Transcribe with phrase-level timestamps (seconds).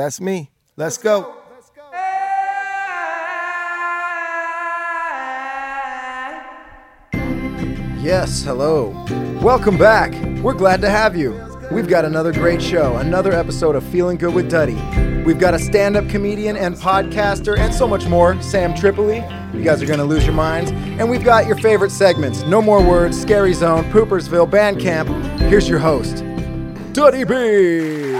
[0.00, 0.50] That's me.
[0.78, 1.36] Let's go.
[8.00, 9.04] Yes, hello.
[9.42, 10.14] Welcome back.
[10.42, 11.38] We're glad to have you.
[11.70, 14.80] We've got another great show, another episode of Feeling Good with Duddy.
[15.22, 19.16] We've got a stand up comedian and podcaster and so much more, Sam Tripoli.
[19.52, 20.70] You guys are going to lose your minds.
[20.70, 25.40] And we've got your favorite segments No More Words, Scary Zone, Poopersville, Bandcamp.
[25.40, 26.24] Here's your host,
[26.94, 28.14] Duddy B.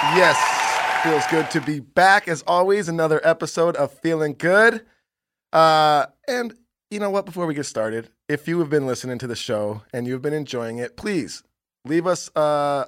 [0.00, 2.28] Yes, feels good to be back.
[2.28, 4.86] As always, another episode of Feeling Good.
[5.52, 6.54] Uh, and
[6.88, 7.26] you know what?
[7.26, 10.32] Before we get started, if you have been listening to the show and you've been
[10.32, 11.42] enjoying it, please
[11.84, 12.84] leave us uh,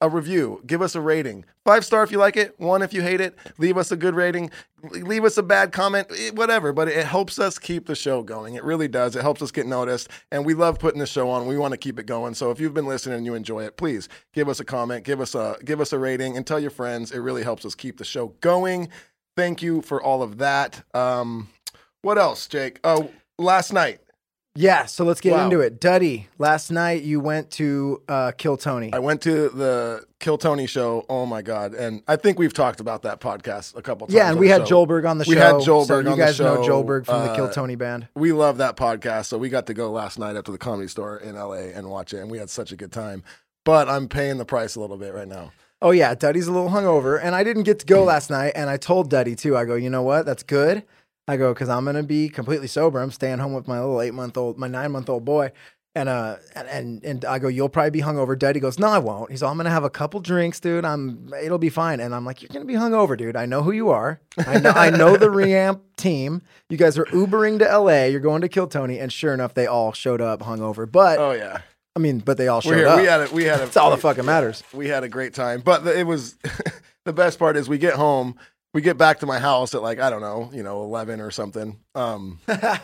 [0.00, 0.62] a review.
[0.66, 1.44] Give us a rating.
[1.64, 3.36] Five star if you like it, one if you hate it.
[3.58, 4.50] Leave us a good rating.
[4.82, 6.72] Leave us a bad comment, eh, whatever.
[6.72, 8.54] But it helps us keep the show going.
[8.54, 9.16] It really does.
[9.16, 10.08] It helps us get noticed.
[10.30, 11.46] And we love putting the show on.
[11.46, 12.34] We want to keep it going.
[12.34, 15.20] So if you've been listening and you enjoy it, please give us a comment, give
[15.20, 17.10] us a give us a rating, and tell your friends.
[17.10, 18.88] It really helps us keep the show going.
[19.34, 20.82] Thank you for all of that.
[20.94, 21.48] Um,
[22.02, 22.80] what else, Jake?
[22.84, 24.00] Oh, last night
[24.56, 25.44] Yeah, so let's get Wow.
[25.44, 25.80] into it.
[25.80, 28.92] Duddy, last night you went to uh, Kill Tony.
[28.92, 31.04] I went to the Kill Tony show.
[31.08, 31.74] Oh my god!
[31.74, 34.14] And I think we've talked about that podcast a couple times.
[34.14, 34.66] yeah, and we had show.
[34.66, 35.30] Joel Berg on the show.
[35.30, 36.64] We had Joel Berg so you on the guys know.
[36.64, 38.08] Joel Berg from the Kill Uh, Tony band.
[38.14, 40.88] We love that podcast, so we got to go last night up to the comedy
[40.88, 43.22] store in LA and watch it, and we had such a good time.
[43.64, 45.52] But I'm paying the price a little bit right now.
[45.82, 48.52] Oh yeah, Duddy's a little hungover, and I didn't get to go last night.
[48.56, 49.56] And I told Duddy too.
[49.56, 50.24] I go, you know what?
[50.24, 50.84] That's good.
[51.28, 53.00] I go because I'm gonna be completely sober.
[53.00, 55.50] I'm staying home with my little eight month old, my nine month old boy,
[55.96, 58.38] and uh, and, and I go, you'll probably be hungover.
[58.38, 59.30] Duddy goes, no, I won't.
[59.30, 60.84] He's all, I'm gonna have a couple drinks, dude.
[60.84, 62.00] I'm, it'll be fine.
[62.00, 63.34] And I'm like, you're gonna be hungover, dude.
[63.34, 64.20] I know who you are.
[64.46, 66.42] I know, I know the Reamp team.
[66.68, 68.04] You guys are Ubering to LA.
[68.04, 70.90] You're going to kill Tony, and sure enough, they all showed up hungover.
[70.90, 71.62] But Oh yeah,
[71.96, 72.98] I mean, but they all showed up.
[73.00, 73.32] We had it.
[73.32, 73.64] we had it.
[73.64, 74.62] That's all that fucking matters.
[74.74, 75.62] we had a great time.
[75.62, 76.36] But the, it was
[77.06, 78.36] the best part is we get home,
[78.76, 81.30] we get back to my house at like I don't know, you know, eleven or
[81.30, 81.80] something.
[81.94, 82.40] Um,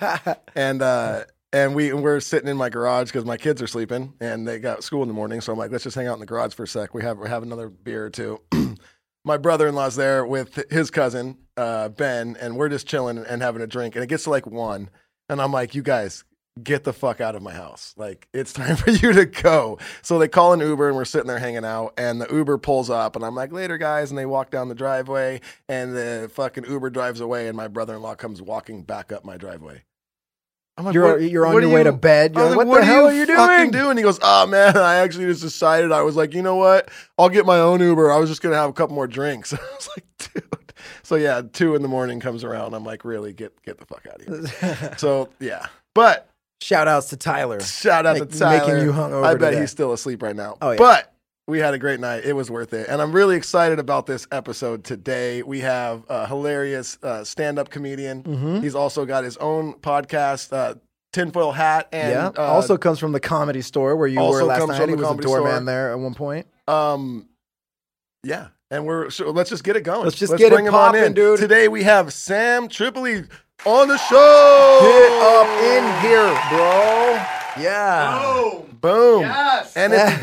[0.54, 4.48] and uh, and we we're sitting in my garage because my kids are sleeping and
[4.48, 5.42] they got school in the morning.
[5.42, 6.94] So I'm like, let's just hang out in the garage for a sec.
[6.94, 8.40] We have we have another beer or two.
[9.26, 13.66] my brother-in-law's there with his cousin uh, Ben, and we're just chilling and having a
[13.66, 13.94] drink.
[13.94, 14.88] And it gets to like one,
[15.28, 16.24] and I'm like, you guys.
[16.62, 17.94] Get the fuck out of my house.
[17.96, 19.78] Like, it's time for you to go.
[20.02, 21.94] So they call an Uber and we're sitting there hanging out.
[21.96, 24.10] And the Uber pulls up and I'm like, later, guys.
[24.10, 27.48] And they walk down the driveway and the fucking Uber drives away.
[27.48, 29.82] And my brother in law comes walking back up my driveway.
[30.78, 32.34] I'm like, You're "What- you're on your do way to bed.
[32.34, 33.84] Like, like, what, the hell are you fucking doing?
[33.84, 33.96] doing?
[33.98, 35.92] He goes, oh man, I actually just decided.
[35.92, 36.90] I was like, you know what?
[37.18, 38.10] I'll get my own Uber.
[38.10, 39.52] I was just gonna have a couple more drinks.
[39.54, 40.72] I was like, dude.
[41.02, 42.72] So yeah, two in the morning comes around.
[42.74, 44.94] I'm like, really, get get the fuck out of here.
[44.96, 46.28] so yeah, but
[46.62, 47.60] Shout outs to Tyler.
[47.60, 48.66] shout out Make- to Tyler.
[48.74, 50.56] making you hungover I bet he's still asleep right now.
[50.62, 50.78] Oh, yeah.
[50.78, 51.12] But
[51.48, 52.24] we had a great night.
[52.24, 55.42] It was worth it, and I'm really excited about this episode today.
[55.42, 58.22] We have a hilarious uh, stand-up comedian.
[58.22, 58.62] Mhm.
[58.62, 60.74] He's also got his own podcast, uh,
[61.12, 62.26] Tinfoil Hat, and yeah.
[62.42, 64.88] uh, also comes from the comedy store where you also were last night.
[64.88, 65.60] He the was a doorman Store.
[65.64, 66.46] there at one point.
[66.68, 67.28] Um,
[68.22, 70.04] yeah, and we're so let's just get it going.
[70.04, 71.40] Let's just get it bring him on in, dude.
[71.40, 73.24] Today we have Sam Tripoli
[73.64, 74.78] on the show.
[74.82, 77.24] Get up in here, bro.
[77.58, 78.22] Yeah.
[78.22, 78.78] Boom!
[78.80, 79.20] Boom.
[79.20, 79.76] Yes.
[79.76, 80.22] And it begins.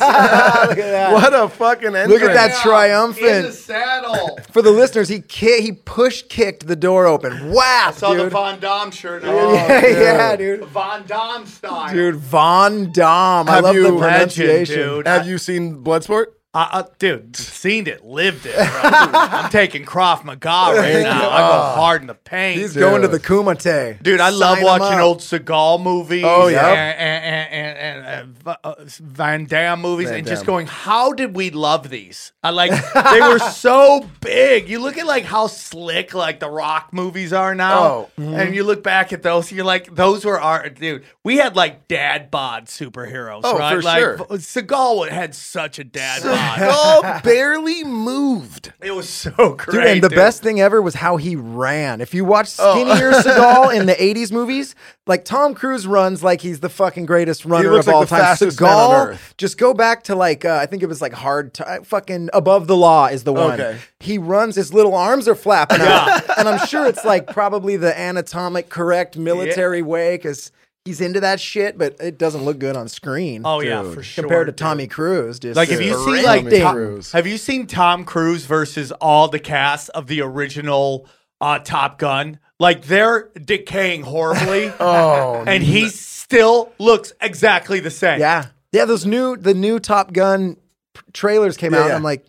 [0.00, 1.12] Look at that.
[1.12, 2.08] what a fucking entrance!
[2.08, 3.46] Look at that In triumphant.
[3.48, 4.38] the saddle.
[4.52, 7.50] For the listeners, he ki- he push kicked the door open.
[7.50, 8.30] Wow, Saw the.
[8.30, 9.22] Von Dom shirt.
[9.26, 9.90] Oh, yeah, dude.
[9.98, 10.64] yeah, dude.
[10.66, 11.92] Von Dom style.
[11.92, 13.48] Dude, Von Dom.
[13.48, 14.76] I Have love the pronunciation.
[14.76, 15.06] Legend, dude.
[15.08, 16.26] Have you seen Bloodsport?
[16.58, 18.56] Uh, uh, dude, seen it, lived it.
[18.56, 18.80] Bro.
[18.82, 21.30] I'm taking Krav Maga right now.
[21.30, 22.60] I go hard in the paint.
[22.60, 24.02] He's going to the Kumite.
[24.02, 26.24] Dude, I love Sign him watching old Seagal movies.
[26.26, 26.66] Oh, yeah.
[26.68, 28.06] and, and, and, and,
[28.36, 32.32] and uh, uh, Van Damme movies, Van and just going, how did we love these?
[32.42, 34.68] I like they were so big.
[34.68, 38.10] You look at like how slick like the Rock movies are now, Oh.
[38.18, 41.04] and you look back at those, you're like, those were our dude.
[41.22, 43.76] We had like dad bod superheroes, Oh, right?
[43.76, 44.16] for like sure.
[44.18, 46.47] Seagal had such a dad bod.
[46.56, 48.72] Seagal barely moved.
[48.80, 49.74] It was so great.
[49.74, 50.16] Dude, and the dude.
[50.16, 52.00] best thing ever was how he ran.
[52.00, 52.74] If you watch Oh.
[52.74, 54.74] skinnier Seagal in the 80s movies,
[55.06, 58.16] like Tom Cruise runs like he's the fucking greatest runner looks of all like the
[58.16, 58.24] time.
[58.24, 59.34] fastest man on Seagal, earth.
[59.36, 62.66] just go back to like, uh, I think it was like hard, Ti- fucking Above
[62.66, 63.60] the Law is the one.
[63.60, 63.78] Okay.
[64.00, 66.38] He runs, his little arms are flapping out.
[66.38, 70.52] And I'm sure it's like probably the anatomic correct military way because
[70.88, 73.42] he's into that shit, but it doesn't look good on screen.
[73.44, 74.22] Oh yeah, for sure.
[74.24, 74.58] Compared to dude.
[74.58, 77.12] Tommy Cruise, just Like, have you seen like Tom, Cruise.
[77.12, 81.06] have you seen Tom Cruise versus all the cast of the original
[81.40, 82.38] uh, Top Gun?
[82.58, 88.18] Like they're decaying horribly, Oh, and he still looks exactly the same.
[88.20, 88.84] Yeah, yeah.
[88.84, 90.56] Those new the new Top Gun
[90.94, 91.84] p- trailers came Yeah, out.
[91.86, 91.94] and.
[91.94, 92.24] I'm like,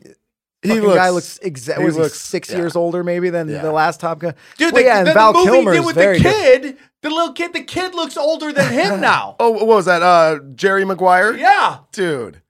[0.62, 1.84] He looks- guy looks exactly.
[1.84, 2.58] he Was looks- six yeah.
[2.58, 3.62] years older maybe than Yeah.
[3.62, 4.34] the last Top Gun?
[4.58, 4.74] dude.
[4.74, 6.22] Well, the, yeah, the, Val the movie did with the good.
[6.22, 7.54] kid, the little kid.
[7.54, 9.36] The kid looks older than him now.
[9.40, 10.02] Oh, what was that?
[10.04, 11.34] Uh, Jerry Maguire?
[11.38, 12.42] Yeah, Dude.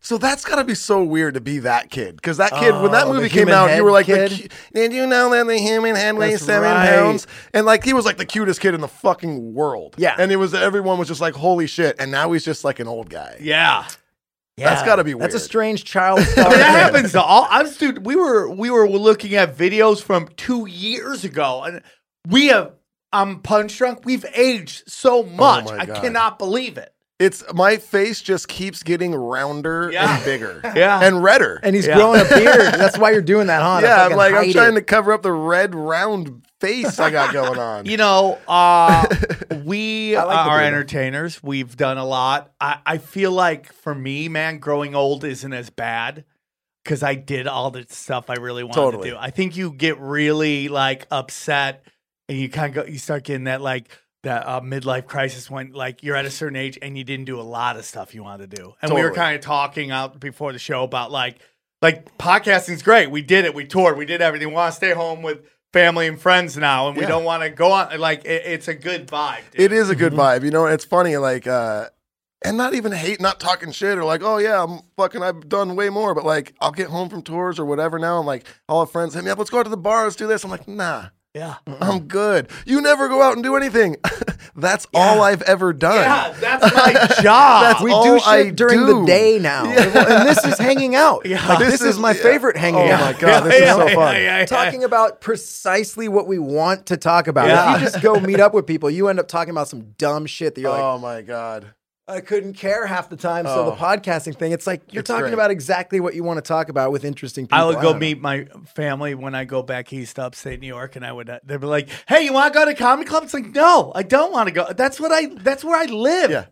[0.00, 2.14] So that's got to be so weird to be that kid.
[2.14, 4.52] Because that kid, when that Oh, movie came out, you were like, kid?
[4.72, 6.88] did you know that the human head weighs seven right.
[6.90, 7.26] pounds?
[7.52, 9.96] And like, he was like the cutest kid in the fucking world.
[9.98, 10.14] Yeah.
[10.16, 11.96] And it was, everyone was just like, holy shit.
[11.98, 13.36] And now he's just like an old guy.
[13.40, 13.86] yeah.
[14.64, 16.60] That's gotta be That's a strange child I mean, that thing.
[16.60, 17.46] happens to all.
[17.50, 18.06] I'm dude.
[18.06, 21.82] We were we were looking at videos from two years ago, and
[22.28, 22.72] we have.
[23.12, 24.00] I'm punch drunk.
[24.04, 25.64] We've aged so oh much.
[25.66, 26.92] my I cannot believe it.
[27.18, 30.16] It's my face just keeps getting rounder Yeah.
[30.16, 30.60] and bigger.
[30.76, 31.00] Yeah.
[31.02, 31.60] And redder.
[31.62, 31.94] And he's Yeah.
[31.96, 32.74] growing a beard.
[32.74, 33.80] That's why you're doing that, huh?
[33.82, 34.80] Yeah, I'm like, I'm trying it.
[34.80, 37.86] to cover up the red, round face I got going on.
[37.86, 39.06] You know, uh,
[39.64, 41.42] we like are entertainers.
[41.42, 42.52] We've done a lot.
[42.60, 46.24] I, I feel like for me, man, growing old isn't as bad
[46.82, 49.10] because I did all the stuff I really wanted Totally.
[49.10, 49.20] to do.
[49.20, 51.84] I think you get really like upset
[52.28, 53.88] and you kind of go, you start getting that like
[54.22, 57.40] that uh, midlife crisis when like you're at a certain age and you didn't do
[57.40, 58.74] a lot of stuff you wanted to do.
[58.82, 61.38] And we were kind of talking out before the show about like
[61.82, 63.10] like podcasting's great.
[63.10, 63.54] We did it.
[63.54, 63.96] We toured.
[63.98, 64.48] We did everything.
[64.48, 65.42] We want to stay home with
[65.76, 67.08] family and friends now, and we Yeah.
[67.08, 67.98] don't want to go on.
[68.00, 69.42] Like it, it's a good vibe.
[69.52, 69.60] Dude.
[69.60, 70.42] It is a good vibe.
[70.42, 71.86] You know, it's funny, like, uh,
[72.44, 75.76] and not even hate, not talking shit or like, oh yeah, I'm fucking, I've done
[75.76, 76.14] way more.
[76.14, 79.12] But like, I'll get home from tours or whatever now, and like, all our friends
[79.14, 80.44] hit me up, let's go out to the bar, let's do this.
[80.44, 81.06] I'm like, nah,
[81.36, 81.56] Yeah.
[81.66, 82.48] I'm good.
[82.64, 83.96] You never go out and do anything.
[84.56, 85.96] That's all I've ever done.
[85.96, 86.92] Yeah, that's my
[87.22, 87.62] job.
[87.62, 89.64] That's We do shit I during the day now.
[89.70, 91.26] And this is hanging out.
[91.26, 91.46] Yeah.
[91.46, 92.22] Like, This this, is, is- my yeah.
[92.22, 93.00] favorite hanging Oh out.
[93.14, 94.46] my God, this is so fun.
[94.46, 97.48] talking about precisely what we want to talk about.
[97.48, 97.74] Yeah.
[97.74, 100.24] If you just go meet up with people, you end up talking about some dumb
[100.24, 101.74] shit that you're like, oh my god.
[102.08, 103.46] I couldn't care half the time.
[103.46, 103.76] So the Oh.
[103.76, 105.34] podcasting thing, it's like you're It's talking great.
[105.34, 107.58] about exactly what you want to talk about with interesting people.
[107.58, 107.98] I would go don't know.
[107.98, 111.40] meet my family when I go back east upstate New York, and I would uh,
[111.44, 114.04] they'd be like, "Hey, you want to go to comedy club?" It's like, no, I
[114.04, 114.72] don't want to go.
[114.72, 115.26] That's what I.
[115.34, 116.30] That's where I live.
[116.30, 116.44] Yeah.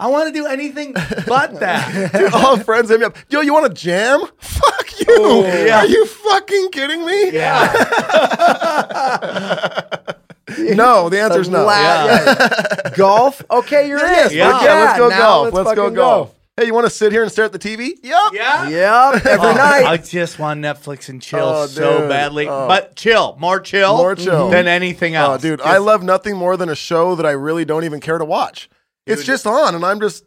[0.00, 0.92] I want to do anything
[1.26, 2.12] but that.
[2.12, 3.16] Dude, all friends hit me up.
[3.30, 4.20] Yo, you want to jam?
[4.38, 5.06] Fuck you.
[5.08, 5.78] Oh, yeah.
[5.78, 7.30] Are you fucking kidding me?
[7.32, 7.72] yeah,
[10.76, 11.64] No, the answer is no.
[11.68, 12.24] Yeah.
[12.84, 12.90] yeah.
[12.96, 13.42] golf.
[13.50, 14.38] Okay, you're Yes, in.
[14.38, 14.52] Yeah.
[14.52, 15.54] fuck yeah, let's go now golf.
[15.54, 16.34] Let's, go fucking golf.
[16.56, 17.92] Hey, you want to sit here and stare at the TV?
[18.02, 18.18] Yep.
[18.32, 18.68] yeah.
[18.68, 19.84] Yep, every Oh, night.
[19.86, 22.08] I just want Netflix and chill Oh, so dude.
[22.08, 22.66] badly, Oh.
[22.66, 24.48] but chill, more chill, More chill.
[24.50, 25.42] than anything Oh, else.
[25.42, 28.18] dude, Just- I love nothing more than a show that I really don't even care
[28.18, 28.68] to watch.
[29.06, 30.24] It's just on, and I'm just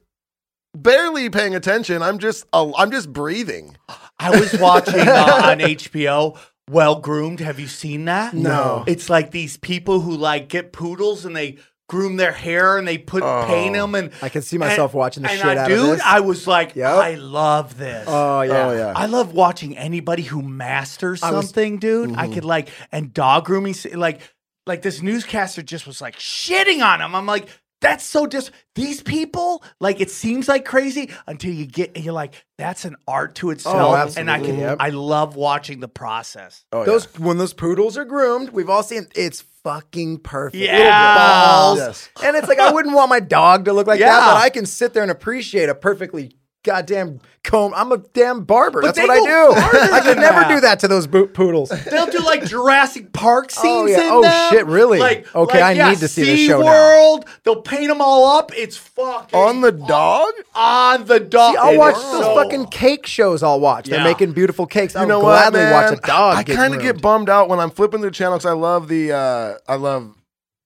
[0.73, 2.01] barely paying attention.
[2.01, 3.75] I'm just, uh, I'm just breathing.
[4.17, 6.37] I was watching uh, on HBO.
[6.69, 7.39] Well groomed.
[7.41, 8.33] Have you seen that?
[8.33, 8.83] No.
[8.87, 11.57] It's like these people who like get poodles and they
[11.89, 13.43] groom their hair and they put Oh.
[13.47, 15.85] paint them and I can see myself watching the and shit I, out dude, of
[15.87, 15.91] this.
[15.97, 16.87] Dude, I was like, Yep.
[16.87, 18.05] I love this.
[18.07, 18.67] oh yeah.
[18.67, 18.93] Oh yeah.
[18.95, 22.15] I love watching anybody who masters I was- something, dude.
[22.15, 22.33] I Mhm.
[22.35, 24.21] could like and dog grooming, like
[24.67, 27.13] like this newscaster just was like shitting on him.
[27.15, 27.47] I'm like,
[27.81, 28.51] that's so dis.
[28.75, 32.95] These people, like, it seems like crazy until you get, and you're like, that's an
[33.07, 33.75] art to oh, itself.
[33.75, 34.21] Oh, absolutely.
[34.21, 34.77] and I can, yep.
[34.79, 36.63] I love watching the process.
[36.71, 36.85] Oh, yeah.
[36.85, 40.63] Those when those poodles are groomed, we've all seen it's fucking perfect.
[40.63, 41.15] Yeah.
[41.15, 41.79] Balls.
[41.79, 42.09] Yes.
[42.23, 44.65] And it's like I wouldn't want my dog to look like that, but I can
[44.65, 47.73] sit there and appreciate a perfectly goddamn comb.
[47.75, 48.81] I'm a damn barber.
[48.81, 49.53] But That's what I do.
[49.95, 51.69] I could never do that to those bo- poodles.
[51.69, 54.01] They'll do like Jurassic Park scenes Oh, yeah.
[54.01, 54.51] in Oh, them.
[54.53, 54.99] shit, really?
[54.99, 56.67] Like, Okay, like, I yeah, need to see this show now.
[56.67, 58.51] SeaWorld, They'll paint them all up.
[58.55, 60.33] It's fucking On the dog?
[60.53, 61.53] on the dog.
[61.53, 63.41] See, I'll It watch is those so- fucking cake shows.
[63.43, 63.87] I'll watch.
[63.87, 64.95] They're making beautiful cakes.
[64.95, 65.71] I'll You know what, gladly man?
[65.73, 66.37] watch a dog.
[66.37, 69.11] I kind of get bummed out when I'm flipping the channel because I love the
[69.13, 70.15] uh, I love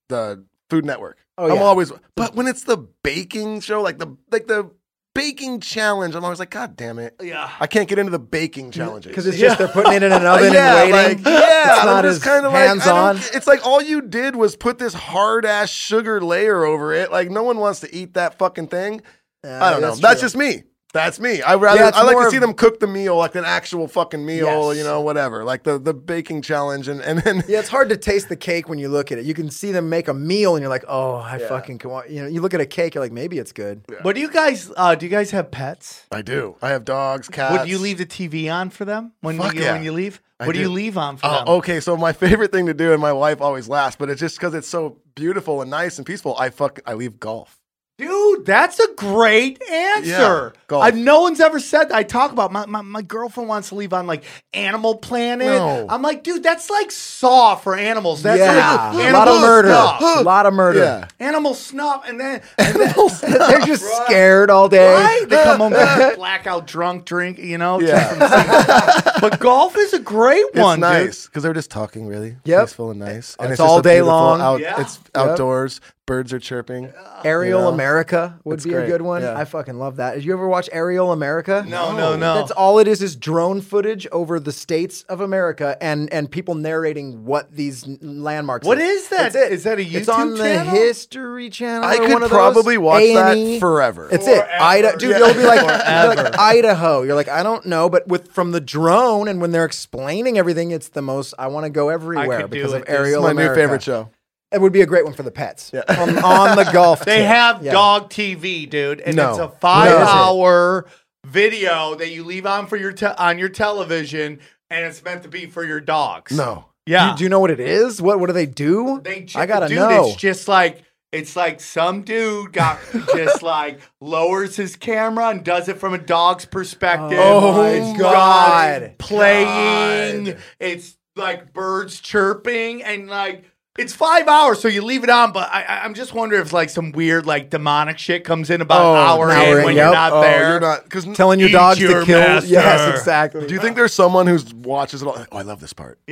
[0.08, 1.18] the Food Network.
[1.38, 4.70] Oh, I'm always, but when it's the baking show, like the like the
[5.16, 7.50] baking challenge, I'm always like, God damn it, Yeah.
[7.58, 10.26] I can't get into the baking challenges because it's just they're putting it in an
[10.26, 11.24] oven yeah, and waiting.
[11.24, 13.16] Like, yeah, it's not as kind of hands like, on.
[13.34, 17.10] It's like all you did was put this hard ass sugar layer over it.
[17.10, 19.02] Like no one wants to eat that fucking thing.
[19.44, 19.94] I don't know.
[19.94, 20.64] That's just me.
[20.92, 21.42] That's me.
[21.42, 24.24] I rather Yeah, I like to see them cook the meal like an actual fucking
[24.24, 24.78] meal, Yes.
[24.78, 25.44] you know, whatever.
[25.44, 28.68] Like the the baking challenge and and then Yeah, it's hard to taste the cake
[28.68, 29.24] when you look at it.
[29.26, 32.08] You can see them make a meal, and you're like, "Oh, I fucking can." want-"
[32.08, 34.30] You know, you look at a cake, you're like, "Maybe it's good." But do you
[34.30, 34.70] guys?
[34.76, 36.06] Uh, do you guys have pets?
[36.12, 36.56] I do.
[36.62, 37.58] I have dogs, cats.
[37.58, 39.72] Would you leave the TV on for them when Fuck you yeah.
[39.74, 40.22] when you leave?
[40.40, 41.48] I what do you leave on for Uh, them?
[41.56, 44.36] okay, so my favorite thing to do, and my wife always laughs, but it's just
[44.36, 46.36] because it's so beautiful and nice and peaceful.
[46.38, 47.58] I fuck, I leave golf.
[47.98, 50.06] Dude, that's a great answer.
[50.06, 50.84] Yeah, golf.
[50.84, 51.94] I, no one's ever said that.
[51.96, 55.46] I talk about my, my, my girlfriend wants to leave on like Animal Planet.
[55.46, 55.86] No.
[55.88, 58.22] I'm like, dude, that's like Saw for animals.
[58.22, 60.00] That's yeah, like a lot of murder, snuff.
[60.18, 60.78] a lot of murder.
[60.80, 61.08] Yeah.
[61.20, 62.94] Animal snuff, and then, and then
[63.48, 64.92] They're just scared all day.
[64.92, 65.24] right?
[65.26, 65.72] They come home
[66.16, 67.80] blackout drunk, drink, you know.
[67.80, 69.00] Yeah.
[69.22, 70.82] but golf is a great It's one, dude.
[70.82, 72.62] nice because they're just talking really Yep.
[72.66, 74.42] peaceful and nice, and It's and all day long.
[74.42, 74.82] Out, Yeah.
[74.82, 75.80] It's outdoors.
[76.06, 76.86] Birds are chirping.
[76.86, 77.72] Uh, Aerial You know?
[77.72, 79.22] America would It's be a good one.
[79.22, 79.36] Yeah.
[79.36, 80.14] I fucking love that.
[80.14, 81.64] Did you ever watch Aerial America?
[81.66, 82.34] No, no, no.
[82.36, 86.54] That's all it is is drone footage over the states of America and and people
[86.54, 88.64] narrating what these n- landmarks.
[88.64, 89.02] What is.
[89.02, 89.32] is that?
[89.32, 89.52] That's it.
[89.52, 90.60] Is that a YouTube It's YouTube on the?
[90.64, 91.84] History Channel.
[91.88, 92.36] I or could one of those.
[92.36, 93.58] probably watch that A&E.
[93.58, 94.08] forever.
[94.12, 94.36] It's it.
[94.44, 94.62] Forever.
[94.62, 95.10] Idaho, dude.
[95.10, 95.16] Yeah.
[95.16, 97.02] It'll be like, be like Idaho.
[97.02, 100.70] You're like, I don't know, but with from the drone and when they're explaining everything,
[100.70, 101.34] it's the most.
[101.36, 102.82] I want to go everywhere because it.
[102.82, 103.56] of This is Aerial my America.
[103.56, 104.08] new favorite show.
[104.52, 105.72] It would be a great one for the pets.
[105.88, 107.04] On, on the golf.
[107.04, 107.26] They tip.
[107.26, 107.72] have Yeah.
[107.72, 109.30] dog TV, dude, and No.
[109.30, 109.60] it's a What is it?
[109.60, 110.86] five-hour
[111.26, 114.38] video that you leave on for your te- on your television,
[114.70, 116.30] and it's meant to be for your dogs.
[116.32, 116.66] No.
[116.86, 118.00] yeah, Do, do you know what it is?
[118.00, 119.00] What What do they do?
[119.02, 120.06] they ju- I gotta dude, know.
[120.08, 122.78] It's just like it's like some dude got
[123.16, 127.18] just like lowers his camera and does it from a dog's perspective.
[127.20, 128.80] Oh my It's God.
[128.82, 130.36] dogs playing.
[130.60, 133.44] It's like birds chirping and like.
[133.78, 135.32] It's five hours, so you leave it on.
[135.32, 138.60] But I, I- I'm just wondering if like some weird like demonic shit comes in
[138.60, 139.84] about Oh, an hour an hour in in, when yep.
[139.86, 140.50] you're not oh, there.
[140.50, 141.04] you're not because.
[141.16, 142.18] Telling your Eat dogs your to kill.
[142.20, 142.48] master.
[142.48, 143.46] Yes, exactly.
[143.46, 145.16] Do you think there's someone who watches it all?
[145.30, 145.98] Oh, I love this part.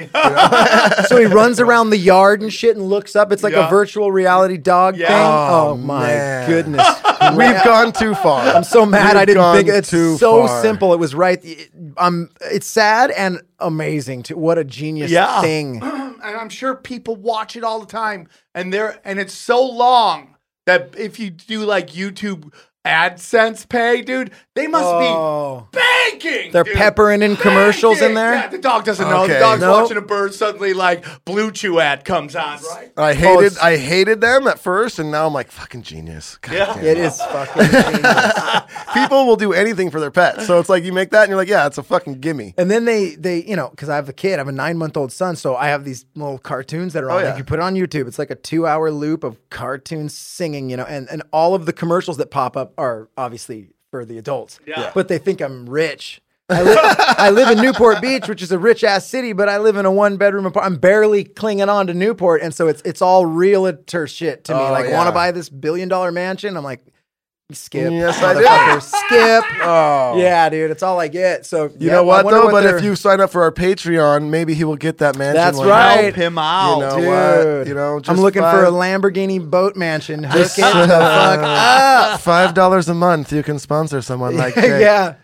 [1.09, 3.33] so he runs around the yard and shit and looks up.
[3.33, 3.67] It's like Yeah.
[3.67, 5.09] a virtual reality dog Yeah.
[5.09, 5.17] thing.
[5.17, 6.49] Oh, Oh, my man.
[6.49, 6.87] goodness.
[7.37, 8.47] We've gone too far.
[8.47, 10.63] I'm so mad I We've didn't gone think it's too so far.
[10.63, 10.93] simple.
[10.93, 11.43] It was right.
[11.97, 14.25] Um, it's sad and amazing.
[14.25, 15.41] To what a genius Yeah.
[15.41, 15.81] thing.
[16.25, 20.37] And I'm sure people watch it all the time, and they're and it's so long
[20.67, 22.53] that if you do like YouTube
[22.85, 25.69] AdSense pay, dude, they must Oh.
[25.73, 26.53] be banking.
[26.53, 26.75] They're dude.
[26.75, 28.15] peppering in commercials in Banking.
[28.15, 28.35] there?
[28.35, 29.27] Yeah, the dog doesn't know.
[29.27, 29.41] The Okay.
[29.41, 29.83] dog's Nope.
[29.83, 30.35] watching a bird.
[30.35, 32.59] Suddenly, like BlueChew ad comes on.
[32.71, 32.93] Right?
[32.97, 36.39] I oh, hated it's- I hated them at first, and now I'm like fucking genius.
[36.43, 36.75] God Yeah.
[36.75, 38.33] damn It is fucking genius.
[38.95, 41.39] People will do anything for their pets, so it's like you make that, and you're
[41.39, 42.55] like, yeah, it's a fucking gimme.
[42.59, 44.77] And then they, they, you know, because I have a kid, I have a nine
[44.79, 47.21] month old son, so I have these little cartoons that are oh, on.
[47.21, 47.29] Oh, yeah.
[47.31, 50.69] Like you put it on YouTube, it's like a two hour loop of cartoons singing,
[50.71, 54.19] you know, and and all of the commercials that pop up are obviously for the
[54.19, 54.59] adults.
[54.67, 54.91] Yeah.
[54.95, 56.21] But they think I'm rich.
[56.49, 59.59] I live, I live in Newport Beach, which is a rich ass city, but I
[59.59, 60.75] live in a one bedroom apartment.
[60.75, 64.61] I'm barely clinging on to Newport, and so it's it's all realtor shit to me.
[64.61, 64.97] Oh, like, yeah.
[64.97, 66.57] want to buy this billion dollar mansion?
[66.57, 66.85] I'm like,
[67.53, 68.81] skip, Yes, I do.
[68.81, 69.45] skip.
[69.67, 71.45] Oh, Yeah, dude, it's all I get.
[71.45, 72.51] So You yeah, know what wonder though?
[72.51, 75.35] but they're- if you sign up for our Patreon, maybe he will get that mansion.
[75.37, 76.05] That's one right.
[76.05, 76.77] Help him out.
[76.77, 77.67] You know Dude, what?
[77.69, 80.25] You know, I'm just looking for a Lamborghini boat mansion.
[80.25, 82.21] Hook it the fuck up.
[82.21, 84.81] Five dollars a month, you can sponsor someone like Jake.
[84.81, 85.15] yeah,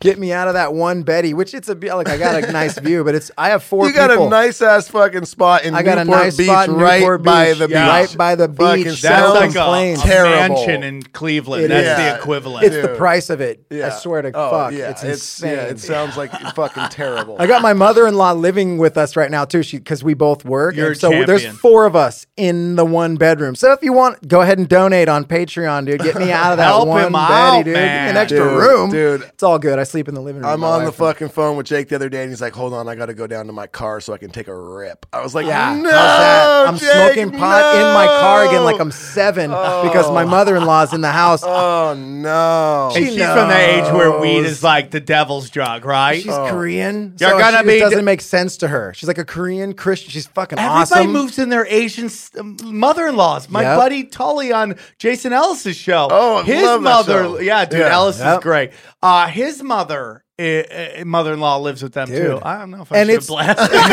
[0.00, 1.34] get me out of that one Betty.
[1.34, 3.86] Which it's a bit like I got a nice view, but it's I have four.
[3.86, 4.26] You got people.
[4.26, 7.00] a nice ass fucking spot in I got Newport a nice Beach, spot in right
[7.00, 7.84] Newport by the Yeah.
[8.02, 8.10] beach.
[8.10, 9.00] right by the Fucking beach.
[9.02, 9.96] That's sounds like a, plain.
[9.96, 11.64] a mansion in Cleveland.
[11.64, 12.06] It That's is.
[12.06, 12.66] the equivalent.
[12.66, 13.64] It's the price of it.
[13.70, 13.86] Yeah.
[13.86, 15.58] I swear to Oh, fuck, yeah, it's yeah, insane.
[15.58, 17.36] it sounds like fucking terrible.
[17.40, 19.62] I got my mother-in-law living with us right now too.
[19.62, 20.74] She because we both work.
[20.76, 23.54] You're and so a there's four of us in the one bedroom.
[23.54, 26.00] So if you want, go ahead and donate on Patreon, dude.
[26.02, 27.74] Get me out of that Help one him Betty, out, dude.
[27.74, 28.08] man.
[28.10, 29.22] An extra Dude, room, dude.
[29.22, 29.78] It's all good.
[29.78, 30.50] I sleep in the living room.
[30.50, 32.52] I'm My on the wife- fucking phone with Jake the other day, and he's like,
[32.54, 34.54] "Hold on, I got to go down to my car so I can take a
[34.54, 36.66] rip." I was like, Yeah, no, how's that?
[36.68, 40.92] I'm Jake, smoking pot in my car again, like I'm no." seven because my mother-in-law's
[40.92, 41.42] in the house.
[41.86, 42.90] Oh no!
[42.94, 44.50] And She she's from the age where weed knows.
[44.52, 46.16] is like the devil's drug, right?
[46.20, 47.14] She's Korean.
[47.18, 48.92] You're so gonna she, be it doesn't d- make sense to her.
[48.94, 50.10] She's like a Korean Christian.
[50.10, 50.72] She's fucking awesome.
[50.98, 51.12] Everybody awesome.
[51.12, 53.48] moves in their Asian s- um, mother-in-laws.
[53.48, 53.76] My Yep.
[53.78, 56.08] buddy Tully on Jason Ellis's show.
[56.10, 57.24] Oh, I his love that mother.
[57.24, 57.38] show.
[57.40, 57.92] Yeah, dude, Yeah.
[57.94, 58.40] Ellis is Yep.
[58.42, 58.70] great.
[59.02, 62.26] Uh, his mother, uh, mother-in-law, lives with them Dude.
[62.26, 62.38] too.
[62.42, 63.58] I don't know if I And should it's- blast.
[63.72, 63.88] yeah,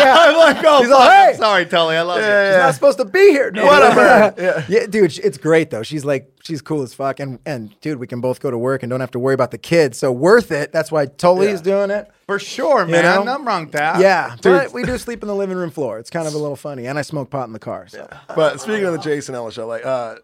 [0.00, 0.16] yeah.
[0.20, 2.22] I'm like, oh, He's all, fuck, I'm sorry, Tully, I love you.
[2.24, 2.62] Yeah, She's yeah.
[2.64, 3.50] not supposed to be here.
[3.50, 4.34] No, Whatever.
[4.42, 4.64] Yeah.
[4.68, 5.82] yeah, dude, it's great though.
[5.82, 8.82] She's like, she's cool as fuck, and and dude, we can both go to work
[8.82, 9.98] and don't have to worry about the kids.
[9.98, 10.72] So worth it.
[10.72, 12.10] That's why Tully's doing it.
[12.26, 13.04] For sure, man.
[13.04, 13.22] know?
[13.24, 14.00] Nothing wrong with that.
[14.00, 15.98] Yeah, but we do sleep in the living room floor.
[15.98, 17.86] It's kind of a little funny, and I smoke pot in the car.
[17.88, 18.08] So.
[18.34, 20.16] But speaking of the Jason Ellis show, like, uh,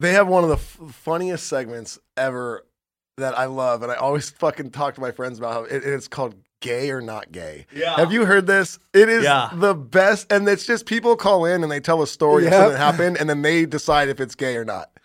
[0.00, 2.64] they have one of the f- funniest segments ever
[3.18, 6.08] that I love, and I always fucking talk to my friends about how it, it's
[6.08, 7.96] called "Gay or Not Gay." Yeah.
[7.96, 8.78] Have you heard this?
[8.92, 9.50] It is Yeah.
[9.54, 12.72] the best, and it's just people call in and they tell a story of something
[12.72, 14.90] that happened, and then they decide if it's gay or not.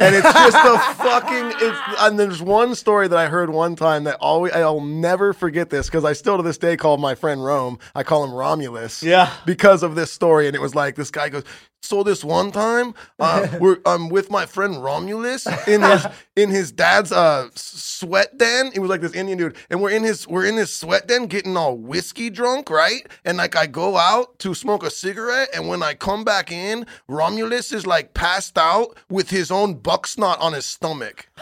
[0.00, 1.52] And it's just the fucking.
[1.60, 5.70] It's, and there's one story that I heard one time that always I'll never forget
[5.70, 7.80] this because I still to this day call my friend Rome.
[7.96, 9.02] I call him Romulus.
[9.02, 9.32] Yeah.
[9.44, 11.42] Because of this story, and it was like this guy goes.
[11.82, 16.06] So this one time, uh, we're I'm with my friend Romulus in his
[16.36, 18.72] in his dad's uh sweat den.
[18.72, 21.26] He was like this Indian dude, and we're in his we're in his sweat den
[21.26, 23.06] getting all whiskey drunk, right?
[23.24, 26.86] And like I go out to smoke a cigarette, and when I come back in,
[27.06, 31.28] Romulus is like passed out with his own buck snot on his stomach.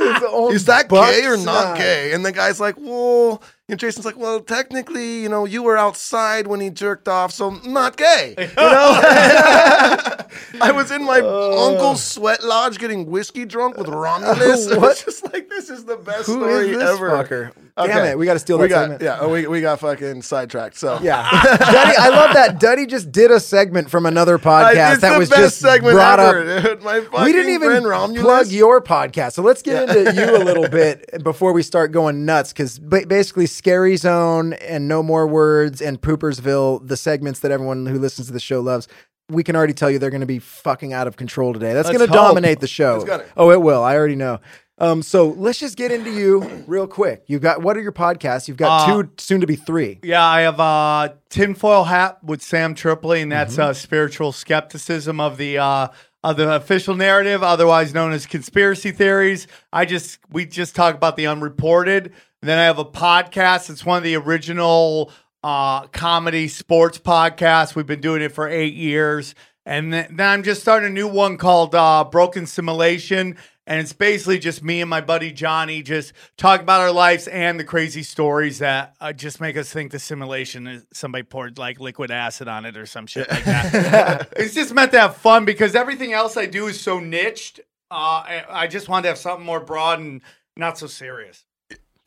[0.00, 2.12] Is that gay or not gay?
[2.12, 6.46] And the guy's like, well, and Jason's like, well, technically, you know, you were outside
[6.46, 8.34] when he jerked off, so not gay.
[8.38, 8.52] You know?
[10.60, 11.66] I was in my uh.
[11.68, 14.68] uncle's sweat lodge getting whiskey drunk with Romulus.
[14.68, 14.96] Was What?
[15.04, 17.10] just like, this is the best Who story is this ever.
[17.10, 17.52] fucker?
[17.76, 19.02] Damn it, we got to steal we that got, segment.
[19.02, 20.76] Yeah, oh, we, we got fucking sidetracked.
[20.76, 22.58] So Yeah, Duddy, I love that.
[22.58, 26.18] Duddy just did a segment from another podcast that the was best just segment brought
[26.18, 26.62] ever, up.
[26.64, 26.82] dude.
[26.82, 28.22] My fucking We didn't even Romulus.
[28.24, 32.24] plug your podcast, so let's get into you a little bit before we start going
[32.24, 32.52] nuts.
[32.52, 37.98] Because basically, Scary Zone and No More Words and Poopersville, the segments that everyone who
[37.98, 38.86] listens to the show loves.
[39.28, 41.74] We can already tell you they're going to be fucking out of control today.
[41.74, 43.04] That's going to dominate the show.
[43.36, 43.82] Oh, it will.
[43.82, 44.38] I already know.
[44.78, 47.24] Um, so let's just get into you real quick.
[47.26, 48.46] You've got what are your podcasts?
[48.46, 49.98] You've got Uh, two, soon to be three.
[50.04, 55.36] Yeah, I have a tinfoil hat with Sam Tripoli, and that's uh, spiritual skepticism of
[55.36, 55.88] the uh,
[56.22, 59.48] of the official narrative, otherwise known as conspiracy theories.
[59.72, 62.12] I just we just talk about the unreported.
[62.42, 63.70] And then I have a podcast.
[63.70, 65.10] It's one of the original
[65.42, 67.74] uh, comedy sports podcasts.
[67.74, 69.34] We've been doing it for eight years,
[69.66, 73.36] and then, then I'm just starting a new one called uh, Broken Simulation.
[73.66, 77.60] And it's basically just me and my buddy Johnny just talk about our lives and
[77.60, 81.78] the crazy stories that uh, just make us think the simulation is somebody poured like
[81.78, 84.32] liquid acid on it or some shit like that.
[84.36, 87.60] it's just meant to have fun because everything else I do is so niched.
[87.90, 90.22] Uh, I, I just wanted to have something more broad and
[90.56, 91.44] not so serious.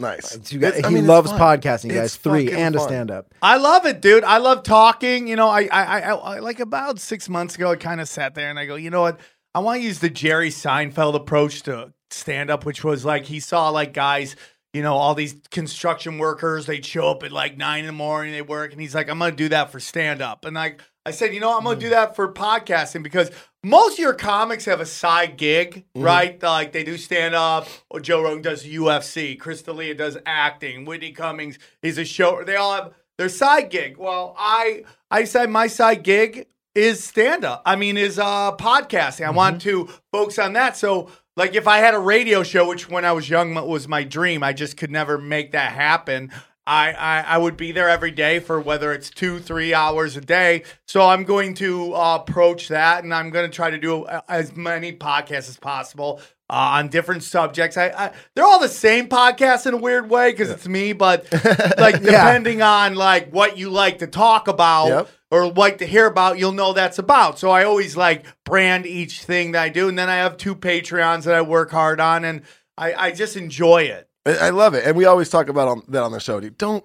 [0.02, 0.52] Nice.
[0.52, 1.40] You got- It's- I he mean, loves fun.
[1.40, 2.06] podcasting, guys.
[2.06, 3.34] It's Three fucking and a stand up.
[3.42, 4.24] I love it, dude.
[4.24, 5.28] I love talking.
[5.28, 8.36] You know, I, I, I, I like about six months ago, I kind of sat
[8.36, 9.20] there and I go, you know what?
[9.54, 13.40] I want to use the Jerry Seinfeld approach to stand up, which was like he
[13.40, 14.36] saw like guys,
[14.74, 16.66] you know, all these construction workers.
[16.66, 19.20] They'd show up at like nine in the morning, they work, and he's like, I'm
[19.20, 20.46] gonna do that for stand up.
[20.46, 21.92] And like I said, you know, I'm gonna do mm.
[21.92, 23.30] that for podcasting because
[23.64, 26.42] most of your comics have a side gig, right?
[26.42, 31.12] Like they do stand up, or Joe Rogan does UFC, Chris D'Elia does acting, Whitney
[31.12, 32.44] Cummings is a show.
[32.44, 33.98] They all have their side gig.
[33.98, 37.62] Well, I I said my side gig is stand up.
[37.66, 39.26] I mean, is uh podcasting.
[39.26, 40.76] I want to focus on that.
[40.76, 44.04] So, like, if I had a radio show, which when I was young was my
[44.04, 46.32] dream, I just could never make that happen.
[46.72, 50.22] I, I, I would be there every day for whether it's two, three hours a
[50.22, 50.64] day.
[50.88, 54.22] So I'm going to uh, approach that and I'm going to try to do uh,
[54.30, 57.76] as many podcasts as possible uh, on different subjects.
[57.76, 61.26] I, I they're all the same podcasts in a weird way because it's me, but
[61.78, 65.10] like depending on like what you like to talk about Yep.
[65.30, 67.38] or like to hear about, you'll know that's about.
[67.38, 70.56] So I always like brand each thing that I do, and then I have two
[70.56, 72.44] Patreons that I work hard on, and
[72.78, 74.08] I, I just enjoy it.
[74.26, 76.40] I love it, and we always talk about on, that on the show.
[76.40, 76.84] Dude, don't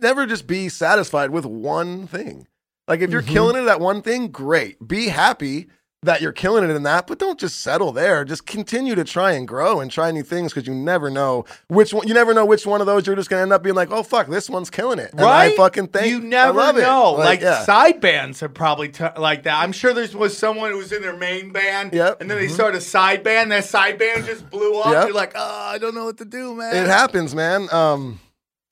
[0.00, 2.48] never just be satisfied with one thing.
[2.88, 3.32] Like if you're Mm-hmm.
[3.32, 4.86] killing it at one thing, great.
[4.86, 5.68] Be happy
[6.06, 8.24] that you're killing it in that, but don't just settle there.
[8.24, 11.92] Just continue to try and grow and try new things because you never know which
[11.94, 12.08] one.
[12.08, 14.02] You never know which one of those you're just gonna end up being like, oh
[14.02, 15.10] fuck, this one's killing it.
[15.12, 15.52] And right?
[15.52, 17.16] I fucking think you never know.
[17.16, 17.18] It.
[17.18, 17.62] Like, yeah.
[17.64, 19.62] side bands are probably t- like that.
[19.62, 22.20] I'm sure there was someone who was in their main band, Yep.
[22.20, 23.52] and then they started a side band.
[23.52, 24.92] That side band just blew up.
[24.92, 25.04] Yep.
[25.08, 26.74] You're like, oh, I don't know what to do, man.
[26.74, 27.68] it happens, man.
[27.72, 28.20] Um,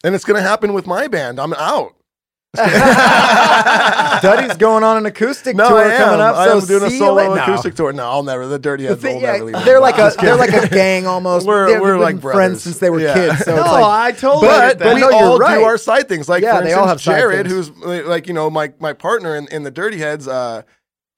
[0.02, 1.38] and it's gonna happen with my band.
[1.40, 1.94] I'm out.
[4.22, 5.98] Duddy's going on an acoustic No, tour I am.
[5.98, 6.36] coming up.
[6.36, 7.34] I so am doing a solo.
[7.34, 7.42] No.
[7.42, 7.92] acoustic tour.
[7.92, 8.46] No, I'll never.
[8.46, 9.64] The Dirty The Heads thing- will yeah, never leave.
[9.64, 11.46] they're like a they're like a gang almost.
[11.46, 13.14] We're- They've we're like friends since they were Yeah.
[13.14, 13.44] kids.
[13.44, 14.94] So no, it's like, I totally but get that.
[14.94, 15.58] we no, all right.
[15.58, 16.28] do our side things.
[16.28, 17.68] Like Yeah, for they all instance, have side Jared, things.
[17.68, 20.26] who's like you know my my partner in, in the Dirty Heads.
[20.28, 20.62] Uh,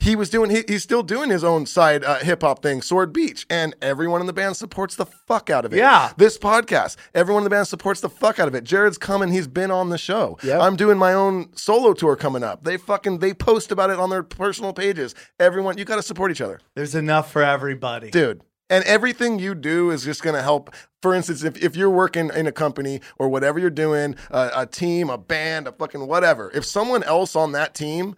[0.00, 3.12] he was doing he, he's still doing his own side uh, hip hop thing, Sword
[3.12, 5.78] Beach, and everyone in the band supports the fuck out of it.
[5.78, 6.12] Yeah.
[6.16, 8.64] this podcast, everyone in the band supports the fuck out of it.
[8.64, 10.38] Jared's coming, he's been on the show.
[10.42, 10.60] Yep.
[10.60, 12.64] I'm doing my own solo tour coming up.
[12.64, 15.14] They fucking they post about it on their personal pages.
[15.40, 18.10] Everyone, you got to support each other There's enough for everybody.
[18.10, 21.90] dude and everything you do is just going to help for instance if, if you're
[21.90, 26.06] working in a company or whatever you're doing a, a team a band a fucking
[26.06, 28.16] whatever if someone else on that team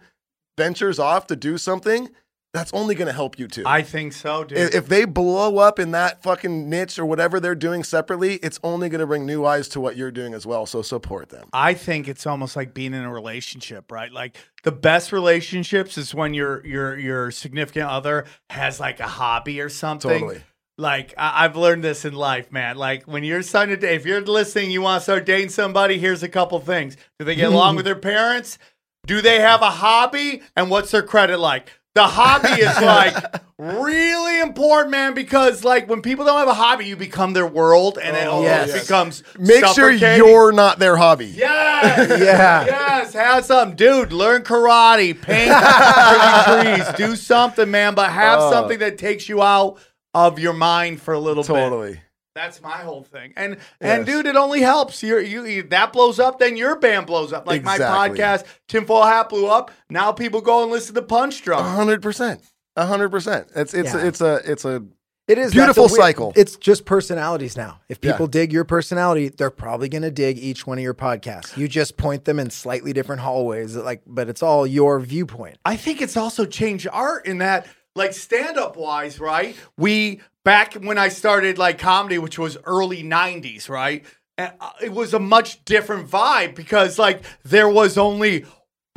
[0.59, 2.09] ventures off to do something
[2.51, 4.73] that's only going to help you too I think so, dude.
[4.73, 8.89] if they blow up in that fucking niche or whatever they're doing separately it's only
[8.89, 11.75] going to bring new eyes to what you're doing as well so support them I
[11.75, 14.11] think it's almost like being in a relationship, right?
[14.11, 19.61] Like the best relationships is when your your your significant other has like a hobby
[19.61, 20.09] or something.
[20.19, 20.41] Totally.
[20.77, 22.77] Like I- I've learned this in life, man.
[22.77, 25.99] Like when you're starting to date, if you're listening, you want to start dating somebody.
[25.99, 28.57] Here's a couple things: Do they get along with their parents?
[29.05, 30.41] Do they have a hobby?
[30.55, 31.71] And what's their credit like?
[31.95, 33.15] The hobby is like
[33.57, 37.97] really important, man, because like when people don't have a hobby, you become their world,
[38.01, 38.81] and it oh, almost yes.
[38.83, 42.09] becomes make sure you're not their hobby Yes.
[42.21, 42.65] Yeah.
[42.65, 43.13] Yes.
[43.13, 44.13] Have something, dude.
[44.13, 45.51] Learn karate, paint
[46.87, 47.95] trees, do something, man.
[47.95, 48.51] But have Oh.
[48.51, 49.79] something that takes you out
[50.13, 51.47] of your mind for a little bit.
[51.47, 52.01] totally
[52.35, 53.33] That's my whole thing.
[53.35, 54.15] And and Yes.
[54.15, 55.01] dude, it only helps.
[55.03, 57.47] You're, you you that blows up, then your band blows up.
[57.47, 58.19] Like my Exactly.
[58.19, 59.71] podcast, Tinfoil Hat blew up.
[59.89, 61.65] Now people go and listen to Punch A Drunk.
[61.65, 62.41] hundred percent
[62.75, 64.05] a hundred percent it's it's Yeah.
[64.05, 64.83] it's a it's a
[65.27, 66.33] It is Beautiful that's a weird- cycle.
[66.35, 67.81] It's just personalities now.
[67.89, 68.13] If Yeah.
[68.13, 71.55] people dig your personality, they're probably going to dig each one of your podcasts.
[71.55, 75.57] You just point them in slightly different hallways, like, but it's all your viewpoint.
[75.65, 79.55] I think it's also changed art in that, like stand up wise, right?
[79.77, 84.05] We back when I started like comedy, which was early '90s, right?
[84.37, 88.45] And uh, it was a much different vibe because like there was only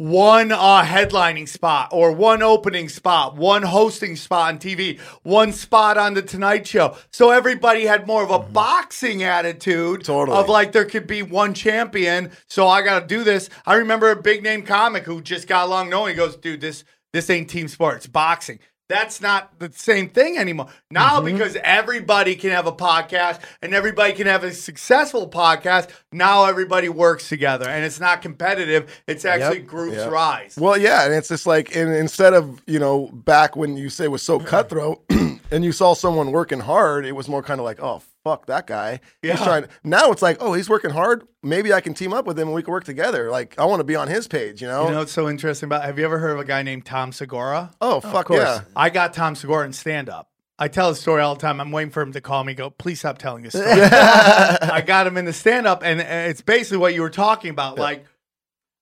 [0.03, 5.99] one uh, headlining spot or one opening spot, one hosting spot on TV, one spot
[5.99, 6.97] on the Tonight Show.
[7.13, 10.37] So everybody had more of a boxing attitude Totally.
[10.37, 12.31] of like there could be one champion.
[12.49, 13.49] So I got to do this.
[13.67, 16.85] I remember a big name comic who just got along knowing he goes, dude, this
[17.13, 18.59] this ain't team sports, boxing.
[18.93, 20.67] That's not the same thing anymore.
[20.91, 21.33] Now, Mm-hmm.
[21.33, 26.89] because everybody can have a podcast and everybody can have a successful podcast, now everybody
[26.91, 29.03] works together and it's not competitive.
[29.07, 30.11] It's actually groups Yep.
[30.11, 30.57] rise.
[30.59, 34.05] Well, yeah, and it's just like, and instead of you know back when you say
[34.05, 35.03] it was so cutthroat,
[35.51, 38.67] and you saw someone working hard, it was more kind of like, oh fuck that
[38.67, 39.01] guy.
[39.21, 39.37] He's Yeah.
[39.45, 39.65] trying.
[39.85, 41.27] Now it's like, oh, he's working hard.
[41.43, 43.31] Maybe I can team up with him and we can work together.
[43.31, 44.87] Like I want to be on his page, you know?
[44.87, 45.85] You know what's so interesting about?
[45.85, 47.71] Have you ever heard of a guy named Tom Segura?
[47.81, 48.41] oh fuck course.
[48.41, 48.61] yeah.
[48.77, 50.29] I got Tom Segura in stand up.
[50.59, 51.61] I tell his story all the time.
[51.61, 52.55] I'm waiting for him to call me.
[52.55, 53.67] Go, please stop telling this story.
[53.73, 57.51] I got him in the stand up, and uh, it's basically what you were talking
[57.51, 57.79] about.
[57.79, 58.05] Like,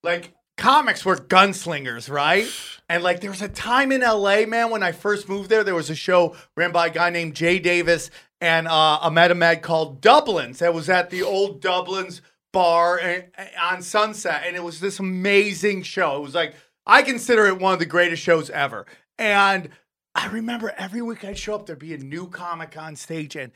[0.03, 2.47] like comics were gunslingers, right?
[2.91, 5.63] And like, there was a time in LA, man, when I first moved there.
[5.63, 9.63] There was a show ran by a guy named Jay Davis and uh, a Ahmed
[9.63, 10.61] called Dublin's.
[10.61, 12.23] That was at the old Dublin's
[12.53, 13.25] bar and,
[13.63, 16.17] on Sunset, and it was this amazing show.
[16.17, 16.55] It was like
[16.87, 18.87] I consider it one of the greatest shows ever.
[19.19, 19.69] And
[20.15, 23.53] I remember every week I'd show up, there'd be a new comic on stage, and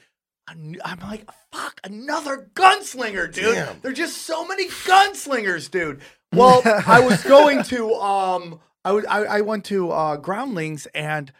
[0.47, 3.55] I'm like, fuck, another gunslinger, dude.
[3.55, 3.81] Damn.
[3.81, 6.01] There're just so many gunslingers, dude.
[6.33, 11.33] Well, I was going to, um, I was, I, I went to uh, Groundlings, and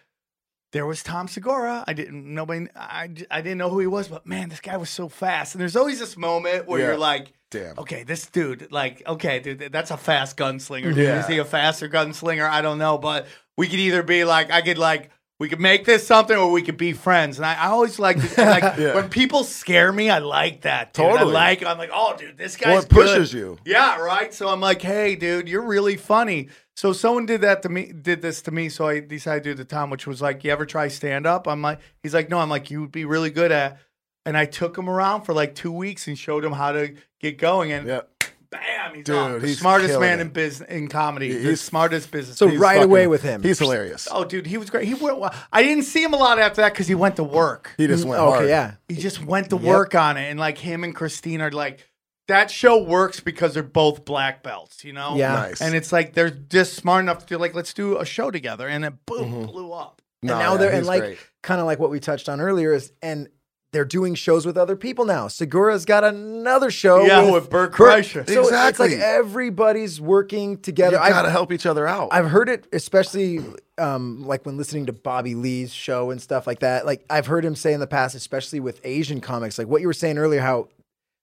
[0.75, 1.85] there was Tom Segura.
[1.87, 4.91] I didn't nobody, I, I didn't know who he was, but man, this guy was
[4.91, 5.55] so fast.
[5.55, 6.87] And there's always this moment where Yeah.
[6.89, 7.79] you're like, Damn.
[7.79, 10.93] okay, this dude, like, okay, dude, that's a fast gunslinger.
[10.93, 10.97] Dude.
[10.97, 11.21] Yeah.
[11.21, 12.49] Is he a faster gunslinger?
[12.51, 15.11] I don't know, but we could either be like, I could like,
[15.41, 17.39] we could make this something, or we could be friends.
[17.39, 18.95] And I, I always like, like Yeah.
[18.97, 20.93] when people scare me, I like that.
[20.93, 21.05] Dude.
[21.07, 21.31] Totally.
[21.33, 21.65] I like.
[21.65, 23.59] I'm like, oh, dude, this guy's Well, good." pushes you.
[23.65, 24.33] Yeah, right.
[24.35, 26.49] So I'm like, hey, dude, you're really funny.
[26.77, 28.69] So someone did that to me, did this to me.
[28.69, 31.47] So I decided to do the Tom, which was like, you ever try stand up?
[31.47, 32.39] I'm like, he's like, no.
[32.39, 33.79] I'm like, you would be really good at.
[34.27, 37.39] And I took him around for like two weeks and showed him how to get
[37.39, 37.71] going.
[37.73, 38.01] And Yeah.
[38.19, 39.41] bam, bam, he's Dude, off.
[39.41, 40.23] The he's smartest man it.
[40.23, 41.33] in business in comedy.
[41.33, 42.39] the He's- smartest business.
[42.39, 43.43] So He's right fucking- away with him.
[43.43, 44.09] He's hilarious.
[44.11, 44.89] Oh, dude, he was great.
[44.89, 45.23] He went.
[45.53, 47.73] I didn't see him a lot after that because he went to work.
[47.77, 48.49] He just mm, went okay, hard.
[48.49, 48.73] yeah.
[48.89, 51.87] He just went to work on it, and like him and Christine are like
[52.29, 55.17] that show works because they're both black belts, you know.
[55.17, 55.33] Yeah.
[55.35, 55.61] Nice.
[55.61, 58.69] And it's like they're just smart enough to do like let's do a show together,
[58.69, 60.01] and it boom blew up.
[60.23, 62.73] No, and now yeah, they're and like kind of like what we touched on earlier
[62.73, 63.29] is and
[63.73, 65.27] they're doing shows with other people now.
[65.27, 68.25] Segura's got another show Yeah, with, with Bert Kreischer.
[68.27, 70.99] So it's like everybody's working you together.
[70.99, 72.11] I've- gotta help each other out.
[72.13, 73.41] I've heard it, especially
[73.77, 76.87] um, like when listening to Bobby Lee's show and stuff like that.
[76.87, 79.89] Like I've heard him say in the past, especially with Asian comics, like what you
[79.89, 80.69] were saying earlier, how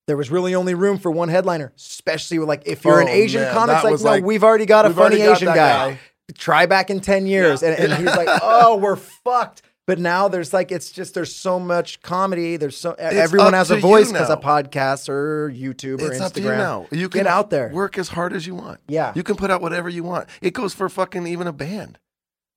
[0.08, 3.12] there was really only room for one headliner, especially with like if you're an Oh,
[3.12, 5.56] Asian man, comic, it's like no, like, we've already got a funny got Asian guy.
[5.92, 6.00] guy.
[6.36, 9.62] Try back in ten years, and, and he's like, oh, we're fucked.
[9.88, 12.56] But now there's like it's just there's so much comedy.
[12.56, 14.48] There's so everyone has a voice because of now.
[14.62, 16.26] podcasts or YouTube or it's Instagram.
[16.26, 16.88] up to you now.
[16.92, 17.70] You can get out there.
[17.70, 18.80] Work as hard as you want.
[18.88, 19.12] Yeah.
[19.16, 20.30] You can put out whatever you want.
[20.42, 21.98] It goes for fucking even a band.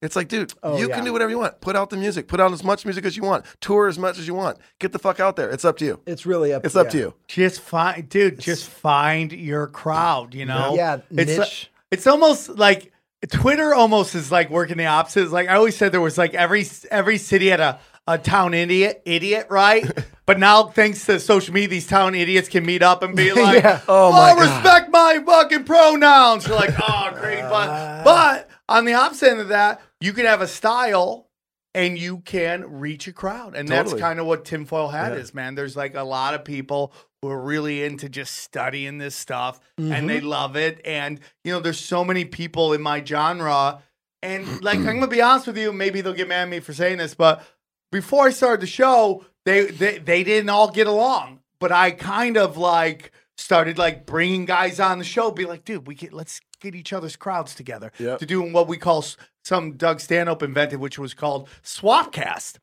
[0.02, 0.96] It's like, dude, Oh, you yeah.
[0.96, 1.60] can do whatever you want.
[1.62, 2.28] Put out the music.
[2.28, 3.46] Put out as much music as you want.
[3.60, 4.58] Tour as much as you want.
[4.78, 5.48] Get the fuck out there.
[5.50, 6.00] It's up to you.
[6.06, 6.62] It's really up.
[6.62, 6.68] To you.
[6.68, 6.90] It's up yeah.
[6.90, 7.14] to you.
[7.28, 8.38] Just find, dude.
[8.38, 10.34] Just find your crowd.
[10.34, 10.74] You know.
[10.76, 11.70] Yeah, It's niche.
[11.90, 12.92] it's almost like
[13.30, 13.72] Twitter.
[13.74, 15.22] Almost is like working the opposite.
[15.22, 18.52] It's like I always said, there was like every every city had a a town
[18.52, 19.90] idiot, idiot, right?
[20.26, 23.62] but now, thanks to social media, these town idiots can meet up and be like,
[23.62, 23.80] Yeah.
[23.88, 24.42] Oh, oh my God.
[24.42, 29.48] respect my fucking pronouns." You're like, "Oh, great fun." but on the opposite end of
[29.48, 31.28] that, you can have a style.
[31.76, 33.56] And you can reach a crowd.
[33.56, 35.56] And that's kind of what Tinfoil Hat is, man.
[35.56, 40.08] There's like a lot of people who are really into just studying this stuff and
[40.08, 40.26] they mm-hmm.
[40.26, 40.80] love it.
[40.84, 43.82] And, you know, there's so many people in my genre.
[44.22, 46.60] And like, I'm going to be honest with you, maybe they'll get mad at me
[46.60, 47.42] for saying this, but
[47.90, 51.40] before I started the show, they, they, they didn't all get along.
[51.60, 55.86] But I kind of like started like bringing guys on the show, be like, dude,
[55.86, 58.18] we get, let's get each other's crowds together Yep.
[58.18, 59.04] to do what we call
[59.44, 62.56] some Doug Stanhope invented, which was called Swapcast.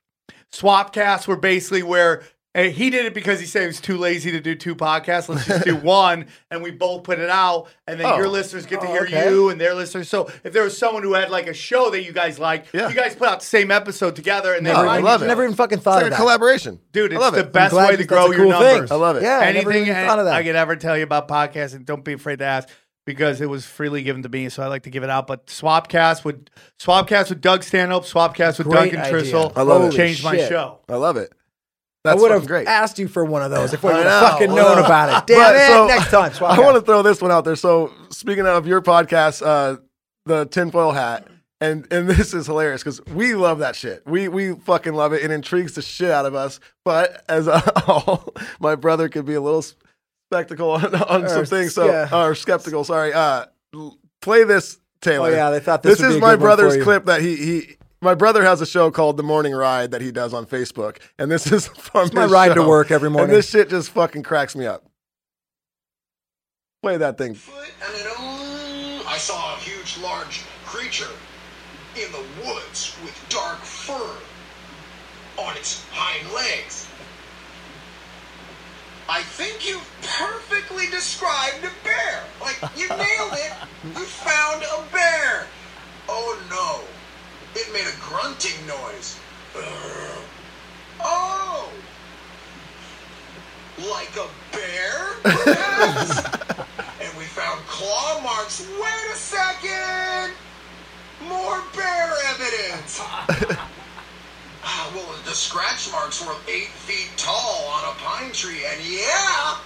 [0.51, 4.29] Swapcasts were basically where uh, he did it because he said he was too lazy
[4.31, 5.29] to do two podcasts.
[5.29, 8.17] Let's just do one, and we both put it out, and then Oh.
[8.17, 9.29] your listeners get to Oh, hear okay.
[9.29, 10.09] you and their listeners.
[10.09, 12.89] So if there was someone who had like a show that you guys like, Yeah.
[12.89, 15.27] you guys put out the same episode together, and then No, I find love it.
[15.27, 16.17] Never even fucking It's thought like of a that.
[16.17, 16.81] collaboration.
[16.91, 17.53] Dude, I it's love the it.
[17.53, 18.61] best way to grow a your cool thing.
[18.63, 18.91] numbers.
[18.91, 19.23] I love it.
[19.23, 20.33] Yeah, I never Anything even thought of that.
[20.35, 22.67] I could ever tell you about podcasting, don't be afraid to ask
[23.05, 25.27] because it was freely given to me, so I like to give it out.
[25.27, 26.47] But Swapcast with
[26.79, 29.31] Swapcast with Doug Stanhope, Swapcast with Great Duncan idea.
[29.33, 29.95] Trussell, I love it.
[29.95, 30.49] changed my shit.
[30.49, 30.79] show.
[30.89, 31.31] I love it.
[32.03, 32.67] I That's would fucking have great.
[32.67, 35.09] asked you for one of those if we I would have fucking I known about
[35.23, 35.27] it.
[35.27, 35.67] Damn But it!
[35.67, 37.55] so- Next time, swap I want to throw this one out there.
[37.55, 39.77] So speaking of your podcast, uh,
[40.25, 41.27] the tinfoil hat,
[41.59, 44.01] and and this is hilarious because we love that shit.
[44.07, 45.23] We we fucking love it.
[45.23, 46.59] It intrigues the shit out of us.
[46.85, 49.63] But as all, my brother could be a little
[50.31, 51.73] spectacle on, on some things.
[51.73, 52.25] So yeah.
[52.25, 52.83] or skeptical.
[52.83, 53.13] Sorry.
[53.13, 53.45] Uh,
[54.21, 55.29] play this, Taylor.
[55.29, 57.21] Oh yeah, they thought this, This, would be is a my good brother's clip that
[57.21, 57.75] he he.
[58.03, 61.29] My brother has a show called The Morning Ride that he does on Facebook, and
[61.29, 63.29] this is from my his ride to work every morning.
[63.29, 64.85] And this shit just fucking cracks me up.
[66.81, 67.35] Play that thing.
[67.35, 71.11] foot, and I saw a huge, large creature
[71.95, 74.17] in the woods with dark fur
[75.37, 76.90] on its hind legs.
[79.09, 82.23] I think you perfectly described a bear.
[82.39, 83.53] Like, you nailed it.
[83.83, 85.47] You found a bear.
[86.07, 86.81] Oh no.
[87.59, 89.19] It made a grunting noise.
[91.03, 91.67] Oh!
[93.79, 95.15] Like a bear?
[95.23, 96.19] Perhaps?
[97.01, 98.67] and we found claw marks.
[98.79, 100.35] Wait a second!
[101.27, 103.01] More bear evidence!
[104.63, 109.57] Ah, well, the scratch marks were eight feet tall on a pine tree, and yeah!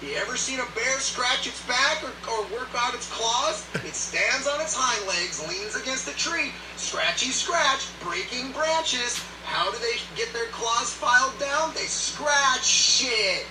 [0.00, 3.66] You ever seen a bear scratch its back or, or work out its claws?
[3.74, 9.20] It stands on its hind legs, leans against a tree, scratchy scratch, breaking branches.
[9.44, 11.74] How do they get their claws filed down?
[11.74, 13.46] They scratch shit.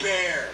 [0.00, 0.48] Bear.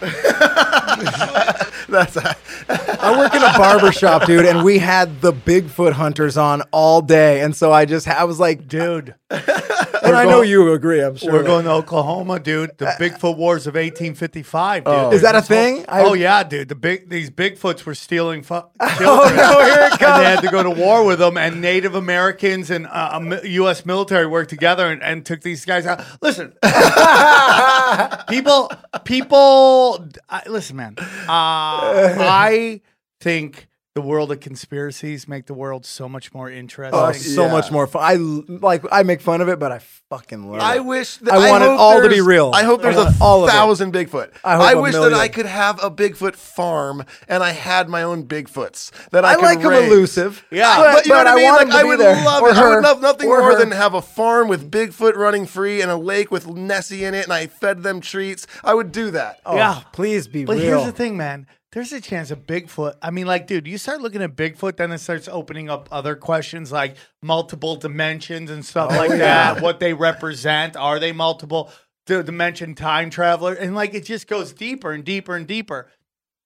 [1.88, 6.62] That's I work in a barber shop, dude, and we had the Bigfoot hunters on
[6.70, 11.00] all day, and so I just I was like, Dude, and I know you agree.
[11.02, 11.30] I'm sure.
[11.32, 12.78] we're going to Oklahoma, dude.
[12.78, 14.94] The Bigfoot Wars of 1855, dude.
[14.94, 15.12] Oh.
[15.12, 15.84] Is that a thing?
[15.86, 16.68] I- oh yeah, dude.
[16.68, 20.50] The big these Bigfoots were stealing fu- Oh no, here it and they had to
[20.50, 23.84] go to war with them, and Native Americans and uh, U.S.
[23.84, 26.02] military worked together and, and took these guys out.
[26.22, 26.54] Listen,
[28.28, 28.70] people,
[29.04, 30.94] people, I, listen, man.
[30.98, 32.80] Uh, I
[33.20, 37.00] think the world of conspiracies make the world so much more interesting.
[37.00, 37.50] Oh, so Yeah.
[37.52, 38.02] much more fun.
[38.04, 38.84] I l- like.
[38.92, 40.76] I make fun of it, but I fucking love I it.
[40.76, 42.52] I wish that, I want it all to be real.
[42.54, 44.30] I hope there's want a all thousand Bigfoot.
[44.44, 45.12] I hope a wish that.
[45.14, 49.34] I could have a Bigfoot farm and I had my own Bigfoots that I, I
[49.34, 49.90] could like them raise.
[49.92, 50.44] elusive.
[50.50, 50.76] Yeah.
[50.78, 51.44] but, But you know but what I mean?
[51.44, 52.24] want Like, them to I be would there.
[52.24, 52.56] love Or it.
[52.56, 53.58] I would love nothing Or more her.
[53.58, 57.24] than have a farm with Bigfoot running free and a lake with Nessie in it,
[57.24, 58.46] and I fed them treats.
[58.64, 59.40] I would do that.
[59.44, 59.80] Oh, Yeah.
[59.92, 60.64] please be But real.
[60.64, 61.46] here's the thing, man.
[61.72, 62.94] There's a chance of Bigfoot.
[63.02, 66.16] I mean, like, dude, you start looking at Bigfoot, then it starts opening up other
[66.16, 69.60] questions like multiple dimensions and stuff oh, like that.
[69.60, 70.76] What they represent.
[70.76, 71.70] Are they multiple
[72.06, 73.52] d- dimension time traveler?
[73.52, 75.90] And like, it just goes deeper and deeper and deeper.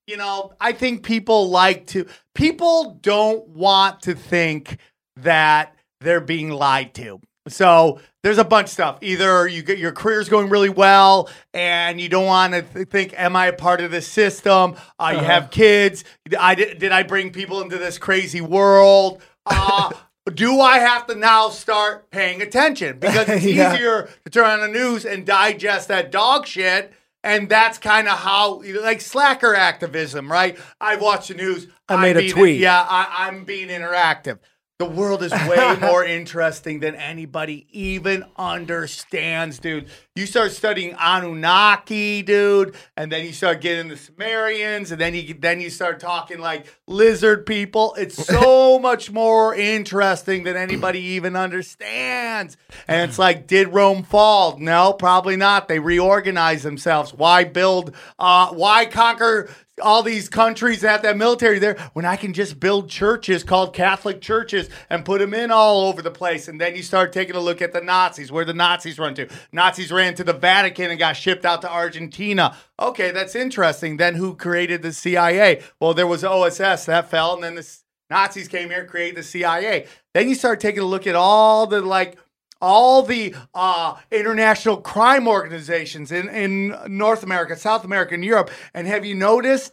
[0.09, 4.79] You know, I think people like to, people don't want to think
[5.17, 7.21] that they're being lied to.
[7.49, 8.99] So there's a bunch of stuff.
[9.03, 13.15] Either you get your career's going really well and you don't want to th- think,
[13.19, 14.77] am I a part of this system?
[14.99, 16.05] Uh, You have kids.
[16.39, 19.21] I did, did I bring people into this crazy world?
[19.45, 19.91] Uh,
[20.35, 23.01] do I have to now start paying attention?
[23.01, 23.75] Because it's Yeah.
[23.75, 26.93] easier to turn on the news and digest that dog shit.
[27.25, 30.59] And that's kind of how, like slacker activism, right?
[30.81, 31.69] I watch the news.
[31.89, 32.61] I I'm made a being- tweet.
[32.61, 34.39] Yeah, I, I'm being interactive.
[34.83, 39.87] The world is way more interesting than anybody even understands, dude.
[40.17, 45.35] You start studying Anunnaki, dude, and then you start getting the Sumerians, and then you
[45.35, 47.95] then you start talking like lizard people.
[47.97, 52.57] It's so much more interesting than anybody even understands.
[52.89, 54.59] And it's like, did Rome fall?
[54.59, 55.69] No, probably not.
[55.69, 57.15] They reorganized themselves.
[57.15, 57.95] Why build?
[58.19, 59.49] Uh, why conquer?
[59.83, 64.21] All these countries have that military there when I can just build churches called Catholic
[64.21, 66.49] churches and put them in all over the place.
[66.49, 69.29] And then you start taking a look at the Nazis, where the Nazis run to.
[69.53, 72.57] Nazis ran to the Vatican and got shipped out to Argentina.
[72.81, 73.97] Okay, that's interesting.
[73.97, 75.63] Then who created the CIA?
[75.81, 77.79] Well, there was OSS that fell, and then the
[78.11, 79.87] Nazis came here, created the CIA.
[80.13, 82.19] Then you start taking a look at all the like
[82.63, 88.51] all the uh, international crime organizations in, in North America, South America, and Europe.
[88.73, 89.73] And have you noticed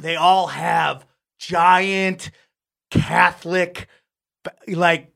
[0.00, 1.06] they all have
[1.38, 2.30] giant
[2.90, 3.88] Catholic,
[4.68, 5.14] like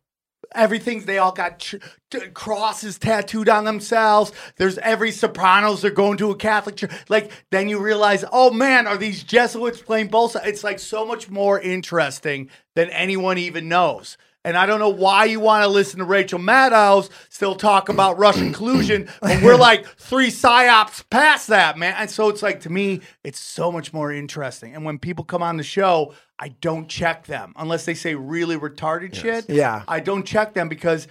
[0.54, 1.00] everything.
[1.00, 1.76] They all got ch-
[2.10, 4.32] t- crosses tattooed on themselves.
[4.56, 6.92] There's every Sopranos they're going to a Catholic church.
[7.08, 10.46] Like then you realize, oh man, are these Jesuits playing both sides?
[10.46, 14.16] It's like so much more interesting than anyone even knows.
[14.44, 18.18] And I don't know why you want to listen to Rachel Maddow still talk about
[18.18, 21.94] Russian collusion, but we're like three psyops past that, man.
[21.98, 24.74] And so it's like to me, it's so much more interesting.
[24.74, 28.56] And when people come on the show, I don't check them unless they say really
[28.56, 29.50] retarded shit.
[29.50, 29.82] Yeah.
[29.88, 31.08] I don't check them because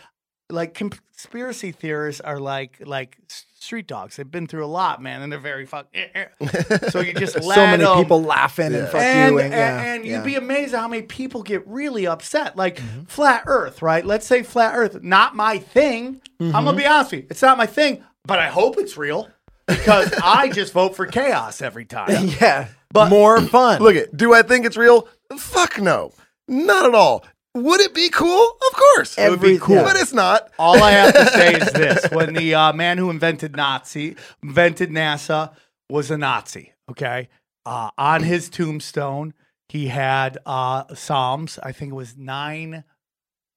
[0.49, 3.17] like conspiracy theorists are like like
[3.60, 4.15] street dogs.
[4.15, 5.88] They've been through a lot, man, and they're very fuck.
[5.93, 6.89] Eh, eh.
[6.89, 9.53] so you just let so many 'em- people laughing and fuck and, you, and, and,
[9.53, 12.55] yeah, and you'd be amazed at how many people get really upset.
[12.55, 13.03] Like mm-hmm.
[13.03, 14.05] flat Earth, right?
[14.05, 16.21] Let's say flat Earth, not my thing.
[16.39, 16.77] I'm gonna mm-hmm.
[16.77, 19.29] be honest with you, it's not my thing, but I hope it's real
[19.67, 22.27] because I just vote for chaos every time.
[22.39, 22.69] yeah.
[22.91, 23.81] But- more fun.
[23.81, 24.15] Look it.
[24.15, 25.10] Do I think it's real?
[25.38, 26.13] Fuck no.
[26.47, 27.25] Not at all.
[27.63, 28.58] Would it be cool?
[28.70, 29.17] Of course.
[29.17, 29.76] It would be cool.
[29.76, 29.84] yeah.
[29.84, 30.52] But it's not.
[30.60, 34.89] All I have to say is this: when the uh, man who invented Nazi, invented
[34.89, 35.54] NASA,
[35.89, 36.74] was a Nazi.
[36.89, 37.30] Okay,
[37.65, 39.34] uh, on his tombstone,
[39.70, 41.60] he had uh, Psalms.
[41.62, 42.84] I think it was nine,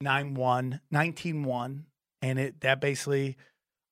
[0.00, 1.86] nine one, nineteen one,
[2.22, 3.36] and it that basically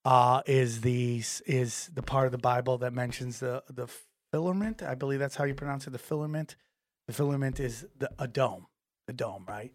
[0.04, 3.88] uh, is the is the part of the Bible that mentions the the
[4.32, 4.82] filament.
[4.82, 5.90] I believe that's how you pronounce it.
[5.90, 6.56] The filament.
[7.06, 8.66] The filament is the, a dome.
[9.06, 9.72] The dome, right?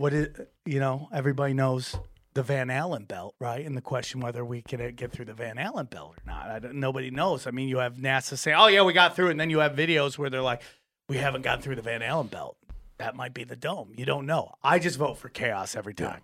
[0.00, 0.28] What is
[0.64, 1.94] you know everybody knows
[2.34, 3.64] the Van Allen belt, right?
[3.66, 6.48] And the question whether we can uh, get through the Van Allen belt or not,
[6.48, 7.46] I don't, nobody knows.
[7.46, 9.72] I mean, you have NASA saying, "Oh yeah, we got through," and then you have
[9.72, 10.62] videos where they're like,
[11.08, 12.56] "We haven't gotten through the Van Allen belt."
[12.98, 13.92] That might be the dome.
[13.96, 14.52] You don't know.
[14.62, 16.20] I just vote for chaos every time.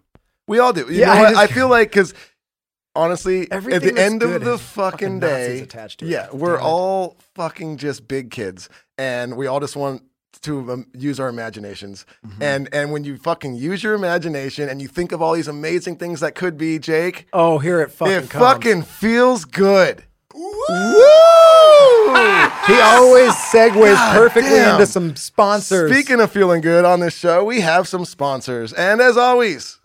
[0.46, 0.82] We all do.
[0.88, 1.28] You Yeah, know I what?
[1.30, 2.14] just- I feel like because
[2.94, 6.10] honestly, at the end of the fucking fucking day, attached to it.
[6.10, 6.62] yeah, Damn we're it.
[6.62, 10.02] all fucking just big kids, and we all just want
[10.40, 12.04] to um, use our imaginations.
[12.26, 12.42] Mm-hmm.
[12.42, 15.96] And and when you fucking use your imagination and you think of all these amazing
[15.96, 18.44] things that could be, Jake, Oh, here it fucking it comes.
[18.44, 20.04] fucking feels good.
[20.34, 20.42] Woo!
[22.66, 24.74] He always segues God perfectly damn.
[24.74, 25.90] into some sponsors.
[25.92, 28.72] Speaking of feeling good on this show, we have some sponsors.
[28.72, 29.78] And as always,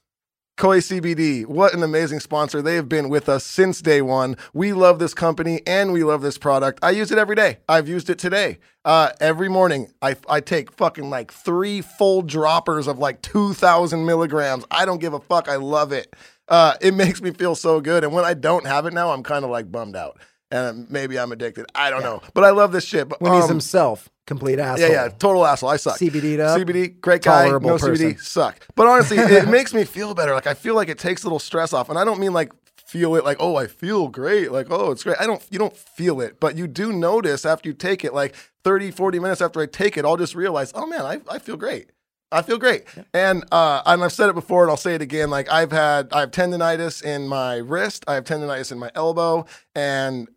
[0.61, 2.61] Koi CBD, what an amazing sponsor.
[2.61, 4.37] They have been with us since day one.
[4.53, 6.77] We love this company and we love this product.
[6.83, 7.57] I use it every day.
[7.67, 8.59] I've used it today.
[8.85, 14.63] Uh, every morning, I, I take fucking like three full droppers of like 2,000 milligrams.
[14.69, 15.49] I don't give a fuck.
[15.49, 16.15] I love it.
[16.47, 18.03] Uh, it makes me feel so good.
[18.03, 20.19] And when I don't have it now, I'm kind of like bummed out.
[20.51, 21.65] And maybe I'm addicted.
[21.75, 23.09] I don't know, but I love this shit.
[23.09, 24.87] But When he's um, himself, complete asshole.
[24.89, 25.69] yeah, yeah, total asshole.
[25.69, 25.97] I suck.
[25.97, 27.45] CBD'd up, CBD, great guy.
[27.45, 28.09] tolerable No person.
[28.09, 28.59] CBD, suck.
[28.75, 30.33] But honestly, it makes me feel better.
[30.33, 32.51] Like I feel like it takes a little stress off, and I don't mean like
[32.85, 35.75] feel it like oh I feel great like oh it's great I don't you don't
[35.77, 38.35] feel it but you do notice after you take it like
[38.65, 41.55] 30 40 minutes after I take it I'll just realize oh man I, I feel
[41.55, 41.91] great
[42.33, 42.83] I feel great
[43.13, 46.09] and uh and I've said it before and I'll say it again like I've had
[46.11, 50.27] I have tendonitis in my wrist I have tendonitis in my elbow and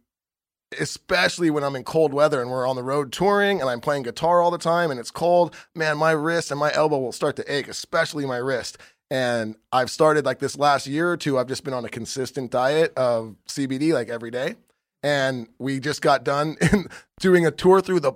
[0.81, 4.03] especially when I'm in cold weather and we're on the road touring and I'm playing
[4.03, 7.37] guitar all the time and it's cold, man, my wrist and my elbow will start
[7.37, 8.79] to ache, especially my wrist.
[9.11, 12.51] And I've started like this last year or two, I've just been on a consistent
[12.51, 14.57] diet of CBD like every day.
[15.03, 16.57] And we just got done
[17.21, 18.15] doing a tour through the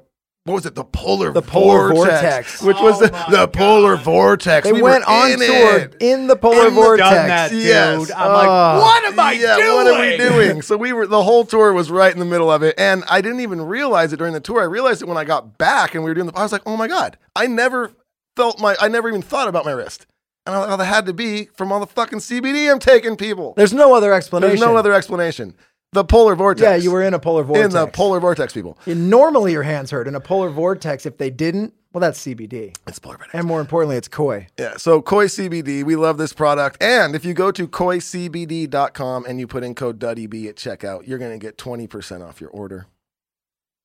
[0.49, 0.75] what was it?
[0.75, 2.63] The polar The polar vortex, vortex.
[2.63, 4.67] which was Oh the, the polar vortex.
[4.67, 5.97] They We went on in tour it.
[6.01, 7.09] in the polar In the- vortex.
[7.11, 7.63] Done that, dude.
[7.65, 8.11] Yes.
[8.11, 8.35] I'm Oh.
[8.35, 8.81] like, ah.
[8.81, 9.75] what am I yeah, doing?
[9.75, 10.63] what are we doing?
[10.69, 13.21] So we were the whole tour was right in the middle of it, and I
[13.21, 14.61] didn't even realize it during the tour.
[14.61, 16.35] I realized it when I got back and we were doing the.
[16.37, 17.93] I was like, oh my god, I never
[18.37, 18.77] felt my.
[18.81, 20.07] I never even thought about my wrist,
[20.47, 23.17] and I, that had to be from all the fucking CBD I'm taking.
[23.17, 24.51] People, There's no other explanation.
[24.57, 25.55] there's no other explanation.
[25.93, 26.63] The polar vortex.
[26.63, 27.65] Yeah, you were in a polar vortex.
[27.65, 28.53] in the polar vortex.
[28.53, 30.07] People, Yeah, Normally, your hands hurt.
[30.07, 32.77] In a polar vortex, if they didn't, well, that's CBD.
[32.87, 33.35] it's polar vortex.
[33.35, 34.49] And more importantly, it's koi.
[34.59, 36.83] Yeah, so Koi CBD, we love this product.
[36.83, 41.19] And if you go to koicbd.com and you put in code DuddyB at checkout, you're
[41.19, 42.87] going to get 20% off your order.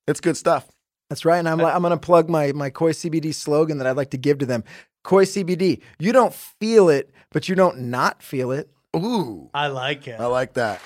[0.06, 0.68] It's good stuff.
[1.10, 1.38] That's right.
[1.38, 4.10] And I'm like, I'm going to plug my my koi CBD slogan that I'd like
[4.12, 4.64] to give to them.
[5.04, 5.82] Koi CBD.
[6.00, 8.70] You don't feel it, but you don't not feel it.
[8.96, 10.20] Ooh, I like it.
[10.20, 10.82] I like that.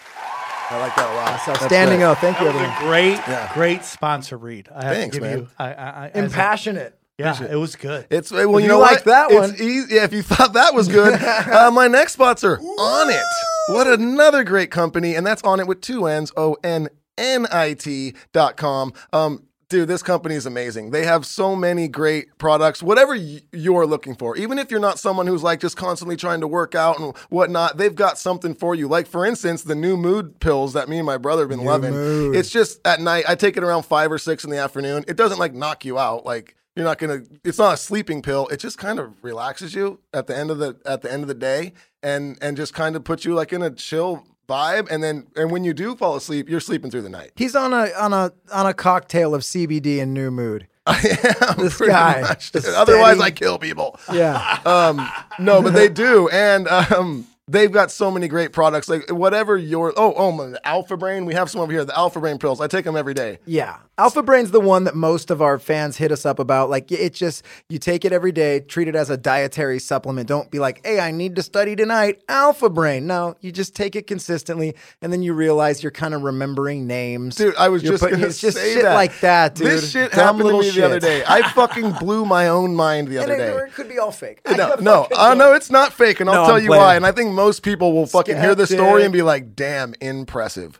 [0.69, 1.39] I like that a lot.
[1.45, 2.05] So That's standing good.
[2.05, 2.17] up.
[2.19, 2.77] Thank That you, was everyone.
[2.77, 3.51] a great, Yeah.
[3.53, 4.67] great sponsor read.
[4.75, 5.37] I have Thanks, to give man.
[5.39, 5.47] you.
[5.57, 6.97] I, I, I, Impassionate.
[7.17, 8.05] yeah, it was good.
[8.09, 9.03] It's well, If you you know like what?
[9.05, 9.55] that It's one.
[9.67, 13.23] easy- yeah, if you thought that was good, uh, my next sponsor, Onnit.
[13.69, 18.13] What another great company, and that's Onnit with two N's, O N N I T
[18.33, 18.93] dot com.
[19.13, 20.91] Um, dude, this company is amazing.
[20.91, 24.37] They have so many great products, whatever y- you're looking for.
[24.37, 27.77] Even if you're not someone who's like just constantly trying to work out and whatnot,
[27.77, 28.87] they've got something for you.
[28.87, 31.91] Like for instance, the new mood pills that me and my brother have been loving.
[31.91, 32.35] Mood.
[32.35, 33.25] It's just at night.
[33.27, 35.03] I take it around five or six in the afternoon.
[35.07, 36.25] It doesn't like knock you out.
[36.25, 37.21] Like you're not gonna.
[37.43, 38.47] It's not a sleeping pill.
[38.49, 41.27] It just kind of relaxes you at the end of the at the end of
[41.27, 44.89] the day, and and just kind of puts you like in a chill vibe.
[44.89, 47.31] And then and when you do fall asleep, you're sleeping through the night.
[47.35, 50.67] He's on a on a on a cocktail of CBD and new mood.
[50.87, 50.95] I
[51.41, 52.51] am This pretty guy, much.
[52.55, 53.99] Otherwise, I kill people.
[54.11, 54.59] Yeah.
[54.65, 55.07] Um,
[55.39, 58.89] no, but they do, and um, they've got so many great products.
[58.89, 61.85] Like whatever your oh oh my, Alpha Brain, we have some over here.
[61.85, 62.61] The Alpha Brain pills.
[62.61, 63.39] I take them every day.
[63.45, 63.77] Yeah.
[63.99, 66.69] Alpha Brain's the one that most of our fans hit us up about.
[66.69, 70.27] Like, it's just, you take it every day, treat it as a dietary supplement.
[70.27, 72.21] Don't be like, hey, I need to study tonight.
[72.29, 73.07] Alpha Brain.
[73.07, 77.37] No, you just take it consistently, and then you realize you're kind of remembering names.
[77.37, 78.93] Dude, I was You're just putting- gonna it's just say shit that.
[78.93, 79.65] like that, dude.
[79.65, 81.23] This shit Dumb happened to me the other day.
[81.27, 83.51] I fucking blew my own mind the And other it, day.
[83.53, 84.41] or it could be all fake.
[84.55, 86.83] No, no, uh, no, it's not fake, and I'll No, tell I'm you playing.
[86.83, 86.95] why.
[86.97, 90.79] And I think most people will fucking hear this story and be like, "Damn, impressive."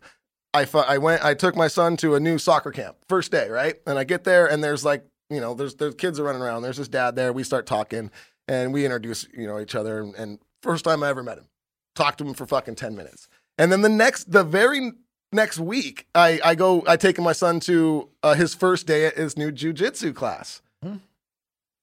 [0.53, 3.49] I fu- I went, I took my son to a new soccer camp first day,
[3.49, 3.75] right?
[3.85, 6.63] And I get there, and there's like, you know, there's there's kids are running around.
[6.63, 7.31] There's this dad there.
[7.31, 8.11] We start talking,
[8.47, 9.99] and we introduce, you know, each other.
[10.01, 11.47] And, and first time I ever met him,
[11.95, 13.27] talked to him for fucking ten minutes,
[13.57, 14.91] and then the next, the very
[15.31, 19.15] next week, I I go, I take my son to uh, his first day at
[19.15, 20.61] his new jujitsu class.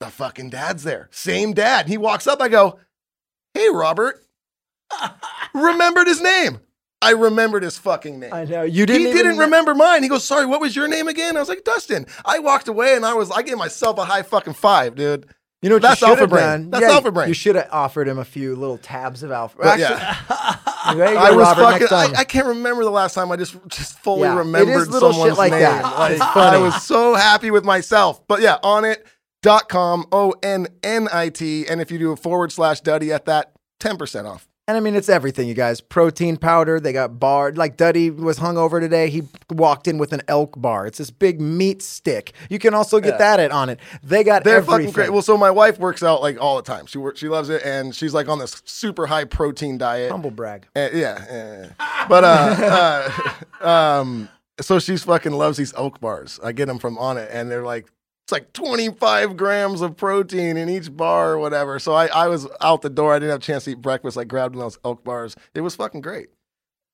[0.01, 1.09] The fucking dad's there.
[1.13, 1.87] Same dad.
[1.89, 2.43] He walks up.
[2.43, 2.79] I go,
[3.55, 4.24] Hey, Robert.
[5.55, 6.61] Remembered his name.
[7.03, 8.33] I remembered his fucking name.
[8.33, 8.63] I know.
[8.63, 10.03] You didn't he didn't remember mine.
[10.03, 11.37] He goes, Sorry, what was your name again?
[11.37, 12.07] I was like, Dustin.
[12.25, 15.27] I walked away and I was, I gave myself a high fucking five, dude.
[15.61, 16.43] You know what That's you Alpha Brain.
[16.45, 16.71] done?
[16.71, 17.29] That's Yeah, Alpha Brain.
[17.29, 19.57] You should have offered him a few little tabs of Alpha.
[19.59, 22.17] But Actually, yeah, go, I was Robert, fucking.
[22.17, 22.21] I.
[22.21, 25.13] I can't remember the last time I just just fully Yeah, it remembered is little
[25.13, 25.61] shit like name.
[25.61, 25.83] that.
[25.99, 28.27] Like, I was so happy with myself.
[28.27, 28.99] But yeah, Onnit.
[29.43, 33.13] Dot com O N N I T and if you do a forward slash Duddy
[33.13, 34.49] at that, ten percent off.
[34.67, 35.83] And I mean, it's everything, you guys.
[35.83, 36.81] Protein powder.
[36.81, 37.53] They got bar.
[37.53, 39.11] Like Duddy was hungover today.
[39.11, 40.87] He walked in with an elk bar.
[40.87, 42.33] It's this big meat stick.
[42.49, 43.77] You can also get that at Onnit.
[44.03, 44.87] They got They're everything.
[44.87, 45.13] fucking great.
[45.13, 46.87] Well, so my wife works out like all the time.
[46.87, 50.11] She works, she loves it, and she's like on this super high protein diet.
[50.11, 50.67] humble brag.
[50.75, 52.07] Uh, yeah, yeah, yeah.
[52.09, 53.11] but uh,
[53.61, 53.67] uh,
[54.01, 54.31] um,
[54.63, 56.41] so she's fucking loves these elk bars.
[56.43, 57.87] I get them from Onnit, and they're like
[58.25, 61.79] it's like 25 grams of protein in each bar or whatever.
[61.79, 63.13] So I, I was out the door.
[63.15, 64.17] I didn't have a chance to eat breakfast.
[64.17, 65.37] I grabbed one of those elk bars.
[65.55, 66.29] It was fucking great.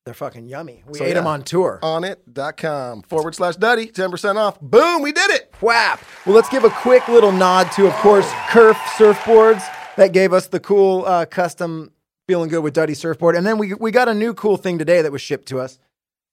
[0.05, 0.83] They're fucking yummy.
[0.89, 1.79] We So, ate them on tour.
[1.83, 4.61] Onnit.com forward slash Duddy, 10% off.
[4.61, 5.55] Boom, we did it.
[5.61, 6.01] Whap.
[6.27, 9.63] Well, let's give a quick little nod to, of course, Kerf Surfboards
[9.97, 11.93] that gave us the cool uh, custom
[12.27, 13.37] feeling good with Duddy surfboard.
[13.37, 15.79] And then we, we got a new cool thing today that was shipped to us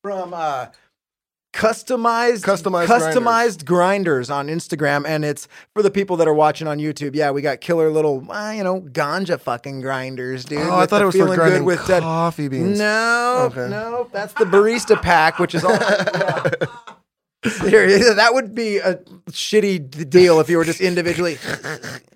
[0.01, 0.67] from uh,
[1.57, 4.29] customized Customized customized grinders.
[4.29, 7.15] on Instagram, and it's for the people that are watching on YouTube.
[7.15, 10.59] Yeah, we got killer little, uh, you know, ganja fucking grinders, dude.
[10.59, 12.77] Oh, I thought it was for feeling grinding good with coffee beans.
[12.77, 13.67] No, Okay.
[13.69, 15.77] no, that's the barista pack, which is all.
[17.43, 18.95] that would be a
[19.31, 21.37] shitty deal if you were just individually.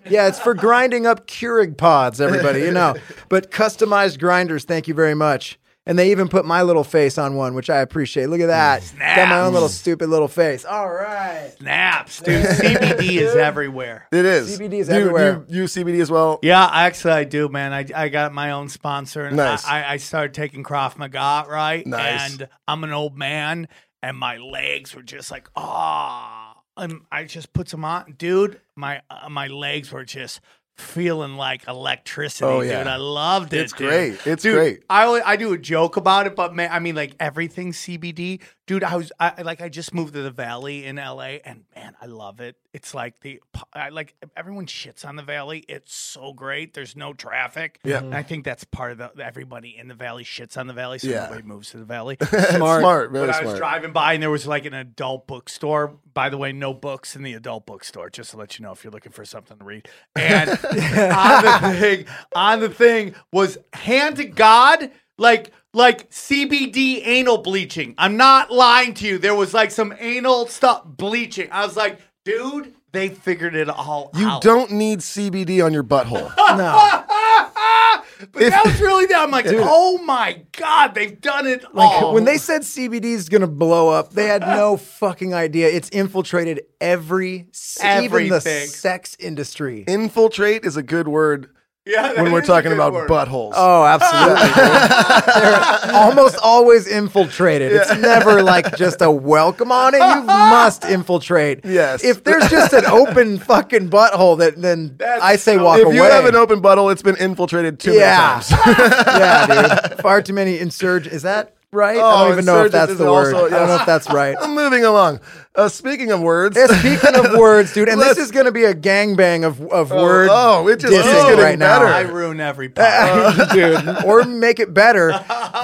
[0.10, 2.96] Yeah, it's for grinding up Keurig pods, everybody, you know.
[3.30, 5.58] But customized grinders, thank you very much.
[5.88, 8.28] And they even put my little face on one, which I appreciate.
[8.28, 8.84] Look at that.
[9.00, 10.64] Got my own little stupid little face.
[10.64, 11.52] All right.
[11.58, 12.46] Snaps, dude.
[12.46, 14.08] CBD is everywhere.
[14.12, 14.60] It is.
[14.60, 15.44] CBD is Do you- everywhere.
[15.48, 16.38] You, you use CBD as well?
[16.44, 17.74] Yeah, actually, I do, man.
[17.74, 19.66] I, I got my own sponsor, and Nice.
[19.66, 21.86] I, I started taking Krav Maga, right?
[21.88, 22.32] Nice.
[22.34, 23.68] And I'm an old man,
[24.04, 26.58] and my legs were just like, ah.
[26.78, 28.62] And I just put some on, dude.
[28.76, 30.40] My uh, my legs were just
[30.82, 32.80] feeling like electricity, Oh, yeah.
[32.80, 32.88] dude.
[32.88, 33.62] I loved it.
[33.62, 33.88] It's dude.
[33.88, 34.20] great.
[34.26, 34.84] It's Dude, great.
[34.90, 38.84] I I do a joke about it, but man, I mean, like everything CBD, dude.
[38.86, 42.05] I was I like I just moved to the Valley in LA, and man, I
[42.05, 42.55] love it.
[42.74, 43.41] It's like the
[43.74, 45.65] I like everyone shits on the Valley.
[45.67, 46.74] It's so great.
[46.74, 47.80] There's no traffic.
[47.84, 47.97] Yeah.
[47.97, 50.99] and I think that's part of the everybody in the Valley shits on the Valley,
[50.99, 51.26] so Yeah.
[51.26, 52.17] nobody moves to the Valley.
[52.32, 53.11] It's smart.
[53.11, 53.57] Very But I was smart.
[53.57, 55.97] driving by and there was like an adult bookstore.
[56.13, 58.84] By the way, no books in the adult bookstore, just to let you know if
[58.84, 59.88] you're looking for something to read.
[60.15, 60.49] And
[61.11, 62.05] on the thing,
[62.36, 64.91] on the thing was hand to God,
[65.22, 67.95] like like CBD anal bleaching.
[67.97, 69.17] I'm not lying to you.
[69.17, 71.47] There was like some anal stuff bleaching.
[71.51, 74.43] I was like, dude, they figured it all You out.
[74.43, 76.30] You don't need CBD on your butthole.
[76.57, 77.05] No.
[78.34, 79.22] but that was really that.
[79.22, 82.13] I'm like, oh my god, they've done it Like all.
[82.13, 85.69] when they said CBD is gonna blow up, they had no fucking idea.
[85.69, 89.86] It's infiltrated every, s- even the sex industry.
[89.88, 91.51] Infiltrate is a good word
[91.86, 93.10] yeah, when we're talking about word.
[93.10, 93.54] buttholes.
[93.56, 94.50] Oh, absolutely.
[94.54, 97.72] They're almost always infiltrated.
[97.72, 99.98] It's never like just a welcome on it.
[99.98, 101.66] You must infiltrate.
[101.66, 102.04] Yes.
[102.04, 105.86] If there's just an open fucking butthole, that then That's I say so- walk if
[105.88, 105.96] away.
[105.96, 108.42] you have an open butthole, it's been infiltrated too yeah.
[108.48, 108.88] many times.
[109.08, 110.00] yeah, dude.
[110.02, 111.08] Far too many insurg.
[111.08, 111.97] Is that right?
[111.97, 113.34] I Oh, don't even know if that's is the word.
[113.34, 114.36] also- I don't know if that's right.
[114.41, 115.19] I'm moving along.
[115.55, 118.51] Uh, speaking of words, Yeah, speaking of words, dude, and this Let's- is going to
[118.51, 120.30] be a gangbang of of Oh, word.
[120.32, 121.84] oh, it just dissing keeps getting right now.
[121.84, 123.49] I ruin every part.
[123.53, 125.13] dude, or make it better.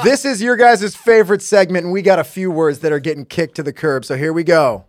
[0.03, 3.25] This is your guys' favorite segment, and we got a few words that are getting
[3.25, 4.03] kicked to the curb.
[4.05, 4.85] So here we go.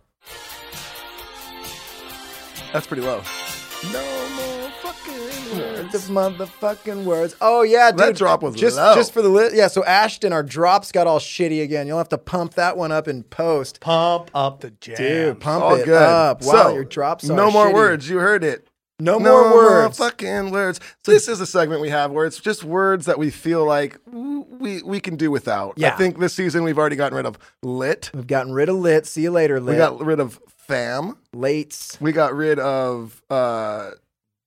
[2.73, 3.21] that's pretty low.
[3.91, 4.08] No more fucking
[5.93, 6.07] words.
[6.07, 7.35] The motherfucking words.
[7.41, 7.99] Oh yeah, dude.
[7.99, 8.95] That drop was just low.
[8.95, 9.67] just for the li- yeah.
[9.67, 11.87] So Ashton, our drops got all shitty again.
[11.87, 13.79] You'll have to pump that one up in post.
[13.79, 14.95] Pump up the jam.
[14.97, 16.01] Dude, pump All it good.
[16.01, 16.43] up.
[16.43, 17.73] Wow, so, your drops are no more shitty.
[17.73, 18.09] words.
[18.09, 18.67] You heard it.
[19.01, 19.97] No, no more words.
[19.97, 20.81] fucking words.
[21.05, 23.97] So this is a segment we have where it's just words that we feel like
[24.05, 25.75] we we can do without.
[25.77, 25.93] Yeah.
[25.93, 28.11] I think this season we've already gotten rid of lit.
[28.13, 29.05] We've gotten rid of lit.
[29.05, 29.75] See you later, lit.
[29.75, 31.15] We got rid of fam.
[31.33, 31.99] lates.
[32.01, 33.91] We got rid of uh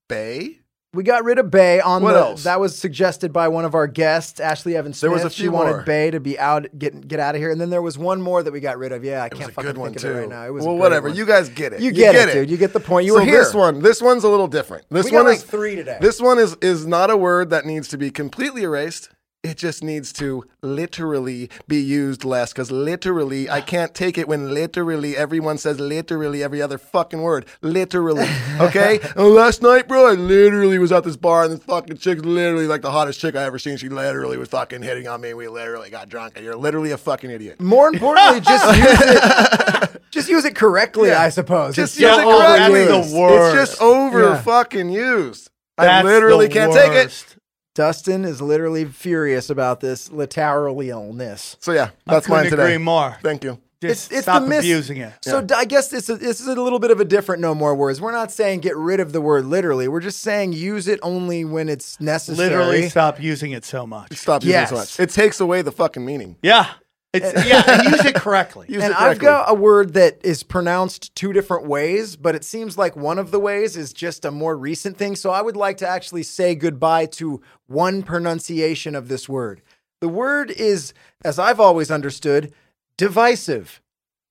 [0.09, 0.59] bay.
[0.95, 2.18] We got rid of Bay on What the.
[2.18, 2.45] else?
[2.45, 5.49] That was suggested by one of our guests, Ashley Evans There was a few she
[5.49, 5.82] wanted more.
[5.84, 8.43] Bay to be out, get get out of here, and then there was one more
[8.43, 9.03] that we got rid of.
[9.03, 10.11] Yeah, I It can't was a fucking good one think too.
[10.11, 10.45] of it right now.
[10.47, 11.09] It was a well, great whatever.
[11.09, 11.16] one.
[11.16, 11.80] You guys get it.
[11.80, 12.51] You get, it, dude.
[12.51, 13.07] You get the point.
[13.07, 13.38] You so were here.
[13.38, 14.84] this one, this one's a little different.
[14.90, 15.97] This we one like is three today.
[15.99, 19.09] This one is is not a word that needs to be completely erased.
[19.43, 23.64] It just needs to literally be used less because literally, I ah.
[23.64, 27.47] can't take it when literally everyone says literally every other fucking word.
[27.61, 28.28] Literally.
[28.61, 29.01] Okay?
[29.16, 32.82] Last night, bro, I literally was at this bar and this fucking chick's literally like
[32.82, 33.76] the hottest chick I ever seen.
[33.78, 36.34] She literally was fucking hitting on me and we literally got drunk.
[36.36, 37.61] And you're literally a fucking idiot.
[37.61, 40.03] More importantly, just use it.
[40.12, 41.74] Just use it correctly, I suppose.
[41.74, 43.18] Just It's use so it that's correctly.
[43.18, 43.57] worst.
[43.57, 44.43] It's just over Yeah.
[44.43, 45.51] fucking used.
[45.78, 47.07] I That's literally the can't take it.
[47.07, 47.36] worst.
[47.74, 51.56] Dustin is literally furious about this literalness.
[51.60, 52.74] So yeah, I that's mine couldn't today.
[52.74, 53.16] agree more.
[53.22, 53.58] Thank you.
[53.80, 55.12] Just It's- it's stop the mis- abusing it.
[55.22, 57.74] So I guess this is, this is a little bit of a different no more
[57.74, 58.00] words.
[58.00, 59.88] We're not saying get rid of the word literally.
[59.88, 62.50] We're just saying use it only when it's necessary.
[62.50, 64.12] Literally stop using it so much.
[64.18, 64.68] Stop using Yes.
[64.70, 65.00] it so much.
[65.00, 66.36] It takes away the fucking meaning.
[66.42, 66.66] Yeah.
[67.12, 68.66] It's uh, yeah, and use it correctly.
[68.70, 72.42] Use and it I've got a word that is pronounced two different ways, but it
[72.42, 75.14] seems like one of the ways is just a more recent thing.
[75.16, 79.60] So I would like to actually say goodbye to one pronunciation of this word.
[80.00, 82.52] The word is, as I've always understood,
[82.96, 83.80] divisive.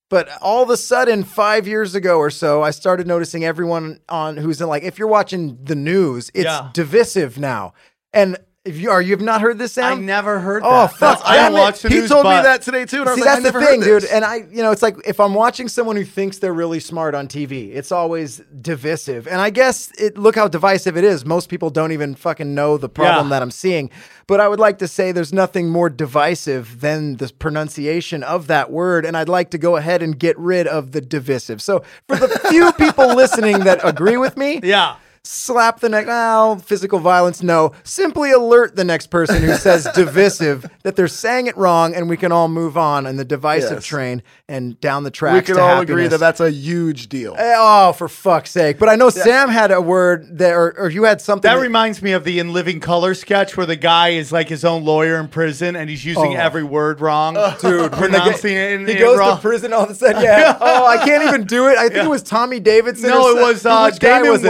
[0.09, 4.35] But all of a sudden, five years ago or so, I started noticing everyone on
[4.37, 6.69] who's in like, if you're watching the news, it's Yeah.
[6.73, 7.73] divisive now.
[8.11, 10.01] And If you are, you have not heard this sound?
[10.01, 10.67] I never heard that.
[10.67, 10.93] Oh, that.
[10.95, 13.13] fuck, I damn don't watch the he news, told me that today too, and I
[13.13, 14.03] was See, like, that's the thing, dude.
[14.05, 17.15] And I, you know, it's like if I'm watching someone who thinks they're really smart
[17.15, 19.27] on TV, it's always divisive.
[19.27, 21.25] And I guess it look how divisive it is.
[21.25, 23.29] Most people don't even fucking know the problem Yeah.
[23.31, 23.89] that I'm seeing.
[24.27, 28.69] But I would like to say there's nothing more divisive than the pronunciation of that
[28.69, 29.05] word.
[29.07, 31.63] And I'd like to go ahead and get rid of the divisive.
[31.63, 34.97] So for the few people listening that agree with me, Yeah.
[35.23, 40.65] Slap the next well physical violence no simply alert the next person who says divisive
[40.81, 43.85] that they're saying it wrong and we can all move on in the divisive Yes.
[43.85, 47.35] train and down the track we can all agree that that's a huge deal.
[47.37, 51.03] oh for fuck's sake but i know sam had a word that or, or you
[51.03, 54.09] had something That that- reminds me of the In Living Color sketch where the guy
[54.09, 56.39] is like his own lawyer in prison and he's using Oh.
[56.39, 57.35] every word wrong.
[57.59, 59.35] Dude, when pronouncing it in, he goes wrong.
[59.37, 60.21] to prison all of a sudden.
[60.23, 60.57] Yeah.
[60.61, 61.77] Oh, I can't even do it.
[61.77, 63.09] I think it was Tommy Davidson.
[63.09, 64.43] No, it was uh, Damon was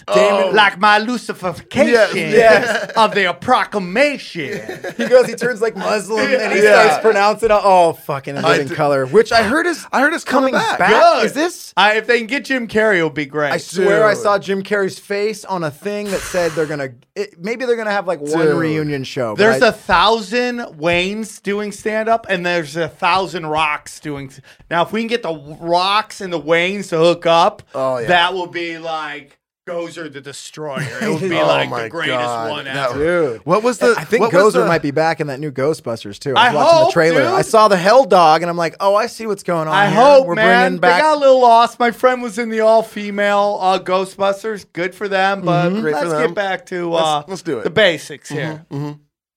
[0.00, 0.06] it?
[0.10, 0.14] Wayans.
[0.40, 2.92] Damon- like my Luciferification Yes, yes.
[2.96, 4.60] of the proclamation.
[4.96, 6.82] He goes, he turns like Muslim and he Yeah.
[6.84, 7.60] starts pronouncing it.
[7.62, 10.78] Oh, fucking in living d- color, which I heard is I heard it's coming back.
[10.78, 11.24] Good.
[11.26, 11.72] Is this?
[11.76, 13.52] I, if they can get Jim Carrey, it'll be great.
[13.52, 16.90] I swear I saw Jim Carrey's face on a thing that said they're gonna.
[17.14, 18.56] It, maybe they're gonna have like one Dude.
[18.56, 19.34] reunion show.
[19.34, 24.30] There's I- a thousand Wayans doing stand up, and there's a thousand Rocks doing.
[24.70, 28.08] Now, if we can get the Rocks and the Wayans to hook up, Oh, yeah.
[28.08, 29.38] that will be like
[29.70, 30.80] Gozer the Destroyer.
[31.02, 32.50] It would be Oh like my the greatest God.
[32.50, 32.98] one That- ever.
[33.34, 33.40] dude.
[33.46, 33.94] What was the?
[33.96, 36.34] I think what was Gozer the- might be back in that new Ghostbusters too.
[36.36, 37.20] I I was watching hope, the trailer.
[37.22, 37.26] dude.
[37.30, 39.74] I saw the Hell Dog, and I'm like, oh, I see what's going on.
[39.74, 40.00] I here.
[40.00, 40.62] hope, we're man.
[40.72, 40.96] bringing back.
[40.96, 41.78] They got a little lost.
[41.78, 44.66] My friend was in the all-female uh, Ghostbusters.
[44.72, 45.80] Good for them, but Mm-hmm.
[45.82, 46.26] Great for let's them.
[46.28, 47.56] get back to uh, Let's- let's do it.
[47.58, 47.64] Mm-hmm.
[47.64, 48.64] The basics here.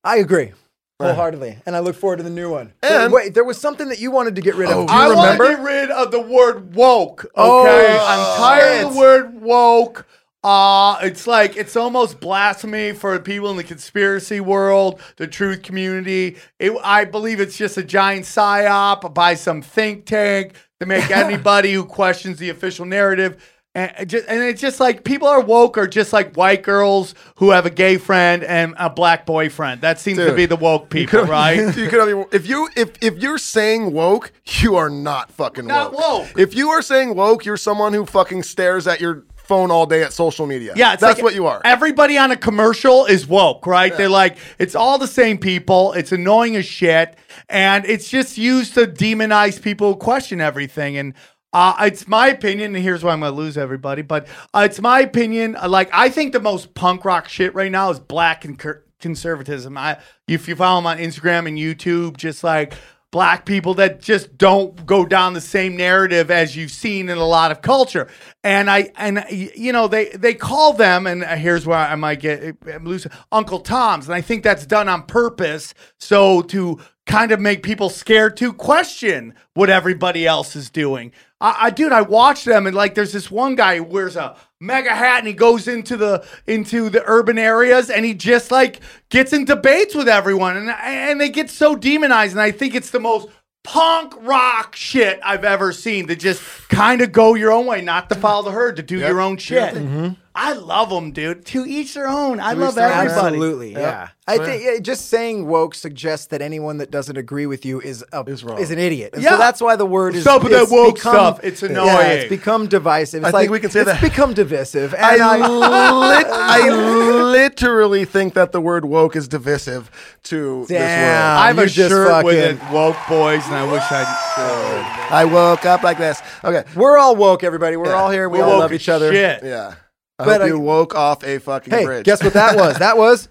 [0.03, 0.51] I agree.
[0.99, 2.71] Wholeheartedly, and I look forward to the new one.
[2.81, 4.77] And- wait, there was something that you wanted to get rid of.
[4.77, 5.45] Oh, Do you I want remember?
[5.49, 7.25] to get rid of the word woke.
[7.25, 8.93] Okay, Oh, I'm tired of shit.
[8.93, 10.07] the word woke.
[10.43, 16.37] Uh, it's like it's almost blasphemy for people in the conspiracy world, the truth community.
[16.59, 21.71] It, I believe it's just a giant psyop by some think tank to make anybody
[21.73, 23.41] who questions the official narrative.
[23.75, 27.15] And, it just, and it's just like people are woke are just like white girls
[27.37, 29.81] who have a gay friend and a black boyfriend.
[29.81, 31.55] That seems to be the woke people, could- right?
[31.77, 35.93] you could only, if you if if you're saying woke, you are not fucking Not
[35.93, 36.01] woke.
[36.27, 36.37] woke.
[36.39, 40.03] If you are saying woke, you're someone who fucking stares at your phone all day
[40.03, 40.73] at social media.
[40.75, 41.61] Yeah, it's that's like what you are.
[41.65, 43.95] Everybody on a commercial is woke, right?
[43.95, 45.93] They're like, it's all the same people.
[45.93, 47.15] It's annoying as shit,
[47.49, 50.97] and it's just used to demonize people who question everything.
[50.97, 51.13] And
[51.51, 54.01] uh, it's my opinion, and here's why I'm gonna lose everybody.
[54.01, 55.55] But uh, it's my opinion.
[55.55, 58.59] uh, Like, I think the most punk rock shit right now is black and
[58.99, 59.77] conservatism.
[59.77, 62.73] I, if you follow them on Instagram and YouTube, just like
[63.13, 67.25] black people that just don't go down the same narrative as you've seen in a
[67.25, 68.09] lot of culture.
[68.43, 72.57] And I and you know they they call them and here's where I might get
[72.73, 77.39] I'm losing Uncle Tom's and I think that's done on purpose so to kind of
[77.39, 81.11] make people scared to question what everybody else is doing.
[81.41, 84.35] I, I dude, I watch them and like there's this one guy who wears a
[84.59, 88.79] MAGA hat and he goes into the into the urban areas and he just like
[89.09, 92.91] gets in debates with everyone and and they get so demonized and I think it's
[92.91, 93.27] the most
[93.63, 98.09] punk rock shit I've ever seen to just kind of go your own way, not
[98.09, 99.73] to follow the herd, to do your own shit.
[99.73, 100.13] Mm-hmm.
[100.35, 101.45] I love them, dude.
[101.47, 102.39] To each their own.
[102.39, 102.91] I love their own.
[103.05, 103.25] everybody.
[103.27, 104.09] Absolutely, yeah.
[104.27, 108.03] I think yeah, just saying woke suggests that anyone that doesn't agree with you is
[108.13, 108.57] a, Is wrong.
[108.59, 109.11] an idiot.
[109.13, 109.31] And Yeah.
[109.31, 111.39] so that's why the word is Stop with that it's woke become- stuff.
[111.43, 111.85] It's annoying.
[111.87, 112.17] Yeah, annoying.
[112.19, 113.23] it's become divisive.
[113.23, 114.95] It's I like, think we can say it's that- become divisive.
[114.97, 119.91] I, And I, lit, I literally think that the word woke is divisive
[120.23, 120.79] to Damn.
[120.79, 121.37] this world.
[121.43, 125.09] I have You a just shirt with it, woke boys, and I wish I'd.
[125.11, 126.21] I woke up like this.
[126.43, 126.63] Okay.
[126.75, 127.75] we're all woke, everybody.
[127.77, 127.93] We're Yeah.
[128.01, 128.29] all here.
[128.29, 129.11] We We're all love each other.
[129.11, 129.43] Shit.
[129.43, 129.75] Yeah.
[130.23, 132.05] I But hope I- you woke off a fucking Hey, bridge.
[132.05, 132.77] guess what that was?
[132.79, 133.29] That was.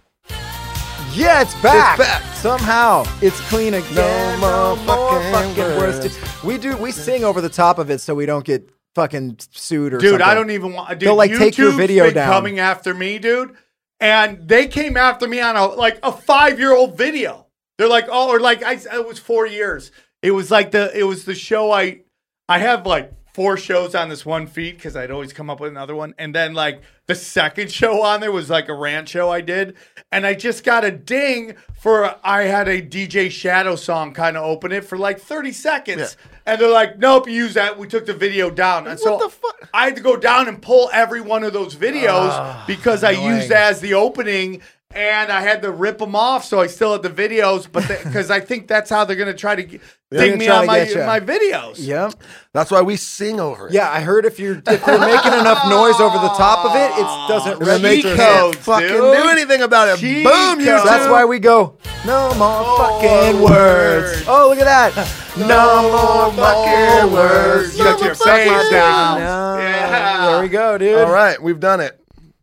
[1.14, 1.98] Yeah, it's back.
[1.98, 2.22] back.
[2.36, 4.40] Somehow it's clean again.
[4.40, 5.98] No more fucking words.
[6.06, 6.42] words.
[6.42, 6.76] We do.
[6.76, 10.00] We sing over the top of it so we don't get fucking sued or something.
[10.00, 10.26] Dude, something.
[10.26, 10.88] I don't even want.
[10.98, 12.32] Dude, They'll, like, take your video down.
[12.32, 13.54] coming after me, dude.
[14.00, 17.46] And they came after me on a like a five year old video.
[17.78, 19.90] They're like, oh, or like I, it was four years.
[20.22, 22.00] It was like the it was the show I
[22.48, 25.70] I have like four shows on this one feed because I'd always come up with
[25.70, 26.14] another one.
[26.18, 29.76] And then like the second show on there was like a rant show I did.
[30.10, 34.44] And I just got a ding for I had a DJ Shadow song kind of
[34.44, 36.16] open it for like 30 seconds.
[36.44, 37.78] And they're like, nope, you use that.
[37.78, 38.86] We took the video down.
[38.86, 39.70] And so the fuck?
[39.72, 43.12] I had to go down and pull every one of those videos ah, because I
[43.12, 44.60] used that as the opening
[44.94, 47.66] and I had to rip them off, so I still had the videos.
[47.70, 49.80] But because I think that's how they're gonna try to g-
[50.10, 51.76] dig me on my my videos.
[51.78, 52.14] Yep.
[52.52, 53.72] That's why we sing over it.
[53.74, 56.90] Yeah, I heard if you're if you're making enough noise over the top of it,
[56.98, 58.98] it doesn't And You they can't fucking dude.
[59.22, 59.98] do anything about it.
[59.98, 60.84] Cheat Boom, you codes.
[60.84, 61.78] That's why we go.
[62.04, 64.24] No more fucking words.
[64.28, 65.18] Oh, look at that.
[65.34, 65.48] No
[65.90, 67.78] more fucking words.
[67.78, 69.18] You got your face down.
[69.18, 69.56] No.
[69.62, 70.26] Yeah.
[70.26, 70.98] There we go, dude.
[70.98, 71.98] All right, we've done it.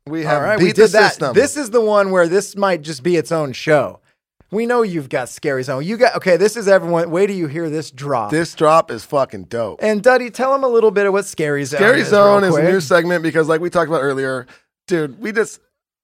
[0.09, 1.09] We have All right, beat we the did that.
[1.09, 1.33] system.
[1.33, 3.99] This is the one where this might just be its own show.
[4.51, 5.85] We know you've got Scary Zone.
[5.85, 6.35] You got okay.
[6.35, 7.11] This is everyone.
[7.11, 8.31] Wait till you hear this drop.
[8.31, 9.79] this drop is fucking dope.
[9.83, 12.07] and Duddy, tell them a little bit of what Scary Zone Scary is.
[12.07, 14.47] Zone is a new segment because, like we talked about earlier,
[14.87, 15.59] dude, we just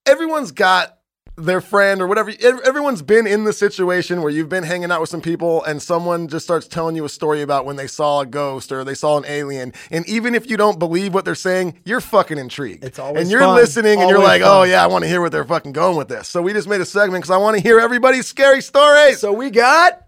[0.06, 0.95] everyone's got
[1.36, 2.32] their friend or whatever.
[2.64, 6.28] Everyone's been in the situation where you've been hanging out with some people and someone
[6.28, 9.18] just starts telling you a story about when they saw a ghost or they saw
[9.18, 9.72] an alien.
[9.90, 12.84] And even if you don't believe what they're saying, you're fucking intrigued.
[12.84, 13.54] It's always and you're fun.
[13.56, 15.96] listening and you're Always like, oh yeah, I want to hear what they're fucking going
[15.96, 16.28] with this.
[16.28, 19.20] So we just made a segment because I want to hear everybody's scary stories.
[19.20, 20.02] So we got.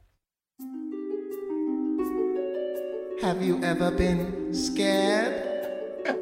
[3.21, 5.45] Have you ever been scared?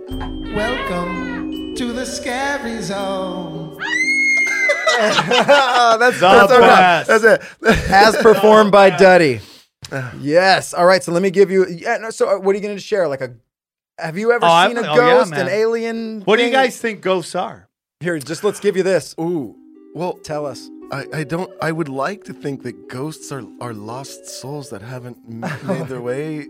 [0.08, 3.78] Welcome to the scary zone.
[4.88, 7.08] Oh, that's The That's our best.
[7.08, 7.90] That's it.
[7.90, 9.40] as performed by Duddy.
[10.20, 10.74] Yes.
[10.74, 11.02] All right.
[11.02, 11.66] So let me give you.
[11.68, 11.98] Yeah.
[11.98, 13.08] No, so uh, what are you going to share?
[13.08, 13.34] Like a.
[13.98, 16.20] Have you ever Oh, I've- seen a oh, yeah, ghost, an alien?
[16.22, 17.68] What do you guys think ghosts are?
[18.00, 19.14] Here, just let's give you this.
[19.18, 19.56] Ooh.
[19.94, 20.68] Well, Tell us.
[20.92, 21.50] I, I don't.
[21.62, 26.00] I would like to think that ghosts are are lost souls that haven't made their
[26.10, 26.46] way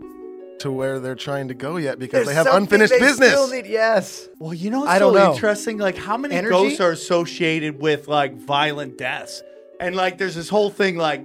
[0.61, 3.31] to where they're trying to go yet because they have unfinished they business.
[3.31, 4.29] still need- yes.
[4.39, 5.33] Well, you know, what's I don't so know.
[5.35, 5.79] interesting.
[5.79, 6.51] Like, how many Energy?
[6.51, 9.43] ghosts are associated with like violent deaths?
[9.81, 11.23] And like, there's this whole thing like,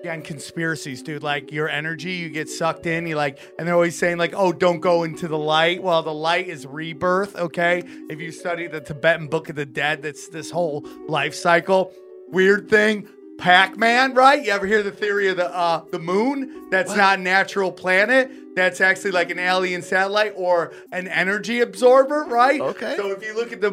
[0.00, 1.22] again, conspiracies, dude.
[1.22, 3.06] Like, your energy, you get sucked in.
[3.06, 5.82] You like, and they're always saying like, oh, don't go into the light.
[5.82, 7.34] Well, the light is rebirth.
[7.36, 11.92] Okay, if you study the Tibetan Book of the Dead, that's this whole life cycle.
[12.28, 13.08] Weird thing.
[13.38, 14.44] Pac-Man, right?
[14.44, 16.70] You ever hear the theory of the uh, the moon?
[16.70, 18.30] That's not a natural planet.
[18.54, 22.60] That's actually like an alien satellite or an energy absorber, right?
[22.60, 22.94] Okay.
[22.96, 23.70] So if you look at the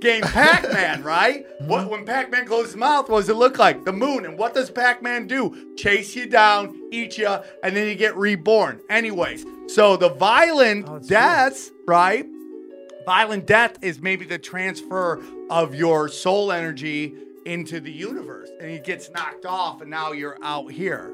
[0.00, 1.44] game Pac-Man, right?
[1.60, 3.84] What when Pac-Man closed his mouth, what does it look like?
[3.84, 4.24] The moon.
[4.24, 5.74] And what does Pac-Man do?
[5.76, 7.28] Chase you down, eat you,
[7.62, 8.80] and then you get reborn.
[8.88, 12.26] Anyways, so the violent deaths, right?
[13.04, 17.14] Violent death is maybe the transfer of your soul energy
[17.46, 21.12] into the universe, and it gets knocked off, and now you're out here.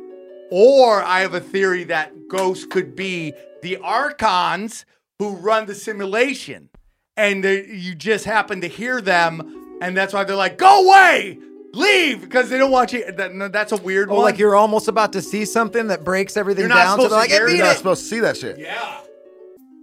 [0.51, 4.85] Or I have a theory that ghosts could be the archons
[5.19, 6.69] who run the simulation,
[7.17, 11.39] and they, you just happen to hear them, and that's why they're like, "Go away,
[11.75, 13.11] leave," because they don't want you.
[13.13, 14.23] That, no, that's a weird Oh, one.
[14.25, 16.97] like you're almost about to see something that breaks everything You're not down.
[16.99, 18.59] So they're to like, hear You're beat not it." supposed to see that shit.
[18.59, 19.01] yeah,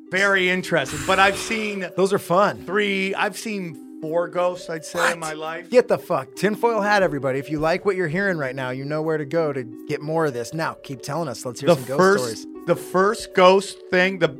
[0.09, 0.99] very interesting.
[1.05, 2.63] But I've seen Those are fun.
[2.65, 3.13] three.
[3.15, 4.69] I've seen four ghosts.
[4.69, 5.69] I'd say in my life.
[5.69, 7.39] Get the fuck tinfoil hat, everybody.
[7.39, 10.01] If you like what you're hearing right now, you know where to go to get
[10.01, 10.53] more of this.
[10.53, 11.45] Now, keep telling us.
[11.45, 12.65] Let's hear the some ghost first stories.
[12.67, 14.37] the first ghost thing the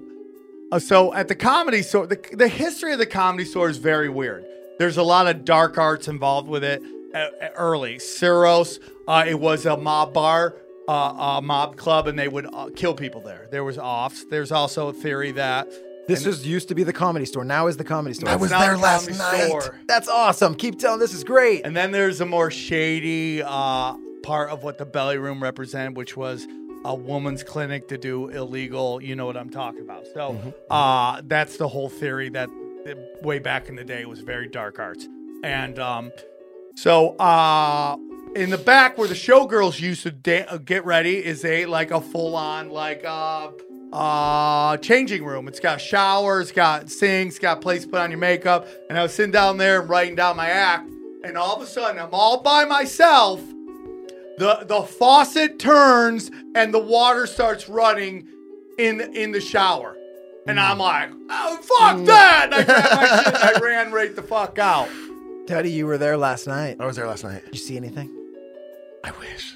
[0.72, 4.10] uh, so at the comedy store the, the history of the comedy store is very
[4.10, 4.44] weird
[4.80, 6.82] there's a lot of dark arts involved with it
[7.14, 10.56] uh, uh, early Ciro's uh, it was a mob bar
[10.88, 14.52] uh, a mob club and they would uh, kill people there there was offs there's
[14.52, 15.68] also a theory that
[16.08, 17.44] This is used to be the comedy store.
[17.44, 18.30] Now is the comedy store.
[18.30, 19.48] I was there last comedy night.
[19.62, 19.80] store.
[19.88, 20.56] That's awesome.
[20.56, 21.00] Keep telling.
[21.00, 21.66] This is great.
[21.66, 26.16] And then there's a more shady uh, part of what the belly room represented, which
[26.16, 26.48] was
[26.84, 29.02] a woman's clinic to do illegal.
[29.02, 30.06] You know what I'm talking about.
[30.14, 30.50] So Mm-hmm.
[30.70, 32.50] uh, that's the whole theory that
[32.88, 32.94] uh,
[33.24, 35.08] way back in the day was very dark arts.
[35.44, 36.12] And um,
[36.76, 37.98] so uh,
[38.36, 41.90] in the back where the showgirls used to da- uh, get ready is a like
[41.92, 43.50] a full on like uh,
[43.96, 45.48] uh changing room.
[45.48, 48.68] It's got showers, got sinks, got place to put on your makeup.
[48.90, 50.90] And I was sitting down there and writing down my act,
[51.24, 53.40] and all of a sudden I'm all by myself.
[54.38, 58.28] The the faucet turns and the water starts running
[58.78, 59.96] in in the shower.
[60.48, 62.54] And I'm like, oh fuck that!
[62.54, 64.90] And I grabbed my shit and I ran right the fuck out.
[65.48, 66.78] Teddy, you were there last night.
[66.80, 67.46] I was there last night.
[67.46, 68.12] Did you see anything?
[69.04, 69.54] I wish.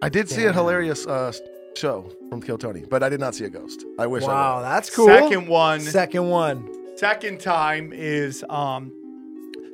[0.00, 1.32] I did see a hilarious uh,
[1.76, 3.84] show from Kill Tony, but I did not see a ghost.
[3.98, 4.64] I wish I Wow, would.
[4.64, 5.06] that's cool.
[5.06, 5.80] Second one.
[5.80, 6.68] Second one.
[6.96, 8.92] Second time is um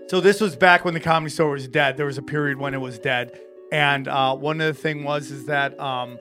[0.09, 1.97] so this was back when the comedy store was dead.
[1.99, 3.39] There was a period when it was dead.
[3.71, 6.19] And uh one of the thing was is that um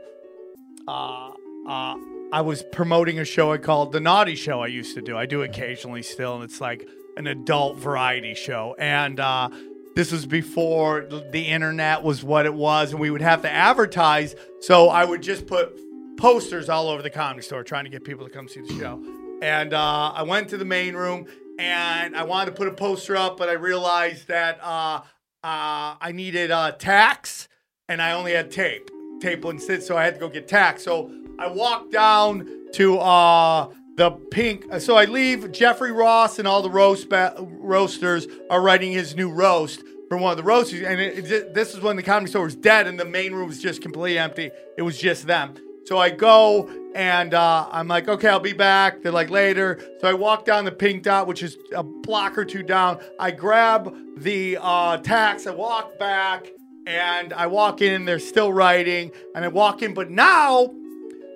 [0.87, 1.31] uh
[1.67, 1.95] uh
[2.33, 5.17] I was promoting a show I called The Naughty Show I used to do.
[5.17, 8.75] I do occasionally still, and it's like an adult variety show.
[8.77, 9.49] And uh
[9.97, 14.35] this was before the internet was what it was, and we would have to advertise.
[14.61, 15.75] So I would just put
[16.17, 19.03] posters all over the comedy store trying to get people to come see the show.
[19.41, 21.25] And uh, I went to the main room
[21.57, 25.01] and I wanted to put a poster up, but I realized that uh,
[25.43, 27.47] uh, I needed uh, tacks,
[27.89, 28.91] and I only had tape.
[29.19, 30.83] Tape sit, so I had to go get tacks.
[30.83, 34.65] So I walked down to uh, the pink.
[34.79, 35.51] So I leave.
[35.51, 40.31] Jeffrey Ross and all the roast ba- roasters are writing his new roast for one
[40.31, 42.97] of the roasters, and it, it, this is when the comedy store was dead and
[42.97, 44.51] the main room was just completely empty.
[44.77, 45.55] It was just them.
[45.85, 49.01] So I go and uh, I'm like, okay, I'll be back.
[49.01, 49.79] They're like later.
[49.99, 52.99] So I walk down the pink dot, which is a block or two down.
[53.19, 55.45] I grab the uh, tacks.
[55.45, 56.47] I walk back
[56.85, 58.05] and I walk in.
[58.05, 60.73] They're still writing, and I walk in, but now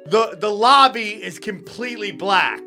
[0.06, 2.62] the the lobby is completely black.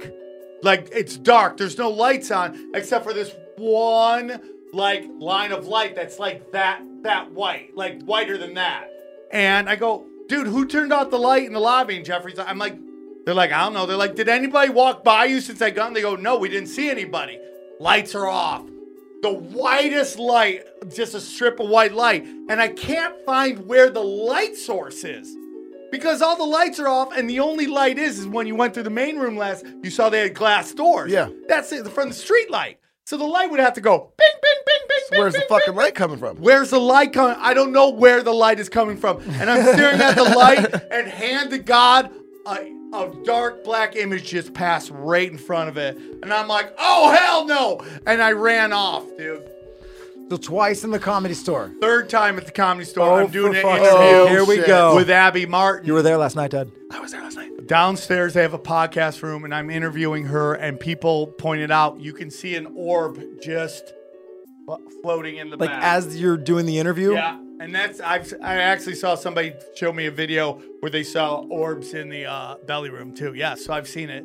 [0.63, 1.57] Like it's dark.
[1.57, 4.41] There's no lights on except for this one
[4.73, 8.91] like line of light that's like that that white, like whiter than that.
[9.31, 11.97] And I go, dude, who turned off the light in the lobby?
[11.97, 12.79] And Jeffrey's like, I'm like,
[13.25, 13.87] they're like, I don't know.
[13.87, 15.89] They're like, did anybody walk by you since I got?
[15.89, 17.39] in?" They go, no, we didn't see anybody.
[17.81, 18.65] Lights are off.
[19.23, 20.65] The whitest light,
[20.95, 22.25] just a strip of white light.
[22.25, 25.35] And I can't find where the light source is
[25.95, 28.75] because all the lights are off, and the only light is is when you went
[28.75, 29.65] through the main room last.
[29.81, 31.13] You saw they had glass doors.
[31.13, 31.29] Yeah.
[31.47, 32.81] that's it from the street light.
[33.07, 34.99] So the light would have to go bing, bing, bing, bing.
[35.11, 36.39] bing, Where's the fucking bing, light coming from?
[36.39, 37.37] Where's the light coming?
[37.39, 39.19] I don't know where the light is coming from.
[39.35, 42.11] And I'm staring at the light, and hand to God,
[42.45, 45.97] a, a dark black image just passed right in front of it.
[46.25, 47.87] And I'm like, oh, hell no.
[48.05, 49.49] And I ran off, dude.
[50.31, 51.73] So twice in the comedy store.
[51.81, 53.21] Third time at the comedy store.
[53.21, 54.29] Oh, I'm doing an interview sake.
[54.31, 54.97] Here we go.
[54.97, 55.87] with Abby Martin.
[55.87, 56.73] You were there last night, Dad.
[56.91, 57.67] I was there last night.
[57.67, 60.55] Downstairs, they have a podcast room, and I'm interviewing her.
[60.55, 63.93] And people pointed out you can see an orb just
[65.03, 65.69] floating in the belly.
[65.71, 65.93] Like back.
[65.97, 67.13] as you're doing the interview.
[67.13, 71.43] yeah, and that's I've I actually saw somebody show me a video where they saw
[71.51, 73.35] orbs in the uh, belly room too.
[73.35, 74.25] Yeah, so I've seen it.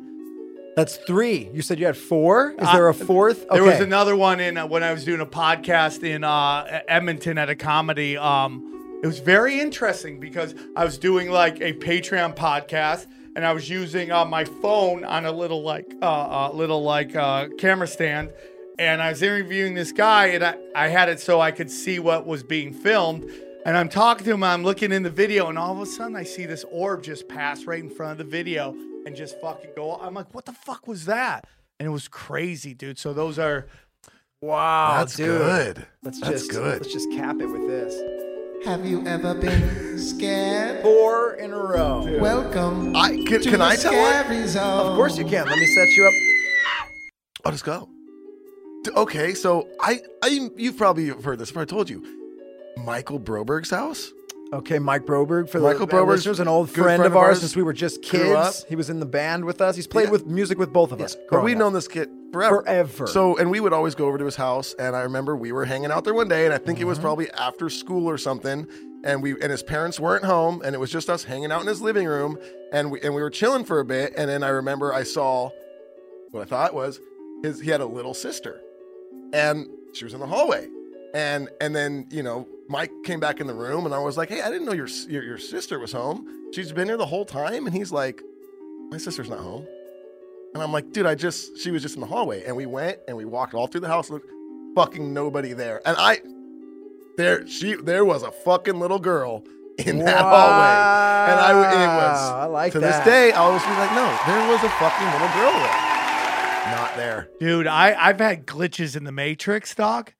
[0.76, 1.50] That's three.
[1.52, 2.52] You said you had four.
[2.52, 3.46] Is Uh, there a fourth?
[3.50, 7.38] There was another one in uh, when I was doing a podcast in uh, Edmonton
[7.38, 8.16] at a comedy.
[8.16, 13.52] Um, it was very interesting because I was doing like a Patreon podcast and I
[13.52, 17.86] was using uh, my phone on a little like uh, uh, little like uh, camera
[17.86, 18.32] stand,
[18.78, 21.98] and I was interviewing this guy and I, I had it so I could see
[21.98, 23.24] what was being filmed.
[23.66, 26.16] And I'm talking to him, I'm looking in the video, and all of a sudden
[26.16, 28.74] I see this orb just pass right in front of the video
[29.06, 29.96] and just fucking go.
[29.96, 31.46] I'm like, what the fuck was that?
[31.78, 32.98] And it was crazy, dude.
[32.98, 33.66] So those are
[34.40, 35.26] wow, That's dude.
[35.38, 35.86] good.
[36.02, 36.82] Let's That's just good.
[36.82, 37.94] let's just cap it with this.
[38.66, 40.82] Have you ever been scared?
[40.82, 42.18] Four in a row.
[42.20, 44.24] Welcome I can, to can the I tell one?
[44.24, 44.86] scary zone.
[44.90, 45.46] Of course you can.
[45.46, 46.12] Let me set you up.
[47.46, 47.88] I'll just go.
[48.96, 51.50] Okay, so I, I, you've probably heard this.
[51.50, 52.04] If I told you,
[52.78, 54.12] Michael Broberg's house.
[54.52, 57.38] Okay, Mike Broberg for Michael the uh, Broberg's listeners, an old friend, friend of ours
[57.38, 58.64] since we were just kids.
[58.68, 59.76] He was in the band with us.
[59.76, 60.10] He's played Yeah.
[60.10, 61.16] with music with both of us.
[61.30, 62.62] But we've known this kid forever.
[62.62, 63.06] Forever.
[63.06, 64.74] So, and we would always go over to his house.
[64.76, 66.98] And I remember we were hanging out there one day, and I think it was
[66.98, 67.04] Mm-hmm.
[67.06, 68.66] probably after school or something.
[69.04, 71.68] And we and his parents weren't home, and it was just us hanging out in
[71.68, 72.36] his living room.
[72.72, 74.12] And we and we were chilling for a bit.
[74.16, 75.50] And then I remember I saw
[76.32, 76.98] what I thought was
[77.44, 77.60] his.
[77.60, 78.60] He had a little sister,
[79.32, 80.66] and she was in the hallway.
[81.14, 84.28] And and then you know Mike came back in the room, and I was like,
[84.28, 86.26] "Hey, I didn't know your your, your sister was home.
[86.54, 88.22] She's been here the whole time." And he's like,
[88.90, 89.66] "My sister's not home."
[90.54, 92.42] And I'm like, dude, I just, she was just in the hallway.
[92.44, 94.24] And we went and we walked all through the house, look,
[94.74, 95.80] fucking nobody there.
[95.86, 96.18] And I,
[97.16, 99.44] there, she, there was a fucking little girl
[99.78, 101.30] in that hallway.
[101.30, 103.04] And I, it was, I like to that.
[103.04, 106.76] this day, I always be like, no, there was a fucking little girl there.
[106.76, 107.28] Not there.
[107.38, 110.12] Dude, I, I've had glitches in the Matrix, dog.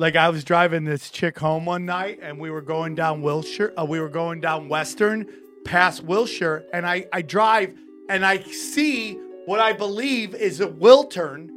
[0.00, 3.74] Like I was driving this chick home one night and we were going down Wilshire,
[3.78, 5.26] uh, we were going down Western
[5.66, 7.74] past Wilshire, and I, I drive
[8.08, 11.50] and I see what I believe is a Wiltern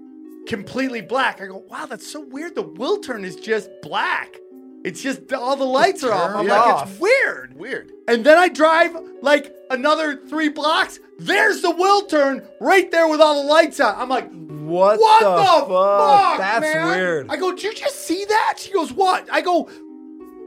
[0.45, 1.39] completely black.
[1.39, 2.55] I go, wow, that's so weird.
[2.55, 4.35] The Wiltern is just black.
[4.83, 6.35] It's just all the lights are off.
[6.35, 6.91] I'm like, off.
[6.91, 7.55] it's weird.
[7.57, 7.91] Weird.
[8.07, 10.99] And then I drive like another three blocks.
[11.19, 13.97] There's the Wiltern right there with all the lights out.
[13.97, 16.37] I'm like, What, what the, the, fuck?
[16.37, 16.87] That's man?
[16.87, 17.27] weird.
[17.29, 18.55] I go, did you just see that?
[18.57, 19.27] She goes, what?
[19.31, 19.69] I go,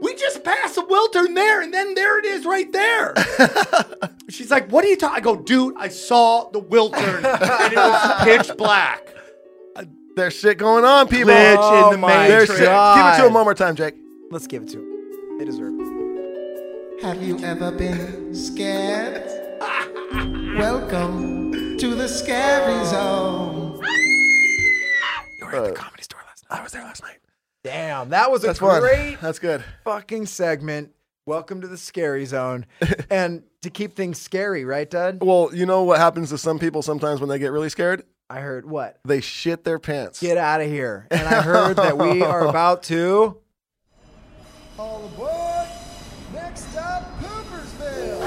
[0.01, 3.15] we just passed the Wiltern there, and then there it is right there.
[4.29, 5.17] She's like, what are you talking?
[5.17, 9.07] I go, dude, I saw the Wiltern, and it was pitch black.
[10.15, 11.31] There's shit going on, people.
[11.33, 12.51] Glitch Oh in the Matrix.
[12.51, 12.59] shit.
[12.59, 13.95] Give it to him one more time, Jake.
[14.29, 15.37] Let's give it to them.
[15.39, 17.01] They deserve it.
[17.03, 19.23] Have you ever been scared?
[20.57, 23.79] Welcome to the scary zone.
[25.39, 26.59] You were at the uh, comedy store last night.
[26.59, 27.19] I was there last night.
[27.63, 28.81] Damn, that was a That's fun.
[28.81, 29.63] great That's good.
[29.85, 30.91] fucking segment.
[31.25, 32.65] Welcome to the scary zone.
[33.09, 35.19] and to keep things scary, right, Dad?
[35.21, 38.03] Well, you know what happens to some people sometimes when they get really scared?
[38.29, 38.99] I heard what?
[39.05, 40.19] They shit their pants.
[40.19, 41.07] Get out of here.
[41.11, 43.37] And I heard that we are about to
[44.77, 45.67] All aboard.
[46.33, 48.21] Next up, Poopersville.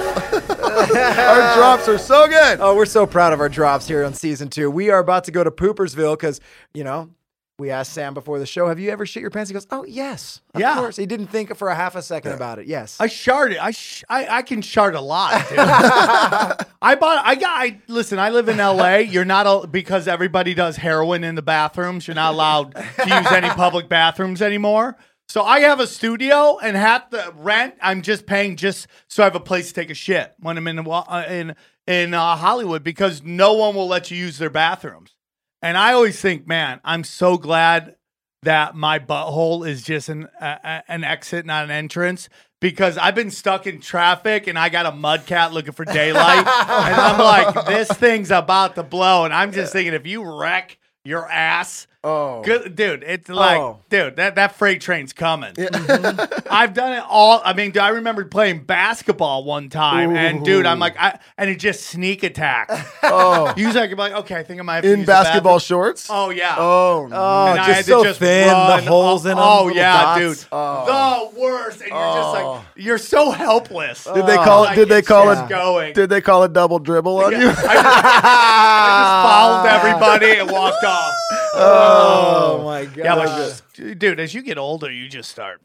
[1.28, 2.58] Our drops are so good.
[2.60, 4.70] Oh, we're so proud of our drops here on season two.
[4.70, 6.40] We are about to go to Poopersville because,
[6.74, 7.10] you know,
[7.58, 9.50] we asked Sam before the show, have you ever shit your pants?
[9.50, 10.40] He goes, oh, yes.
[10.54, 10.76] Of Yeah.
[10.76, 10.96] course.
[10.96, 12.66] He didn't think for a half a second about it.
[12.66, 12.96] Yes.
[12.98, 13.58] I sharded.
[13.60, 15.46] I, sh- I I can shard a lot.
[15.50, 15.58] Dude.
[15.58, 17.22] I bought.
[17.26, 17.50] I got.
[17.62, 18.18] I listen.
[18.18, 19.02] I live in L.A.
[19.02, 22.08] You're not al- because everybody does heroin in the bathrooms.
[22.08, 24.96] You're not allowed to use any public bathrooms anymore.
[25.30, 29.26] So I have a studio, and half the rent I'm just paying just so I
[29.26, 31.54] have a place to take a shit when I'm in uh, in
[31.86, 35.14] in uh, Hollywood because no one will let you use their bathrooms.
[35.62, 37.94] And I always think, man, I'm so glad
[38.42, 42.28] that my butthole is just an an exit, not an entrance.
[42.60, 46.38] Because I've been stuck in traffic and I got a mud cat looking for daylight,
[46.38, 50.76] and I'm like, this thing's about to blow, and I'm just thinking, if you wreck
[51.04, 52.40] your ass, Oh.
[52.42, 53.80] good dude, it's like, Oh.
[53.90, 55.52] dude, that that freight train's coming.
[56.50, 57.42] I've done it all.
[57.44, 61.58] I mean, I remember playing basketball one time, and dude, I'm like, I and it
[61.58, 62.70] just sneak attack.
[63.12, 63.52] Oh.
[63.56, 65.10] Usually, I could be like, okay, I think I might have to In use the
[65.12, 65.78] basketball bathroom.
[65.78, 66.06] shorts?
[66.10, 66.54] Oh yeah.
[66.58, 68.84] Oh, Oh, And I just had to so just thin, run.
[68.84, 69.38] the holes in them.
[69.40, 70.40] Oh little yeah, dots.
[70.40, 71.30] dude, Oh.
[71.34, 71.80] the worst.
[71.80, 72.64] And you're just like, oh.
[72.76, 74.04] you're so helpless.
[74.04, 74.80] Did they oh, call Like, it?
[74.80, 75.48] Did they call it?
[75.48, 75.92] Going.
[75.92, 77.40] Did they call it double dribble on Yeah.
[77.40, 77.48] you?
[77.48, 79.66] I, just, I just followed
[80.20, 81.12] everybody and walked off.
[81.54, 82.64] oh, Oh oh.
[82.64, 82.96] my God.
[82.96, 85.60] Yeah, but dude, as you get older, you just start,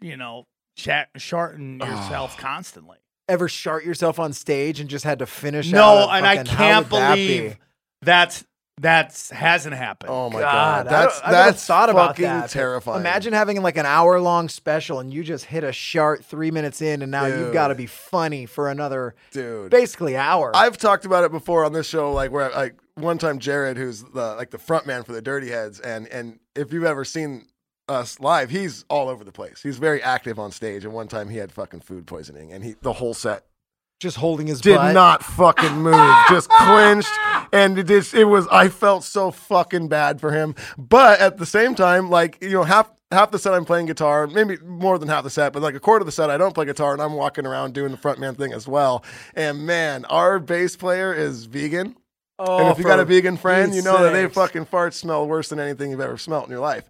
[0.00, 0.46] you know,
[0.76, 1.86] chat, shorting ah.
[2.04, 2.98] yourself constantly.
[3.28, 6.52] Ever shart yourself on stage and just had to finish No, out and I fucking-
[6.52, 7.36] how can't would that be?
[7.38, 7.58] believe
[8.00, 8.44] that's
[8.80, 10.10] that's hasn't happened.
[10.12, 12.50] Oh my God, god, I that's don't- I that's thought about fucking that.
[12.50, 13.00] terrifying.
[13.00, 16.80] Imagine having like an hour long special and you just hit a shart three minutes
[16.80, 19.70] in, and now you've got to be funny for another dude.
[19.70, 20.52] basically hour.
[20.54, 24.02] I've talked about it before on this show, like where like one time Jared, who's
[24.02, 27.46] the like the front man for the Dirty Heads, and and if you've ever seen
[27.88, 29.62] us live, he's all over the place.
[29.62, 32.74] He's very active on stage, and one time he had fucking food poisoning, and he
[32.82, 33.44] the whole set
[34.00, 34.94] just holding his did butt.
[34.94, 37.10] not fucking move, just clenched,
[37.52, 38.46] and it just it was.
[38.48, 42.64] I felt so fucking bad for him, but at the same time, like you know,
[42.64, 45.74] half half the set I'm playing guitar, maybe more than half the set, but like
[45.74, 47.96] a quarter of the set I don't play guitar, and I'm walking around doing the
[47.96, 49.04] front man thing as well.
[49.34, 51.96] And man, our bass player is vegan.
[52.38, 54.94] Oh, and if oh, you got a vegan friend, you know that they fucking farts
[54.94, 56.84] smell worse than anything you've ever smelt in your life.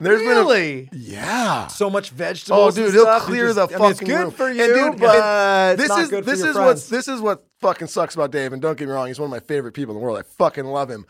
[0.00, 0.86] There's really?
[0.86, 1.66] been a, yeah.
[1.68, 2.72] so much vegetables.
[2.72, 4.30] Oh, dude, and he'll stuff, clear just- the I mean, it's fucking good room.
[4.32, 7.46] for And you, dude, but this not is good this is what this is what
[7.60, 8.52] fucking sucks about Dave.
[8.52, 10.18] And don't get me wrong, he's one of my favorite people in the world.
[10.18, 11.06] I fucking love him.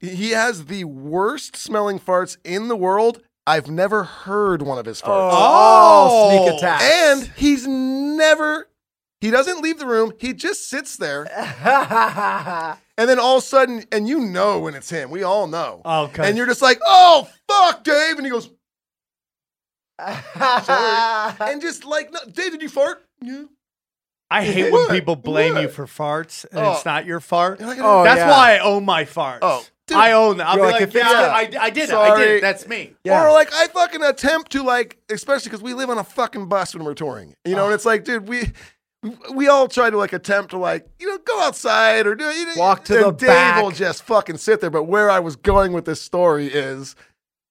[0.00, 3.22] He, has the worst smelling farts in the world.
[3.46, 5.30] I've never heard one of his farts.
[5.30, 6.56] Oh, oh sneak Oh.
[6.56, 6.82] attack.
[6.82, 8.68] And he's never.
[9.20, 10.12] He doesn't leave the room.
[10.18, 11.24] He just sits there,
[12.98, 15.10] and then all of a sudden, and you know when it's him.
[15.10, 15.82] We all know.
[15.84, 18.50] Oh, 'cause- and you're just like, "Oh fuck, Dave!" And he goes,
[19.98, 21.34] sorry.
[21.52, 23.44] and just like, no, "Dave, did you fart?" Yeah.
[24.30, 26.72] I hate when people blame you for farts and Oh.
[26.72, 27.60] it's not your fart.
[27.60, 28.28] You're like, Oh, That's yeah.
[28.30, 29.38] why I own my farts.
[29.42, 29.96] Oh, dude.
[29.96, 30.48] I own them.
[30.48, 31.60] I'll be You're like, like, if yeah, it's- I, I did it.
[31.60, 32.24] I did Sorry.
[32.38, 32.40] it.
[32.40, 32.96] That's me.
[33.04, 33.24] Yeah.
[33.24, 36.74] Or like I fucking attempt to like, especially because we live on a fucking bus
[36.74, 37.66] when we're touring, you know, oh.
[37.66, 38.50] and it's like, dude, we
[39.34, 42.46] we all try to like attempt to like, you know, go outside or do you
[42.46, 43.62] know, Walk to and the Dave back.
[43.62, 44.70] will just fucking sit there.
[44.70, 46.94] But where I was going with this story is.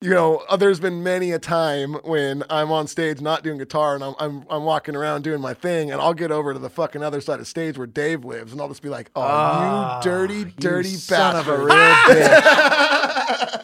[0.01, 3.95] You know, uh, there's been many a time when I'm on stage not doing guitar
[3.95, 6.69] and I'm, I'm I'm walking around doing my thing and I'll get over to the
[6.69, 9.97] fucking other side of stage where Dave lives and I'll just be like, "Oh, Ah,
[9.97, 13.07] you dirty, you dirty son of a bastard!" real bitch.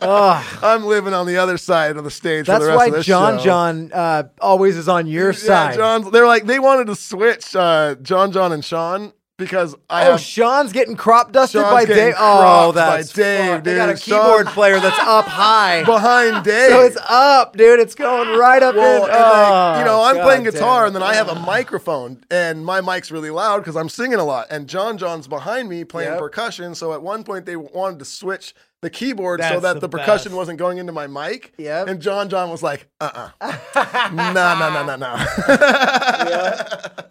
[0.64, 2.46] I'm living on the other side of the stage.
[2.46, 3.44] for That's the rest why of this John show.
[3.44, 5.76] John uh, always is on your Yeah, side.
[5.76, 6.12] John.
[6.12, 10.20] They're like they wanted to switch uh, John, John, and Sean because I oh, have
[10.22, 12.14] Sean's getting crop dusted Sean's by Dave.
[12.18, 12.40] Oh,
[12.72, 13.64] cropped by that's Dave, fuck.
[13.64, 14.02] They got a dude.
[14.04, 15.84] keyboard Sean- player that's up high.
[15.86, 16.70] behind Dave.
[16.70, 17.80] So it's up, dude.
[17.80, 19.10] It's going right up Well, in.
[19.10, 20.88] and like, oh, you know, Oh, I'm God playing guitar it.
[20.88, 24.24] and then I have a microphone and my mic's really loud because I'm singing a
[24.24, 24.48] lot.
[24.50, 26.20] And John John's behind me playing Yep.
[26.20, 26.76] percussion.
[26.76, 30.32] So at one point they wanted to switch the keyboard so that the the, percussion
[30.32, 30.38] best.
[30.38, 31.54] wasn't going into my mic.
[31.58, 31.86] Yeah.
[31.88, 35.16] And John John was like, uh uh no, no, no, no, no.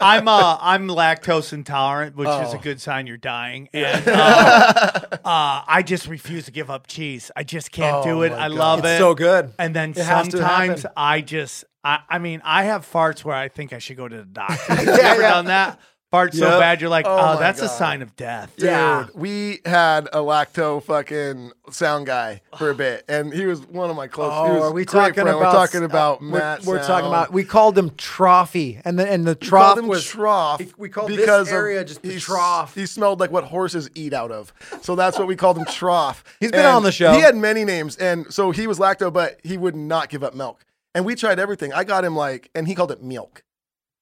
[0.01, 2.61] I'm uh I'm lactose intolerant, which is a Oh.
[2.61, 3.68] good sign you're dying.
[3.73, 7.31] And uh, uh, I just refuse to give up cheese.
[7.37, 8.33] I just can't do Oh it.
[8.33, 8.53] I God.
[8.57, 8.99] love It's it.
[8.99, 9.53] so good.
[9.59, 10.87] And then It has to sometimes.
[10.97, 14.16] I just I, I mean I have farts where I think I should go to
[14.16, 14.55] the doctor.
[14.75, 15.31] Have you Yeah, ever yeah.
[15.31, 15.81] done that?
[16.11, 16.59] Fart so Yep.
[16.59, 17.79] bad you're like, Oh oh, my that's a God.
[17.79, 18.53] sign of death.
[18.57, 19.07] Dude, Yeah.
[19.15, 23.97] we had a lacto fucking sound guy for a bit, and he was one of
[23.97, 24.33] my close.
[24.33, 25.29] he Oh, was are we a great talking friend.
[25.29, 25.41] about?
[25.41, 26.65] We're talking about we're, Matt.
[26.65, 26.87] We're Sound.
[26.89, 27.33] talking about.
[27.33, 30.61] We called him Trophy, and the and the We trough called him was trough.
[30.77, 32.75] we called this because of- area just the he s- trough.
[32.75, 34.53] He smelled like what horses eat out of,
[34.83, 36.25] so that's what we called him trough.
[36.41, 37.13] He's been And on the show.
[37.13, 40.35] He had many names, and so he was lacto, but he would not give up
[40.35, 40.65] milk.
[40.93, 41.73] and we tried everything.
[41.73, 43.45] I got him like, and he called it milk,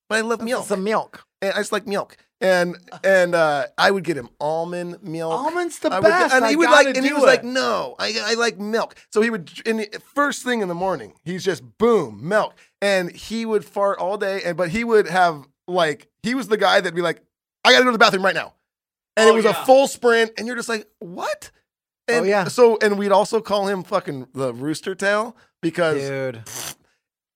[0.08, 0.66] but I love milk.
[0.66, 1.26] Some milk.
[1.42, 2.16] And I just like milk.
[2.40, 5.32] And and uh, I would get him almond milk.
[5.32, 6.34] Almond's the I would best.
[6.34, 7.26] and I he would gotta like, and he do was it.
[7.26, 10.74] like, "No, I, I like milk." So he would, in the first thing in the
[10.74, 14.40] morning, he's just boom milk, and he would fart all day.
[14.44, 17.20] And but he would have like, he was the guy that'd be like,
[17.64, 18.54] "I got to go to the bathroom right now,"
[19.16, 19.60] and Oh, it was yeah.
[19.60, 21.50] a full sprint, and you're just like, "What?"
[22.06, 22.44] And Oh, yeah.
[22.44, 26.42] So and we'd also call him fucking the rooster tail because Dude.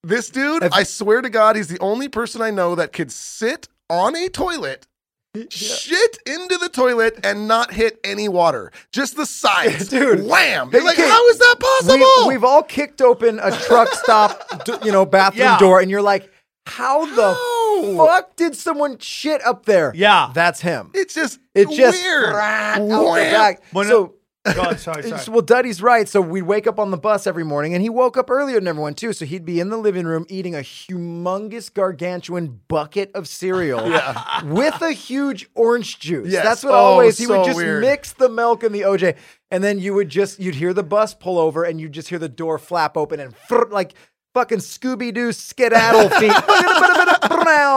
[0.05, 3.11] this dude, If- I swear to God, he's the only person I know that could
[3.11, 4.87] sit on a toilet,
[5.51, 8.71] shit into the toilet, and not hit any water.
[8.93, 9.89] Just the sides.
[9.91, 10.25] Dude.
[10.27, 10.71] Wham!
[10.73, 12.05] You're like, how is that possible?
[12.29, 15.59] We, we've all kicked open a truck stop, d- you know, bathroom Yeah.
[15.59, 16.31] door, and you're like,
[16.67, 17.97] how the How?
[18.07, 19.93] fuck did someone shit up there?
[19.97, 20.31] Yeah.
[20.33, 20.91] That's him.
[20.95, 22.35] it's just It just weird.
[22.35, 23.33] out the Wham.
[23.33, 23.63] back.
[23.87, 24.15] So
[24.55, 25.23] Go on, sorry, sorry.
[25.29, 26.09] Well, Duddy's right.
[26.09, 28.67] So we'd wake up on the bus every morning, and he woke up earlier than
[28.67, 29.13] everyone too.
[29.13, 33.85] So he'd be in the living room eating a humongous gargantuan bucket of cereal
[34.45, 36.33] with a huge orange juice.
[36.33, 36.45] Yes.
[36.45, 37.83] That's what Oh, always he oh, would just weird.
[37.83, 39.17] mix the milk and the OJ,
[39.53, 42.19] and then you would just you'd hear the bus pull over, and you'd just hear
[42.19, 43.35] the door flap open and
[43.71, 43.95] like.
[44.35, 46.33] Fucking Scooby Doo skedaddle feet,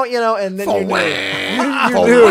[0.10, 2.28] you know, and then you knew, you, you knew,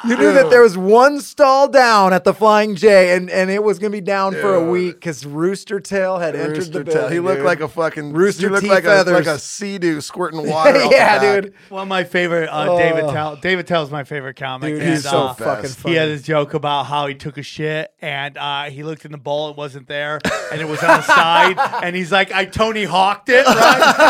[0.08, 3.62] you knew that there was one stall down at the Flying J, and, and it
[3.62, 6.94] was gonna be down for a week because Rooster Tail had entered the tail.
[6.94, 7.12] building.
[7.12, 7.46] He looked dude.
[7.46, 10.76] like a fucking Rooster He looked T like a, like a sea doo squirting water.
[10.76, 11.54] out yeah, dude.
[11.68, 13.36] One of my favorite, uh, Dave Attell.
[13.36, 14.74] Dave Attell's my favorite comic.
[14.74, 15.94] Dude, and, he's so uh, fucking funny.
[15.94, 19.12] He had his joke about how he took a shit and uh, he looked in
[19.12, 20.20] the bowl, it wasn't there,
[20.52, 24.04] and it was on the side, and he's like, "I Tony Hawked it," right?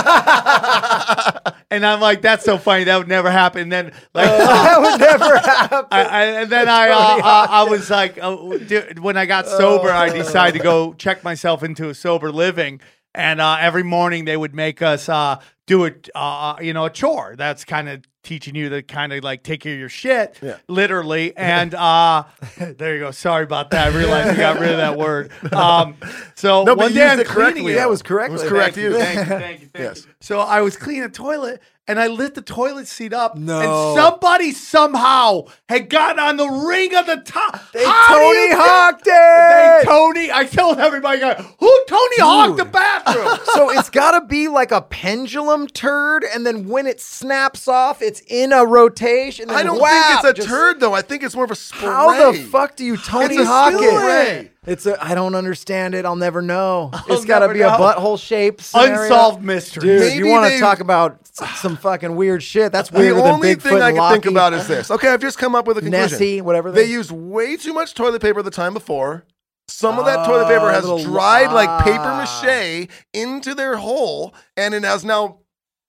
[1.71, 2.85] and I'm like, "That's so funny.
[2.85, 4.27] That would never happen." And then like.
[4.27, 5.74] that would never happen.
[5.91, 9.47] I, I, and then I, uh, uh, I was like, uh, dude, when I got
[9.47, 10.13] sober, I Oh.
[10.15, 12.81] decided to go check myself into a sober living.
[13.17, 16.91] And uh, every morning they would make us uh, do a, uh, you know, a
[16.91, 17.35] chore.
[17.39, 20.57] That's kind of teaching you to kind of like take care of your shit, Yeah.
[20.67, 21.33] literally.
[21.37, 22.25] And uh,
[22.59, 23.11] there you go.
[23.13, 23.93] Sorry about that.
[23.93, 25.31] I realized I got rid of that word.
[25.53, 25.97] Um,
[26.35, 27.81] so No, but one you day used I'm it correctly, cleaning though.
[27.81, 28.31] Yeah, it was correct.
[28.31, 28.99] It was correct Thank you, use.
[29.05, 30.07] thank you, thank you, thank Yes.
[30.07, 30.13] you.
[30.21, 33.37] So I was cleaning a toilet and I lit the toilet seat up.
[33.37, 33.61] No.
[33.61, 37.61] And somebody somehow had gotten on the ring of the top.
[37.73, 39.85] They How Tony Hawked They it.
[39.87, 40.33] Tony.
[40.33, 43.39] I told everybody, who Tony Hawked the bathroom?
[43.55, 48.01] so it's got to be like a pendulum turd, and then when it snaps off,
[48.03, 49.51] it's in a rotation.
[49.51, 50.95] I don't whap, think it's a just- turd though.
[50.95, 51.89] I think it's more of a spray.
[51.89, 54.54] How the fuck do you Tony Hawk it?
[54.67, 55.03] It's a.
[55.03, 56.05] I don't understand it.
[56.05, 56.91] I'll never know.
[57.09, 58.61] it's got to be a butthole shape.
[58.61, 59.03] scenario.
[59.03, 59.83] Unsolved mystery.
[59.83, 62.73] Dude, Maybe you want to talk about some fucking weird shit?
[62.73, 64.91] That's The weirder than only thing I can think about is this.
[64.91, 66.11] Okay, I've just come up with a conclusion.
[66.13, 69.25] Nessie, whatever They they- used way too much toilet paper the time before.
[69.69, 74.35] Some of that Oh, toilet paper oh, has dried like paper mache into their hole,
[74.57, 75.39] and it has now.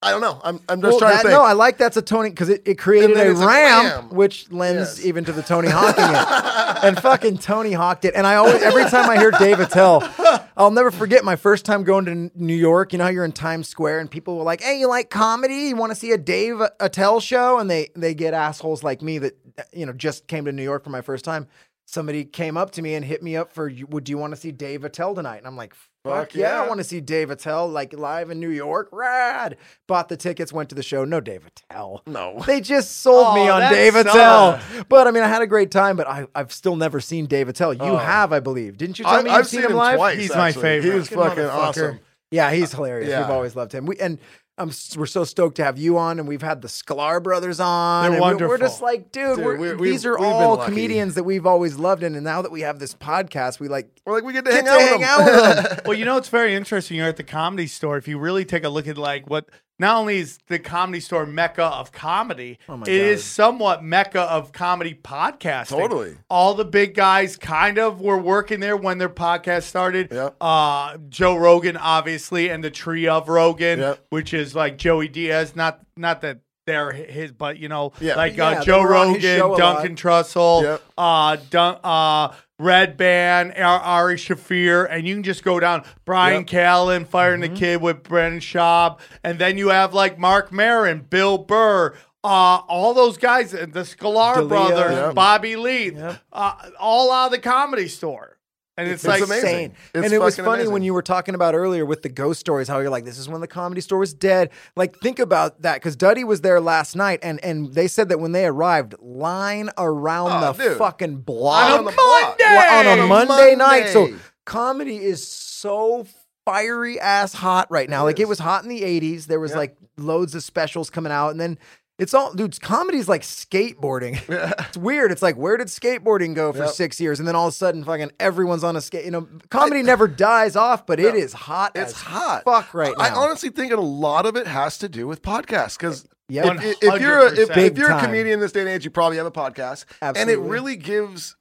[0.06, 0.40] I don't know.
[0.44, 1.38] I'm, I'm just Well, trying that- to think.
[1.40, 4.52] No, I like that's a Tony because it, it created a it's a ramp, which
[4.52, 5.06] lends Yes.
[5.06, 6.84] even to the Tony Hawking it.
[6.86, 8.14] and fucking Tony Hawked it.
[8.16, 10.08] And I always, every time I hear Dave Attell,
[10.56, 12.94] I'll never forget my first time going to New York.
[12.94, 15.56] You know how you're in Times Square and people were like, "Hey, you like comedy?
[15.70, 19.18] You want to see a Dave Attell show?" And they they get assholes like me
[19.18, 19.34] that
[19.74, 21.48] you know just came to New York for my first time.
[21.86, 24.52] Somebody came up to me and hit me up for, "Would you want to see
[24.52, 25.74] Dave Attell tonight?" And I'm like.
[26.04, 28.90] Fuck Fuck yeah, I want to see Dave Attell like live in New York.
[28.92, 29.58] Rad.
[29.88, 31.04] Bought the tickets, went to the show.
[31.04, 32.04] No Dave Attell.
[32.06, 32.44] no.
[32.46, 34.60] They just sold me Oh, on that Dave Attell.
[34.60, 34.84] sucks.
[34.88, 37.50] But I mean, I had a great time, but I, I've still never seen Dave
[37.50, 37.74] Attell.
[37.74, 37.98] You Oh.
[37.98, 38.78] have, I believe.
[38.78, 39.96] Didn't you tell I, me you've I've seen, seen him live?
[39.98, 40.20] twice.
[40.20, 40.92] He's my favorite.
[40.92, 42.00] He was Fucking fucking awesome.
[42.30, 43.10] Yeah, he's uh, hilarious.
[43.10, 43.22] Yeah.
[43.22, 43.88] We've always loved him.
[43.88, 44.20] We and
[44.58, 48.12] I'm we're so stoked to have you on, and we've had the Sklar brothers on.
[48.12, 51.16] They're and we- We're, just like, dude, Dude, we're, we- we- these are all comedians
[51.16, 54.14] that we've always loved, and, and now that we have this podcast, we like We're
[54.14, 55.80] like, we get to get hang to out hang with out with them.
[55.86, 56.96] well, you know, it's very interesting.
[56.96, 57.98] You're at the comedy store.
[57.98, 61.26] If you really take a look at like what not only is the comedy store
[61.26, 63.26] mecca of comedy, Oh it is God.
[63.26, 65.68] somewhat mecca of comedy podcasting.
[65.80, 66.18] Totally.
[66.30, 70.10] All the big guys kind of were working there when their podcast started.
[70.12, 70.36] Yep.
[70.40, 74.06] Uh, Joe Rogan, obviously, and the tree of Rogan, Yep.
[74.10, 75.56] which is like Joey Diaz.
[75.56, 78.16] Not not that they're his, but you know, Yeah.
[78.16, 79.58] like Yeah, uh, Joe were on his Rogan, show a lot.
[79.58, 80.82] Duncan Trussell, Yep.
[80.98, 86.48] uh, Dun- uh, Redban, Ari Shaffir, and you can just go down Bryan Yep.
[86.48, 87.54] Callen firing Mm-hmm.
[87.54, 91.94] the kid with Brendan Schaub, and then you have like Marc Maron, Bill Burr.
[92.24, 94.48] Uh, all those guys, the Sklar D'Elia.
[94.48, 95.14] brothers, Yep.
[95.16, 96.16] Bobby Lee, Yep.
[96.34, 98.35] uh, all out of the comedy store.
[98.78, 99.48] And it's, It's like amazing.
[99.50, 99.74] insane.
[99.94, 102.42] It's and it was fucking funny when you were talking about earlier with the ghost
[102.42, 104.50] stories, how you're like, this is when the comedy store was dead.
[104.76, 108.20] Like, think about that because Duddy was there last night, and and they said that
[108.20, 110.78] when they arrived, line around Oh, the dude.
[110.78, 112.40] fucking block on a on the block.
[112.40, 113.88] Monday, on a Monday, night.
[113.94, 114.10] So
[114.46, 116.06] comedy is so
[116.46, 118.02] fiery ass hot right now.
[118.02, 119.26] It like it was hot in the 80s.
[119.28, 119.58] There was Yeah.
[119.58, 121.58] like loads of specials coming out and then
[121.98, 124.20] it's all dude, comedy's like skateboarding.
[124.68, 125.12] it's weird.
[125.12, 126.70] It's like where did skateboarding go for Yep.
[126.70, 129.28] 6 years and then all of a sudden fucking everyone's on a skate, you know,
[129.50, 132.44] comedy never dies off, but it is hot It's as hot.
[132.44, 133.04] fuck right now.
[133.04, 136.54] I honestly think a lot of it has to do with podcasts because Yeah.
[136.62, 138.84] if, if you're a, if, if you're a Big comedian in this day and age,
[138.84, 141.36] you probably have a podcast, and it really gives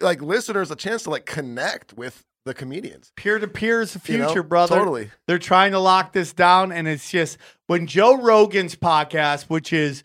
[0.00, 3.12] like listeners a chance to like connect with the comedians.
[3.16, 4.26] Peer to peer is the you know?
[4.28, 4.76] future, brother.
[4.76, 5.10] Totally.
[5.26, 10.02] They're trying to lock this down, and it's just when Joe Rogan's podcast, which is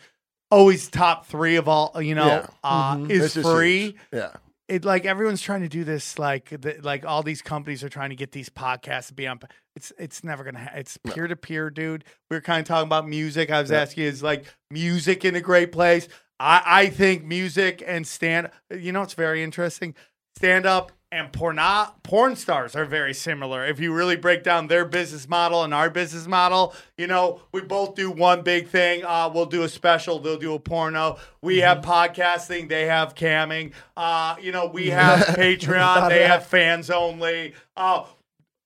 [0.52, 2.48] always top three of all, you know, Yeah.
[2.64, 3.10] uh, Mhm.
[3.10, 3.80] is free.
[3.82, 3.96] huge.
[4.12, 4.32] Yeah.
[4.70, 8.12] It like everyone's trying to do this, like the, like all these companies are trying
[8.12, 9.40] to get these podcasts to be on.
[9.76, 10.60] It's it's never gonna.
[10.60, 12.06] Ha- it's peer to peer, dude.
[12.30, 13.52] We are kind of talking about music.
[13.52, 13.82] I was Yeah.
[13.82, 16.08] asking, is like music in a great place?
[16.40, 18.52] I I think music and stand.
[18.74, 19.96] You know, it's very interesting.
[20.38, 21.60] Stand up and porn
[22.02, 23.64] porn stars are very similar.
[23.66, 27.62] If you really break down their business model and our business model, you know, we
[27.62, 29.06] both do one big thing.
[29.06, 30.18] Uh, we'll do a special.
[30.18, 31.18] They'll do a porno.
[31.42, 32.68] We have podcasting.
[32.68, 33.74] They have camming.
[33.96, 36.10] Uh, you know, we have Patreon.
[36.10, 37.54] They have fans only.
[37.78, 38.06] Uh,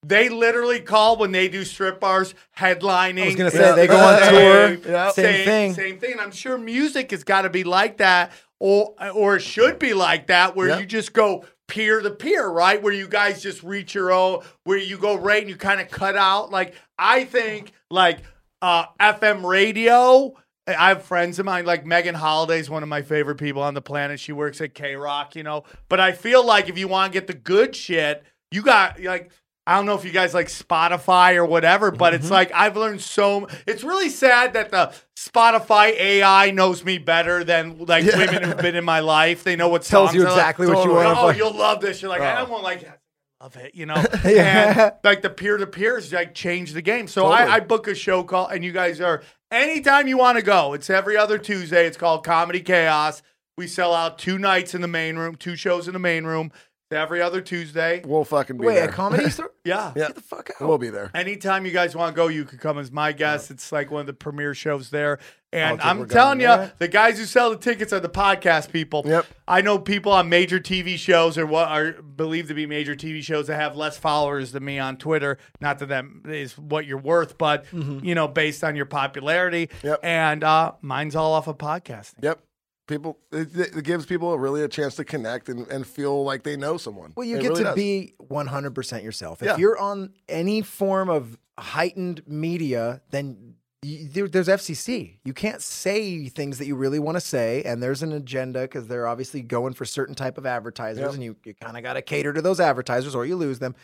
[0.05, 3.23] they literally call when they do strip bars headlining.
[3.23, 3.71] I was gonna say Yeah.
[3.73, 4.73] they go on tour.
[4.89, 5.11] Yeah.
[5.11, 5.73] Same thing.
[5.73, 6.15] Same thing.
[6.19, 10.27] I'm sure music has got to be like that, or or it should be like
[10.27, 10.79] that, where Yeah.
[10.79, 12.81] you just go peer to peer, right?
[12.81, 15.89] Where you guys just reach your own, where you go right and you kind of
[15.89, 16.51] cut out.
[16.51, 18.19] Like I think, like
[18.61, 20.33] uh, FM radio.
[20.67, 23.81] I have friends of mine, like Megan Holiday's one of my favorite people on the
[23.81, 24.19] planet.
[24.19, 25.63] She works at KROQ, you know.
[25.87, 29.31] But I feel like if you want to get the good shit, you got like
[29.67, 32.21] I don't know if you guys like Spotify or whatever, but Mm-hmm.
[32.23, 33.47] it's like I've learned so.
[33.67, 38.17] It's really sad that the Spotify AI knows me better than like Yeah.
[38.17, 39.43] women who've been in my life.
[39.43, 40.33] They know what Tells you I like.
[40.33, 41.17] exactly what you want.
[41.19, 42.01] Oh, you'll love this.
[42.01, 42.39] You're like, I Oh.
[42.39, 44.01] don't want like I love it, you know.
[44.25, 44.83] Yeah.
[44.85, 47.07] And like the peer to peers like change the game.
[47.07, 47.49] So Totally.
[47.51, 49.21] I, I book a show call, and you guys are
[49.51, 50.73] anytime you want to go.
[50.73, 51.85] It's every other Tuesday.
[51.87, 53.21] It's called Comedy Chaos.
[53.57, 56.51] We sell out two nights in the main room, two shows in the main room.
[56.89, 58.01] It's every other Tuesday.
[58.05, 58.87] We'll fucking be Wait, there.
[58.87, 59.51] a comedy store?
[59.65, 59.91] Yeah.
[59.93, 60.07] Yeah.
[60.07, 60.65] Get the fuck out.
[60.65, 61.11] We'll be there.
[61.13, 63.51] Anytime you guys want to go, you can come as my guest.
[63.51, 65.19] It's like one of the premier shows there.
[65.51, 66.71] And I'm telling you, there.
[66.77, 69.03] the guys who sell the tickets are the podcast people.
[69.05, 69.25] Yep.
[69.49, 73.21] I know people on major TV shows or what are believed to be major TV
[73.21, 75.37] shows that have less followers than me on Twitter.
[75.59, 79.67] Not that that is what you're worth, but you know, based on your popularity.
[79.67, 79.87] Mm-hmm.
[79.87, 79.99] Yep.
[80.03, 82.23] And uh, mine's all off of podcasting.
[82.23, 82.39] Yep.
[82.87, 86.55] People, it, it gives people really a chance to connect and, and feel like they
[86.55, 87.11] know someone.
[87.15, 87.75] Well, you It get really to does.
[87.75, 89.41] be 100% yourself.
[89.41, 89.57] If Yeah.
[89.57, 95.19] you're on any form of heightened media, then you, there, there's FCC.
[95.25, 98.87] You can't say things that you really want to say, and there's an agenda because
[98.87, 101.13] they're obviously going for certain type of advertisers, Yep.
[101.13, 103.75] and you, you kind of got to cater to those advertisers or you lose them.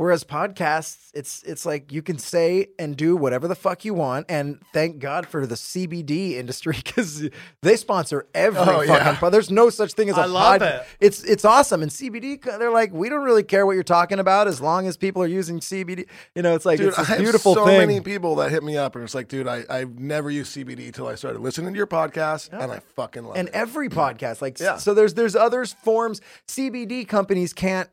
[0.00, 4.24] Whereas podcasts, it's it's like you can say and do whatever the fuck you want,
[4.30, 7.28] and thank God for the CBD industry because
[7.60, 8.88] they sponsor every Oh, fucking.
[8.88, 9.18] yeah.
[9.18, 10.86] pod- There's no such thing as a I love pod- it.
[11.00, 11.82] it's it's awesome.
[11.82, 14.96] And CBD, they're like, we don't really care what you're talking about as long as
[14.96, 16.06] people are using CBD.
[16.34, 17.76] You know, it's like Dude, it's I this have beautiful so thing.
[17.78, 20.86] many people that hit me up and it's like, dude, I, I've never used CBD
[20.86, 23.54] until I started listening to your podcast and I fucking love and it.
[23.54, 24.78] And every podcast, like Yeah.
[24.78, 26.22] so, there's there's other forms.
[26.48, 27.90] CBD companies can't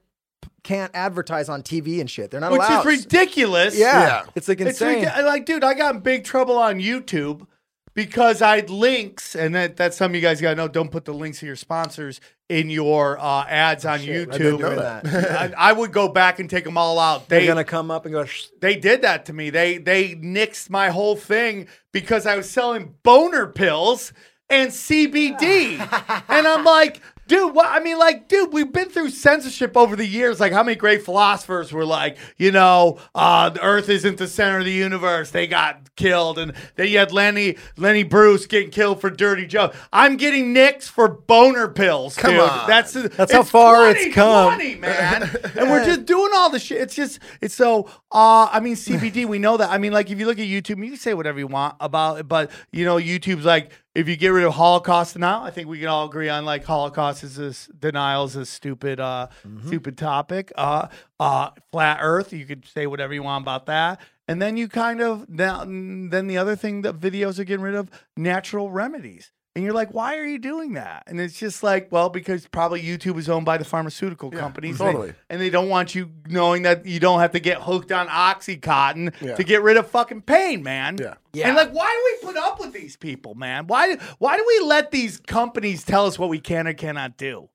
[0.63, 2.31] can't advertise on TV and shit.
[2.31, 2.85] They're not Which allowed.
[2.87, 3.77] is ridiculous.
[3.77, 4.23] Yeah, Yeah.
[4.35, 5.05] it's like It's insane.
[5.05, 7.45] ridic- like, dude, I got in big trouble on YouTube
[7.93, 10.67] because I had links, and that, that's something you guys got to know.
[10.67, 12.19] Don't put the links of your sponsors
[12.49, 14.37] in your uh, ads on Shit, YouTube.
[14.37, 14.79] didn't know And-
[15.09, 15.55] that.
[15.57, 17.27] I, I would go back and take them all out.
[17.29, 18.25] They're gonna come up and go.
[18.25, 19.49] "Shh." they did that to me.
[19.49, 24.13] They they nixed my whole thing because I was selling boner pills
[24.49, 25.79] and CBD,
[26.29, 27.01] and I'm like.
[27.27, 30.39] Dude, what I mean, like, dude, we've been through censorship over the years.
[30.39, 34.59] Like, how many great philosophers were like, you know, uh, the Earth isn't the center
[34.59, 35.31] of the universe.
[35.31, 39.77] They got killed, and then you had Lenny Lenny Bruce getting killed for dirty jokes.
[39.91, 42.15] I'm getting nixed for boner pills.
[42.15, 42.41] Come dude.
[42.41, 42.67] on.
[42.67, 44.59] That's That's how far it's come.
[44.59, 45.23] 2020, man.
[45.57, 46.81] and we're just doing all the shit.
[46.81, 47.89] It's just it's so.
[48.11, 49.25] Uh, I mean, CBD.
[49.25, 49.69] We know that.
[49.69, 52.19] I mean, like if you look at YouTube, you can say whatever you want about
[52.19, 55.67] it, but you know, YouTube's like if you get rid of Holocaust now, I think
[55.67, 59.67] we can all agree on like Holocaust is this denial is a stupid, uh, Mm-hmm.
[59.67, 60.51] stupid topic.
[60.55, 60.87] Uh,
[61.19, 62.31] uh, flat Earth.
[62.31, 63.99] You could say whatever you want about that.
[64.27, 67.75] And then you kind of now then the other thing that videos are getting rid
[67.75, 69.31] of natural remedies.
[69.57, 71.05] And you're like, why are you doing that?
[71.07, 74.79] And it's just like, well, because probably YouTube is owned by the pharmaceutical companies.
[74.79, 75.13] and they- totally.
[75.31, 79.13] And they don't want you knowing that you don't have to get hooked on Oxycontin
[79.19, 79.33] Yeah.
[79.35, 80.97] to get rid of fucking pain, man.
[80.99, 81.15] Yeah.
[81.33, 81.47] Yeah.
[81.47, 81.87] And like, why
[82.21, 83.65] do we put up with these people, man?
[83.65, 87.49] Why why do we let these companies tell us what we can or cannot do?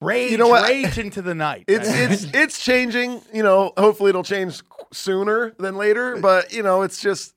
[0.00, 0.68] rage, You know what?
[0.68, 1.64] rage into the night.
[1.68, 3.22] It's it's it's changing.
[3.32, 4.62] You know, hopefully it'll change
[4.92, 6.16] sooner than later.
[6.16, 7.34] But you know, it's just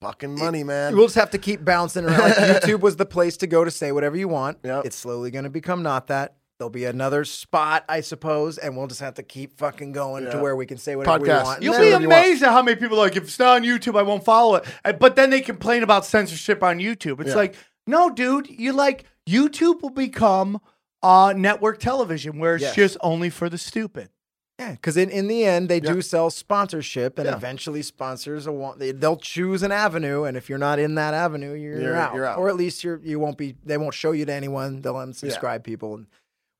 [0.00, 0.94] fucking money, man.
[0.96, 2.18] We'll just have to keep bouncing around.
[2.18, 4.58] Like YouTube was the place to go to say whatever you want.
[4.64, 4.86] Yep.
[4.86, 6.36] It's slowly going to become not that.
[6.58, 10.30] There'll be another spot, I suppose, and we'll just have to keep fucking going to
[10.30, 10.40] Yeah.
[10.40, 11.62] where we can say whatever we want.
[11.62, 12.20] You'll be whatever you want.
[12.24, 14.54] amazed at how many people are like, if it's not on YouTube, I won't follow
[14.56, 14.64] it.
[14.82, 17.20] Uh, But then they complain about censorship on YouTube.
[17.20, 17.36] It's Yeah.
[17.36, 17.56] like,
[17.86, 20.60] no, dude, you like YouTube will become
[21.02, 22.74] uh, network television where it's Yes.
[22.74, 24.08] just only for the stupid.
[24.58, 25.92] Yeah, because in, in the end, they Yeah.
[25.92, 27.36] do sell sponsorship, and Yeah.
[27.36, 31.12] eventually sponsors will want they, they'll choose an avenue, and if you're not in that
[31.12, 32.14] avenue, you're, You're- out.
[32.14, 32.38] you're out.
[32.38, 33.54] or at least you're you won't be.
[33.64, 34.80] They won't show you to anyone.
[34.80, 35.94] They'll unsubscribe people.
[35.94, 36.06] And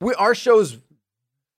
[0.02, 0.78] we our show's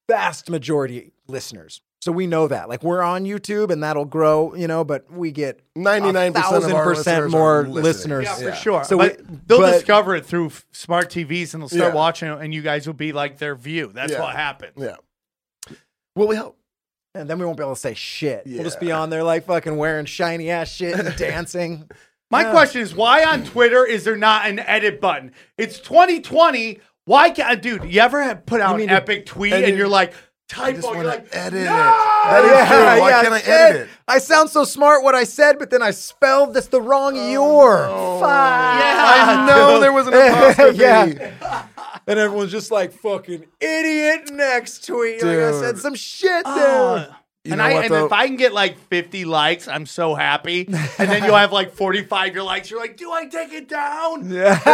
[0.09, 2.69] vast majority listeners, so we know that.
[2.69, 4.85] Like we're on YouTube, and that'll grow, you know.
[4.85, 8.24] But we get Ninety nine percent of thousand our percent listeners more listeners.
[8.27, 8.51] Yeah, Yeah.
[8.51, 8.85] for sure.
[8.85, 11.94] So but we- they'll but- discover it through smart TVs and they'll start Yeah.
[11.94, 13.90] watching it, and you guys will be like their view.
[13.93, 14.20] That's Yeah.
[14.20, 14.74] what happens.
[14.77, 14.97] Yeah.
[16.19, 16.59] Well, we hope.
[17.15, 18.43] and then we won't be able to say shit.
[18.47, 21.89] We'll just be on there like fucking wearing shiny ass shit and dancing.
[22.31, 22.51] My Yeah.
[22.51, 25.32] question is, why on Twitter is there not an edit button?
[25.57, 26.81] It's 2020.
[27.07, 27.85] Why can't, dude?
[27.85, 30.12] You ever have put out mean an to- epic tweet and and, you- you're like,
[30.57, 30.95] I just typo?
[30.95, 31.61] You're want like, to edit no!
[31.61, 31.65] it.
[31.66, 33.01] That is true.
[33.03, 33.49] Why can't I shit.
[33.49, 33.89] edit it?
[34.09, 37.31] I sound so smart what I said, but then I spelled this the wrong oh,
[37.32, 37.86] your.
[37.89, 38.31] Oh, Fuck.
[38.31, 40.78] I know there was an apostrophe.
[40.78, 41.66] yeah.
[42.09, 45.23] And everyone's just like fucking idiot next tweet.
[45.23, 45.83] Like I said Dude.
[45.83, 47.17] some shit Uh, there.
[47.45, 48.07] You and know I what, and though?
[48.07, 50.67] if I can get like 50 likes, I'm so happy.
[50.67, 52.71] And then you'll have like 45 your likes.
[52.71, 54.29] You're like, do I take it down?
[54.31, 54.59] Yeah.
[54.67, 54.71] oh,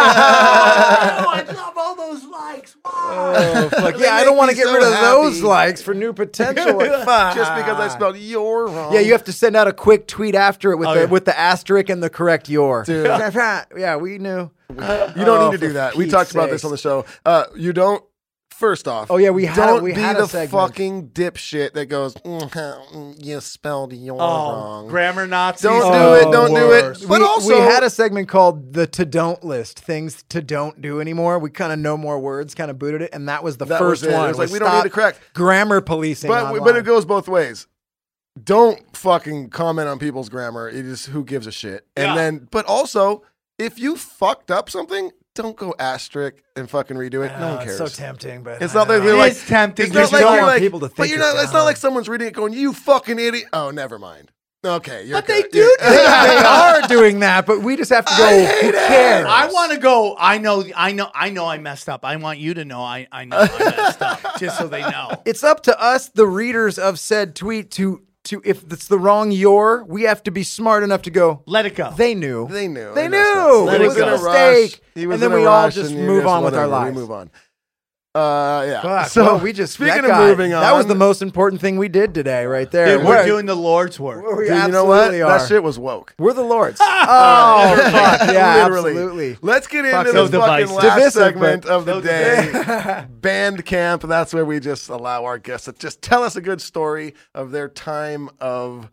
[1.29, 2.75] I love all those likes.
[2.85, 2.91] Wow.
[3.37, 3.95] Oh, fuck.
[3.99, 5.47] They Yeah, I make don't want to me get so rid of those happy.
[5.47, 6.77] likes for new potential.
[6.79, 7.35] Like, fuck.
[7.37, 8.93] Just because I spelled your wrong.
[8.95, 11.07] Yeah, you have to send out a quick tweet after it with Oh, the yeah.
[11.07, 12.83] with the asterisk and the correct your.
[12.85, 13.07] Dude.
[13.07, 14.51] yeah, we knew.
[14.71, 15.95] You don't Oh, need to do for that.
[15.97, 17.05] We Pete's talked about this on the show.
[17.25, 18.03] Uh, you don't.
[18.51, 20.51] First off, Oh, yeah, we had don't we be had a the segment.
[20.53, 22.15] fucking dipshit that goes.
[22.15, 24.87] "Mm, mm, you spelled your Oh, wrong.
[24.87, 25.63] grammar Nazis.
[25.65, 26.99] Don't are do it, don't do it.
[27.09, 30.81] But we, also- we had a segment called the to don't list things to don't
[30.81, 31.41] do anymore.
[31.41, 33.81] We kind of know more words, kind of booted it, and that was the That
[33.81, 34.15] first was it.
[34.15, 34.29] It one.
[34.29, 35.19] was like, was we don't need to correct.
[35.35, 36.29] grammar policing.
[36.29, 36.63] But online.
[36.63, 37.67] but it goes both ways.
[38.41, 40.69] Don't fucking comment on people's grammar.
[40.69, 41.87] It is who gives a shit.
[41.97, 42.15] And Yeah.
[42.15, 43.23] then, but also,
[43.59, 47.33] if you fucked up something, don't go asterisk and fucking redo it.
[47.41, 47.79] no one ah, it's cares.
[47.79, 49.87] so tempting, but It's not that It they're like is tempting.
[49.87, 51.43] It's You not just like don't you're want like people to think you're you're not.
[51.43, 54.31] It's not like someone's reading it going, "You fucking idiot." Oh, never mind.
[54.67, 55.51] Okay, you're But they good.
[55.53, 57.45] do You're- do they, they are doing that.
[57.45, 58.25] But we just have to go.
[58.25, 58.89] I Who hate it.
[58.89, 59.27] cares?
[59.29, 60.17] I want to go.
[60.19, 60.65] I know.
[60.75, 61.11] I know.
[61.15, 61.45] I know.
[61.47, 62.03] I messed up.
[62.05, 62.81] I want you to know.
[62.81, 63.07] I.
[63.13, 63.37] I know.
[63.41, 64.39] I messed up.
[64.39, 65.11] Just so they know.
[65.27, 69.31] It's up to us, the readers of said tweet, to to if it's the wrong
[69.31, 71.43] your, we have to be smart enough to go.
[71.47, 71.93] Let it go.
[71.97, 72.49] They knew.
[72.49, 72.95] They knew.
[72.95, 73.47] They messed up.
[73.47, 73.65] knew.
[73.65, 74.09] Let it it was go.
[74.09, 74.81] a mistake.
[74.95, 76.67] He was and then in a we all just and you move on with our
[76.67, 76.95] lives.
[76.95, 77.31] We move on.
[78.15, 78.81] Uh, yeah.
[78.81, 81.21] Fuck, so well, we just speaking that of guy- moving on, That was the most
[81.21, 82.99] important thing we did today, right there.
[82.99, 84.25] Dude, we're doing the Lord's work.
[84.37, 85.13] we Dude, you know what?
[85.13, 85.19] are.
[85.19, 86.15] That shit was woke.
[86.17, 86.79] We're the Lords.
[86.83, 88.21] oh, fuck.
[88.35, 88.93] Yeah, Literally.
[88.93, 89.39] absolutely.
[89.43, 90.77] Let's get Fuck into so the fucking divisive.
[90.77, 93.07] last Divisive, segment of the day.
[93.21, 94.03] Band camp.
[94.03, 97.51] That's where we just allow our guests to just tell us a good story of
[97.51, 98.91] their time of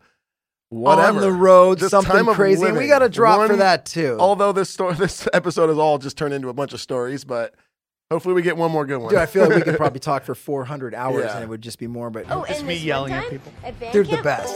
[0.70, 2.64] whatever On the road, Just something crazy.
[2.66, 4.16] And we got a drop for that, too.
[4.18, 7.54] Although this story, this episode has all just turned into a bunch of stories, but
[8.12, 9.10] hopefully we get one more good one.
[9.10, 11.34] Dude, I feel like we could probably talk for 400 hours Yeah.
[11.34, 13.52] and it would just be more, but Oh, It's and me yelling at people.
[13.64, 14.54] At they're the best.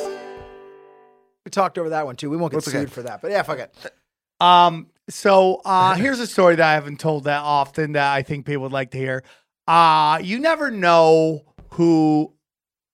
[1.45, 2.29] We talked over that one, too.
[2.31, 2.81] We won't get That's okay.
[2.81, 3.75] sued for that, but yeah, fuck it.
[4.41, 4.89] Um.
[5.09, 8.63] So uh, here's a story that I haven't told that often that I think people
[8.65, 9.23] would like to hear.
[9.69, 12.33] Uh, you never know who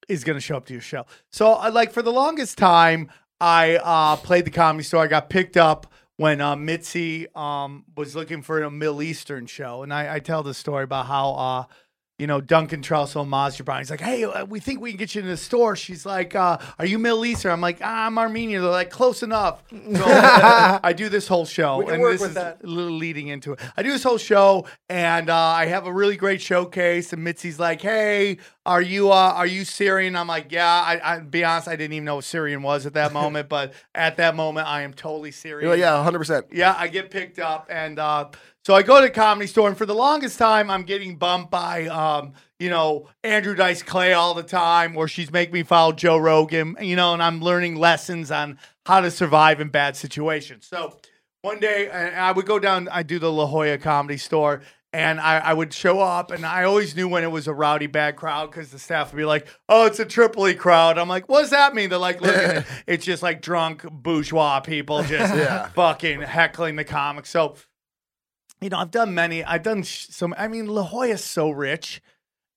[0.09, 1.07] is going to show up to your show.
[1.31, 3.11] So, uh, like for the longest time,
[3.41, 5.03] I uh, played the comedy store.
[5.03, 5.92] I got picked up
[6.23, 10.45] when uh, Mitzi um, was looking for a Middle Eastern show, and I, I tell
[10.45, 11.33] the story about how.
[11.33, 11.65] Uh,
[12.23, 13.81] you know, Duncan Trussell and Mazda Brown.
[13.81, 15.75] He's like, hey, uh, we think we can get you in the store.
[15.75, 17.51] She's like, uh, are you Middle Eastern?
[17.51, 18.63] I'm like, ah, I'm Armenian.
[18.63, 19.65] They're like, close enough.
[19.71, 21.81] So I do this whole show.
[21.89, 22.63] And work this with is that.
[22.63, 23.61] a little leading into it.
[23.77, 27.13] I do this whole show, and uh, I have a really great showcase.
[27.13, 31.19] And Mitzi's like, "Hey, are you uh, are you Syrian?" I'm like, "Yeah." I, I
[31.19, 34.37] be honest, I didn't even know what Syrian was at that moment, but at that
[34.37, 35.69] moment, I am totally Syrian.
[35.69, 36.19] Like, yeah, 100.
[36.19, 38.29] percent Yeah, I get picked up, and uh,
[38.65, 41.51] so I go to the comedy store, and for the longest time, I'm getting bumped
[41.51, 45.93] by, um, you know, Andrew Dice Clay all the time, or she's making me follow
[45.93, 50.67] Joe Rogan, you know, and I'm learning lessons on how to survive in bad situations.
[50.67, 50.97] So
[51.43, 54.63] one day, I would go down, I do the La Jolla Comedy Store.
[54.95, 57.87] And I, I would show up, and I always knew when it was a rowdy,
[57.87, 61.31] bad crowd because the staff would be like, "Oh, it's a Tripoli crowd." I'm like,
[61.31, 62.67] "What does that mean?" They're like, "Look, it.
[62.87, 65.69] it's just like drunk bourgeois people just Yeah.
[65.69, 67.55] fucking heckling the comics." So,
[68.63, 69.45] you know, I've done many.
[69.45, 70.35] I've done some.
[70.37, 72.01] I mean, La Jolla's so rich,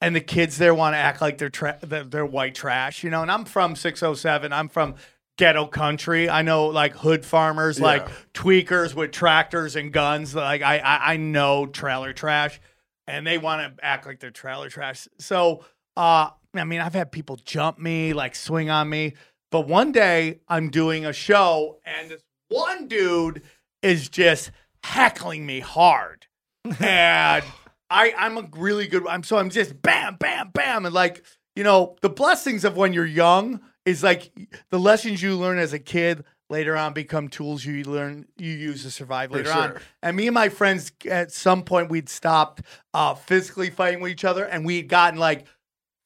[0.02, 3.10] and the kids there want to act like they're tra- they're, they're white trash, you
[3.10, 3.22] know.
[3.22, 4.54] And I'm from 607.
[4.54, 4.96] I'm from
[5.38, 6.30] ghetto country.
[6.30, 10.36] I know like hood farmers, like tweakers with tractors and guns.
[10.36, 12.60] Like I, I, I know trailer trash,
[13.08, 15.08] and they want to act like they're trailer trash.
[15.20, 15.66] So,
[15.98, 19.14] uh, I mean, I've had people jump me, like swing on me.
[19.52, 23.42] But one day I'm doing a show, and this one dude
[23.82, 24.52] is just
[24.86, 26.28] heckling me hard,
[26.80, 27.44] and
[27.90, 29.06] I, I'm a really good.
[29.08, 31.24] I'm so I'm just bam, bam, bam, and like
[31.56, 34.32] you know, the blessings of when you're young is like
[34.70, 38.84] the lessons you learn as a kid later on become tools you learn you use
[38.84, 39.78] to survive later on.
[40.04, 42.62] And me and my friends at some point we'd stopped
[42.94, 45.48] uh, physically fighting with each other, and we'd gotten like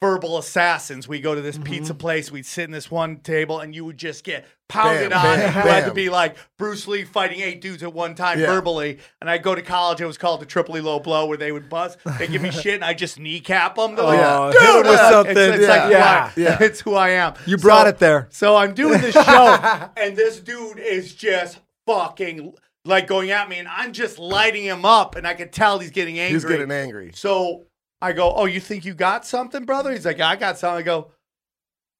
[0.01, 1.07] verbal assassins.
[1.07, 3.97] We go to this pizza place, we'd sit in this one table, and you would
[3.97, 5.23] just get pounded Bam, on.
[5.25, 8.39] bam, and you had to be like Bruce Lee fighting eight dudes at one time
[8.39, 8.45] Yeah.
[8.45, 8.99] verbally.
[9.19, 11.67] And I go to college, it was called the Tripoli low blow, where they would
[11.69, 13.95] buzz, they give me shit, and I just kneecap them.
[13.95, 15.37] They're like, Oh, dude, hit 'em with uh, something.
[15.37, 16.29] It's, it's like Yeah.
[16.29, 16.57] who Yeah.
[16.61, 17.33] it's who I am.
[17.45, 18.27] You brought So- it there.
[18.31, 22.53] So I'm doing this show, and this dude is just fucking
[22.85, 25.91] like going at me, and I'm just lighting him up, and I can tell he's
[25.91, 26.33] getting angry.
[26.39, 27.11] He's getting angry.
[27.13, 27.65] So
[28.01, 30.83] I go, "Oh, you think you got something, brother?" He's like, "I got something." I
[30.83, 31.11] go,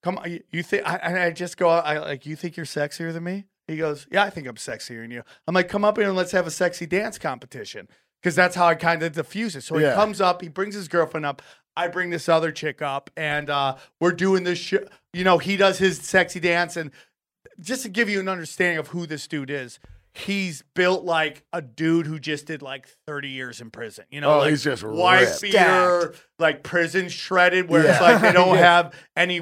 [0.04, 3.12] "Come on, you, think?" I, and I just go, "I like you think you're sexier
[3.14, 5.98] than me?" He goes, "Yeah, I think I'm sexier than you." I'm like, "Come up
[5.98, 7.88] here and let's have a sexy dance competition,"
[8.22, 9.62] because that's how I kind of diffuse it.
[9.62, 9.94] So he Yeah.
[9.96, 11.42] comes up, he brings his girlfriend up.
[11.76, 14.72] I bring this other chick up, and uh, we're doing this.
[14.72, 16.92] You know, he does his sexy dance, and
[17.60, 19.80] just to give you an understanding of who this dude is,
[20.14, 24.06] he's built like a dude who just did like 30 years in prison.
[24.10, 25.42] You know, Oh, like he's just wife ripped.
[25.42, 29.42] beater, like prison shredded, where it's like they don't have any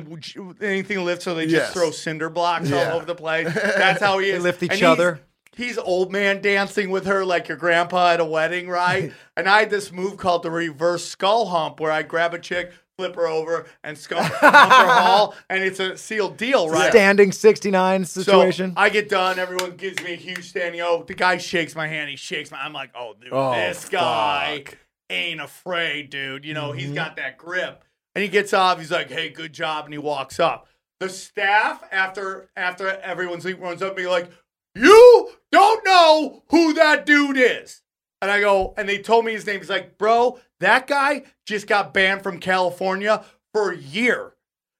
[0.61, 1.73] anything lift, so they just Yes.
[1.73, 2.89] throw cinder blocks Yeah.
[2.91, 3.53] all over the place.
[3.53, 4.43] That's how he is.
[4.43, 5.19] lift each And he's- other.
[5.55, 9.11] He's old man dancing with her like your grandpa at a wedding, right?
[9.35, 12.71] and I had this move called the reverse skull hump, where I grab a chick,
[12.97, 16.89] flip her over, and hump her all, and it's a sealed deal, right?
[16.89, 18.71] Standing 69 situation.
[18.71, 19.37] So I get done.
[19.37, 21.03] Everyone gives me a huge standing O.
[21.03, 22.09] The guy shakes my hand.
[22.09, 22.57] He shakes my.
[22.59, 24.77] I'm like, oh, dude, Oh, this guy fuck.
[25.11, 26.43] ain't afraid, dude.
[26.43, 26.79] You know, Mm-hmm.
[26.79, 27.83] he's got that grip.
[28.15, 28.79] And he gets off.
[28.79, 30.67] He's like, hey, good job, and he walks up.
[30.99, 34.31] The staff after after everyone's leaving runs up to me like,
[34.73, 37.81] you don't know who that dude is.
[38.19, 39.59] And I go, and they told me his name.
[39.59, 43.23] He's like, bro, that guy just got banned from California
[43.53, 44.33] for a year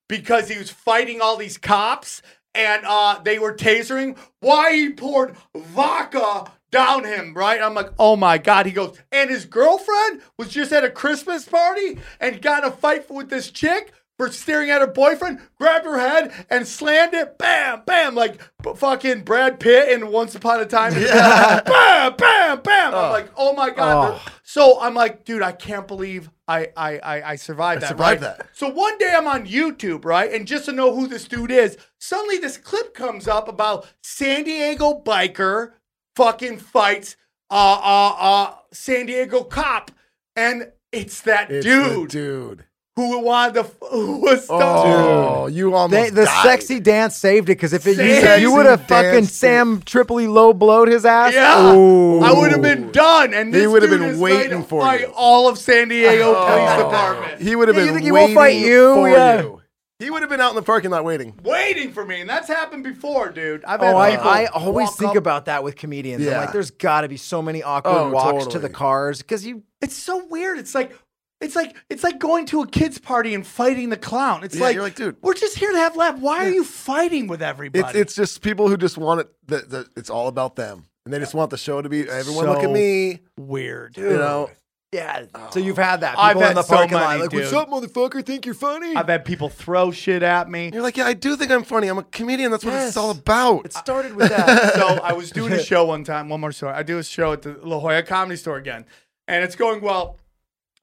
[0.09, 2.21] because he was fighting all these cops
[2.53, 4.17] and uh, they were tasering.
[4.39, 7.61] Why he poured vodka down him, right?
[7.61, 8.65] I'm like, oh my God.
[8.65, 13.09] He goes, and his girlfriend was just at a Christmas party and got a fight
[13.09, 17.37] with this chick for staring at her boyfriend, grabbed her head and slammed it.
[17.37, 20.93] Bam, bam, like b- fucking Brad Pitt in Once Upon a Time.
[20.93, 22.95] bam, bam, bam.
[22.95, 24.19] I'm like, oh my God.
[24.19, 24.31] Oh.
[24.43, 27.89] So I'm like, dude, I can't believe I I I, I survived that.
[27.89, 28.37] survived right?
[28.37, 28.47] that.
[28.53, 30.31] So one day I'm on YouTube, right?
[30.31, 34.43] And just to know who this dude is, suddenly this clip comes up about San
[34.45, 35.73] Diego biker
[36.15, 37.15] fucking fights
[37.51, 39.91] uh uh uh San Diego cop.
[40.35, 42.65] And it's that It's dude, dude.
[42.97, 46.43] Who wanted to who was Oh, you almost They, the died.
[46.43, 49.81] sexy dance saved it because if, it, you, Sexy you would have fucking dance Sam
[49.81, 52.19] Tripoli low blowed his ass, Yeah, Ooh.
[52.21, 55.13] I would have been done, and He would have been waiting for fight you.
[55.15, 56.45] all of San Diego Oh.
[56.47, 57.41] Police Department.
[57.41, 58.93] He would have Yeah, you been think he won't waiting fight you?
[58.95, 59.41] for Yeah.
[59.41, 59.61] you.
[59.99, 61.33] He would have been out in the parking lot waiting.
[61.43, 63.65] waiting for me, and that's happened before, dude.
[63.65, 66.27] I've oh, had Oh, I, people I always walk think up- about that with comedians.
[66.27, 69.43] I'm like, there's got to be so many awkward Oh, walks to the cars because
[69.45, 69.63] you.
[69.81, 70.59] It's so weird.
[70.59, 70.95] It's like
[71.41, 74.43] it's like it's like going to a kids party and fighting the clown.
[74.43, 75.17] It's Yeah, like you're like, dude.
[75.21, 76.19] we're just here to have laugh.
[76.19, 77.87] Why are you fighting with everybody?
[77.87, 79.29] It's it's just people who just want it.
[79.47, 82.09] That that it's all about them, and they just want the show to be.
[82.09, 83.19] Everyone look So at me.
[83.37, 83.97] weird.
[83.97, 84.49] You know.
[84.93, 85.25] Yeah.
[85.35, 85.49] Oh.
[85.51, 86.17] So you've had that.
[86.17, 87.59] I've People in had the so parking lot many, like, what's dude.
[87.59, 88.25] up, motherfucker?
[88.25, 88.95] Think you're funny?
[88.95, 90.71] I've had people throw shit at me.
[90.73, 91.89] You're like, yeah, I do think I'm funny.
[91.89, 92.51] I'm a comedian.
[92.51, 92.87] That's what Yes.
[92.87, 93.65] it's all about.
[93.65, 94.73] it started with that.
[94.75, 96.29] so I was doing a show one time.
[96.29, 96.71] One more story.
[96.73, 98.85] I do a show at the La Jolla Comedy Store again,
[99.27, 100.17] and it's going well.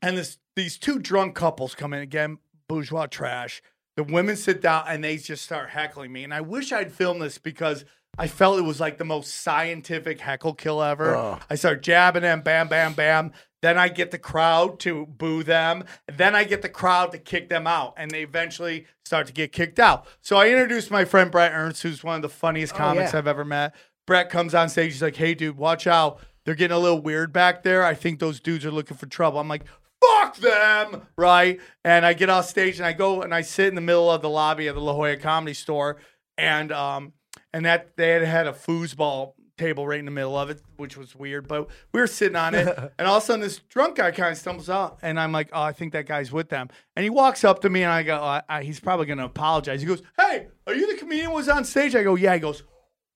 [0.02, 3.62] And this these two drunk couples come in again, bourgeois trash.
[3.96, 6.24] The women sit down and they just start heckling me.
[6.24, 7.84] And I wish I'd filmed this because
[8.18, 11.14] I felt it was like the most scientific heckle kill ever.
[11.14, 11.38] Oh.
[11.48, 13.32] I start jabbing them, bam, bam, bam.
[13.62, 15.84] Then I get the crowd to boo them.
[16.06, 17.94] Then I get the crowd to kick them out.
[17.96, 20.06] And they eventually start to get kicked out.
[20.20, 23.18] So I introduced my friend Brett Ernst, who's one of the funniest oh, comics yeah.
[23.18, 23.74] I've ever met.
[24.06, 24.92] Brett comes on stage.
[24.92, 26.20] He's like, hey, dude, watch out.
[26.44, 27.84] They're getting a little weird back there.
[27.84, 29.40] I think those dudes are looking for trouble.
[29.40, 29.64] I'm like,
[30.08, 31.60] fuck them, right?
[31.84, 34.22] And I get off stage and I go and I sit in the middle of
[34.22, 35.98] the lobby of the La Jolla Comedy Store,
[36.36, 37.12] and um,
[37.52, 40.96] and that they had had a foosball table right in the middle of it, which
[40.96, 41.46] was weird.
[41.46, 42.66] But we were sitting on it,
[42.98, 45.50] and all of a sudden this drunk guy kind of stumbles out, and I'm like,
[45.52, 48.02] "Oh, I think that guy's with them." And he walks up to me, and I
[48.02, 51.30] go, I, I, "He's probably going to apologize." He goes, "Hey, are you the comedian
[51.30, 52.62] who was on stage?" I go, "Yeah." He goes,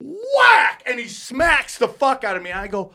[0.00, 2.52] "Whack!" And he smacks the fuck out of me.
[2.52, 2.94] I go,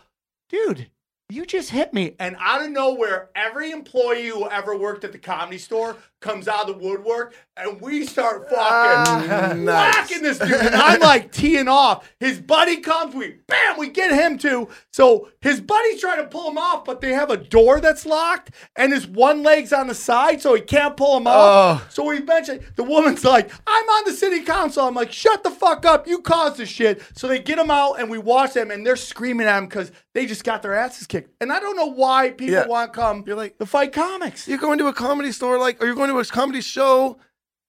[0.49, 0.89] "Dude."
[1.34, 2.15] You just hit me.
[2.19, 6.69] And out of nowhere, every employee who ever worked at the comedy store comes out
[6.69, 10.53] of the woodwork and we start fucking ah, whacking this dude.
[10.53, 12.10] And I'm like teeing off.
[12.19, 14.69] His buddy comes, we bam, we get him too.
[14.91, 18.51] So his buddy's trying to pull him off, but they have a door that's locked
[18.76, 21.81] and his one leg's on the side, so he can't pull him off.
[21.81, 21.88] Oh.
[21.89, 24.88] So we eventually, the woman's like, I'm on the city council.
[24.88, 26.07] I'm like, shut the fuck up.
[26.07, 27.01] You caused this shit.
[27.15, 29.91] So they get him out and we watch them and they're screaming at him because
[30.14, 31.22] they just got their asses kicked.
[31.41, 32.67] And I don't know why people Yeah.
[32.67, 34.47] want to come You're like- to fight comics.
[34.47, 37.17] You're going to a comedy store, like, or you're going to a comedy show.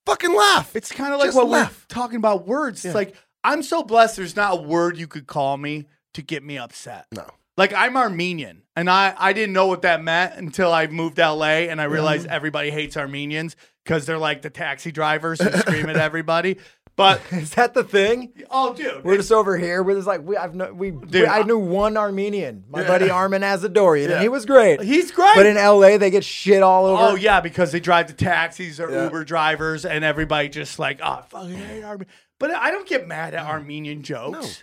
[0.06, 0.76] Fucking laugh.
[0.76, 1.86] It's kind of like Just what laugh.
[1.88, 2.84] we're talking about words.
[2.84, 4.16] It's like I'm so blessed.
[4.16, 7.06] There's not a word you could call me to get me upset.
[7.12, 7.26] No.
[7.56, 11.22] Like I'm Armenian, and I I didn't know what that meant until I moved to
[11.30, 13.54] LA, and I realized everybody hates Armenians
[13.84, 16.58] because they're like the taxi drivers who scream at everybody.
[16.96, 18.32] But Is that the thing?
[18.50, 19.82] oh, dude, We're just over here.
[19.82, 20.36] We're just like we.
[20.36, 20.92] I've no, we.
[20.92, 24.14] we Dude, I I- knew one Armenian, my buddy Armin Azadorian, Yeah.
[24.14, 24.80] and he was great.
[24.80, 25.34] he's great.
[25.34, 27.02] But in LA, they get shit all over.
[27.02, 29.04] Oh yeah, because they drive the taxis or Yeah.
[29.04, 32.08] Uber drivers, and everybody just like, oh, fucking hate Armenian.
[32.38, 34.62] But I don't get mad at Armenian jokes.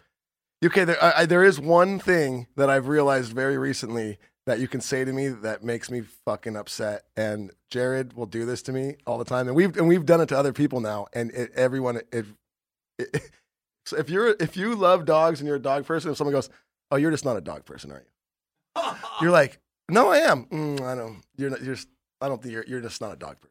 [0.64, 4.68] Okay, there, I, I, there is one thing that I've realized very recently that you
[4.68, 8.72] can say to me that makes me fucking upset, and Jared will do this to
[8.74, 11.32] me all the time, and we've and we've done it to other people now, and
[11.32, 12.26] it, everyone, it,
[12.98, 13.32] it,
[13.86, 16.50] so if you're if you love dogs and you're a dog person, if someone goes,
[16.90, 19.60] "Oh, you're just not a dog person, are you?" You're like,
[19.90, 21.22] "No, I am." Mm, I don't.
[21.38, 21.62] You're not.
[21.62, 21.76] You're.
[21.76, 21.90] Just,
[22.22, 22.66] I don't think you're.
[22.66, 23.51] You're just not a dog person.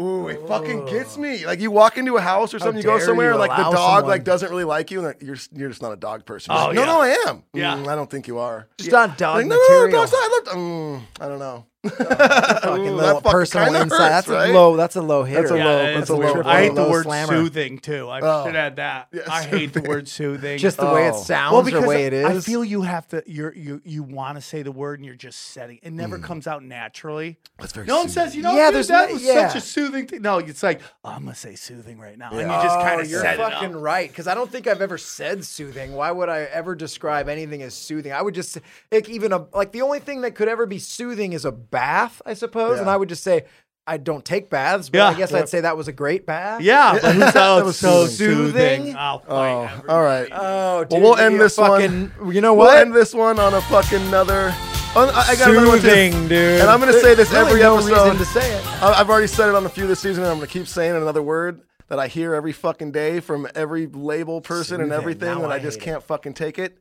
[0.00, 1.46] Ooh, it fucking gets me.
[1.46, 3.62] Like you walk into a house or something, you go dare somewhere, you like the
[3.62, 5.96] allow dog someone- like doesn't really like you, and like, you're you're just not a
[5.96, 6.52] dog person.
[6.52, 6.86] You're Oh, like, no, yeah.
[6.86, 7.42] no, I am.
[7.52, 7.74] Yeah.
[7.76, 8.66] Mm, I don't think you are.
[8.78, 10.00] just not dog Like, no, no, no, material.
[10.00, 10.20] dog's not.
[10.22, 10.56] I love.
[10.56, 11.66] Mm, I don't know.
[11.90, 13.90] Fucking Ooh, little that fucking personal insight.
[13.90, 14.50] hurts, that's right?
[14.50, 14.76] a low.
[14.76, 15.42] That's a low hitter.
[15.42, 16.34] That's a Yeah, low- it that's a weird.
[16.36, 17.32] low- I hate the word slammer.
[17.32, 18.08] soothing too.
[18.08, 18.46] I Oh.
[18.46, 19.08] should add that.
[19.12, 20.58] Yeah, I hate the word soothing.
[20.58, 21.22] Just the way it Oh.
[21.22, 22.24] sounds well, or because the way it is.
[22.26, 23.22] I feel you have to.
[23.26, 25.78] You're you you want to say the word and you're just setting.
[25.82, 26.22] It never mm.
[26.24, 27.38] comes out naturally.
[27.58, 27.86] That's very.
[27.86, 28.24] No one soothing.
[28.24, 29.48] says, you know, Yeah, dude, there's that no- was yeah.
[29.48, 30.22] such a soothing thing.
[30.22, 32.62] No, it's like oh, I'm gonna say soothing right now, and you Yeah.
[32.62, 33.82] just Oh, kind of you're set fucking up.
[33.82, 34.08] right.
[34.08, 35.92] Because I don't think I've ever said soothing.
[35.94, 38.12] Why would I ever describe anything as soothing?
[38.12, 38.58] I would just
[38.90, 42.22] like even a like the only thing that could ever be soothing is a bath,
[42.24, 42.78] I suppose.
[42.80, 43.44] And I would just say
[43.86, 45.08] I don't take baths, but Yeah.
[45.08, 45.42] I guess Yep.
[45.42, 46.62] I'd say that was a great bath.
[46.62, 48.84] Yeah, but That was so soothing.
[48.84, 48.96] soothing?
[48.96, 50.28] Oh, oh all right.
[50.32, 52.12] Oh, dude, Well, we'll end a this one.
[52.32, 52.78] You know We'll what?
[52.78, 54.54] end this one on a fucking another.
[54.96, 55.88] Oh, I I got another one too.
[55.88, 56.60] Soothing, dude.
[56.60, 57.92] And I'm gonna say this Really every no episode.
[58.12, 58.82] reason to say it.
[58.82, 60.94] I- I've already said it on a few this season, and I'm gonna keep saying
[60.96, 65.44] another word that I hear every fucking day from every label person and everything, Now
[65.44, 66.78] and I, I just can't fucking take it.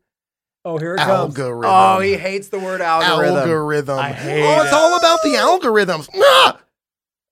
[0.66, 1.38] Oh, here it comes.
[1.38, 1.70] Algorithm.
[1.74, 3.38] Oh, he hates the word algorithm.
[3.38, 4.00] Algorithm.
[4.00, 4.74] I hate oh, it's it.
[4.74, 6.10] all about the algorithms.
[6.16, 6.60] Ah!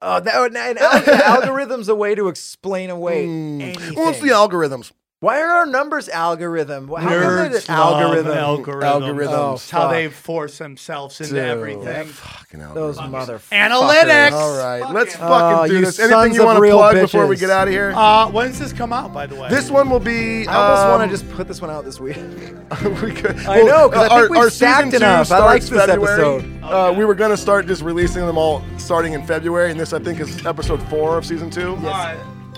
[0.03, 3.62] Oh, that, alg- algorithm's a way to explain away Mm.
[3.62, 3.94] anything.
[3.95, 4.91] What's the algorithms?
[5.22, 6.88] Why are our numbers algorithm?
[6.88, 8.34] How Nerds it's love algorithm?
[8.34, 8.81] algorithms.
[8.81, 9.30] Algorithms.
[9.38, 11.43] Oh, It's how they force themselves into Dude.
[11.43, 12.07] everything.
[12.07, 13.48] Fucking Those motherfuckers.
[13.52, 14.31] Analytics.
[14.31, 15.99] All right, let's Fucking- fucking Oh, do this.
[15.99, 17.93] Anything you want to real plug before we get out of here?
[17.95, 19.48] Uh, when does this come out, by the way?
[19.48, 20.48] this one will be.
[20.48, 22.15] I almost want um, to just put this one out this week.
[23.03, 25.31] we could, I know, 'cause I think our, we've our stacked season two enough.
[25.31, 26.35] I like starts this February.
[26.39, 26.64] episode.
[26.64, 29.93] Uh, we were going to start just releasing them all starting in February, and this
[29.93, 31.76] I think is episode four of season two.
[31.76, 31.84] All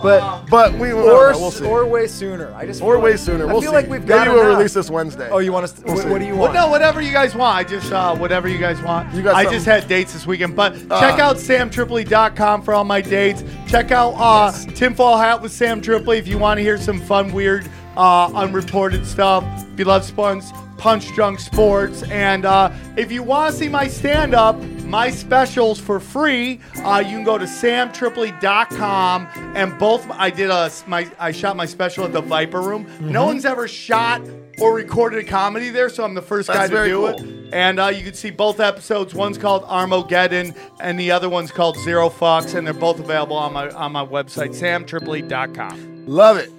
[0.03, 0.41] right.
[0.49, 1.65] But But we will or we'll see.
[1.65, 2.53] or way sooner.
[2.55, 3.47] I just Or feel way like- sooner.
[3.47, 3.75] We'll I feel see.
[3.77, 4.57] like we've got Maybe we'll enough.
[4.57, 5.29] release this Wednesday.
[5.31, 5.71] Oh, you want us?
[5.73, 6.53] To, We'll what, what do you Well, want?
[6.53, 7.55] no, whatever you guys want.
[7.57, 9.13] I just uh, whatever you guys want.
[9.13, 9.57] You got I something?
[9.57, 11.21] just had dates this weekend, but check Ah.
[11.29, 13.43] out samtripoli.com for all my dates.
[13.67, 17.31] Check out uh, Tinfoil Hat with Sam Tripoli if you want to hear some fun,
[17.31, 19.43] weird, uh, unreported stuff.
[19.73, 20.51] If you love sports,
[20.83, 25.97] Punch Drunk Sports, and uh, if you want to see my stand-up, my specials for
[25.97, 31.55] free, uh, you can go to samtripoli.com and both I did a my I shot
[31.55, 32.83] my special at the Viper Room.
[32.83, 33.13] Mm-hmm.
[33.13, 34.21] No one's ever shot
[34.59, 37.07] or recorded a comedy there, so I'm the first That's guy to do cool.
[37.07, 37.53] it.
[37.53, 39.15] And uh, you can see both episodes.
[39.15, 43.53] One's called Armageddon, and the other one's called Zero Fox, and they're both available on
[43.53, 46.07] my on my website, samtripoli.com.
[46.07, 46.51] Love it.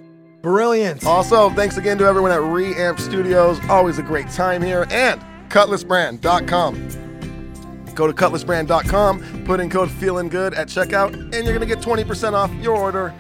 [0.45, 1.05] Brilliant.
[1.07, 3.59] Also, thanks again to everyone at Reamp Studios.
[3.71, 4.87] Always a great time here.
[4.91, 5.19] And
[5.49, 7.95] cutlassbrand.com.
[7.95, 11.79] Go to cutlassbrand.com, put in code feeling good at checkout, and you're going to get
[11.79, 13.15] 20% off your order.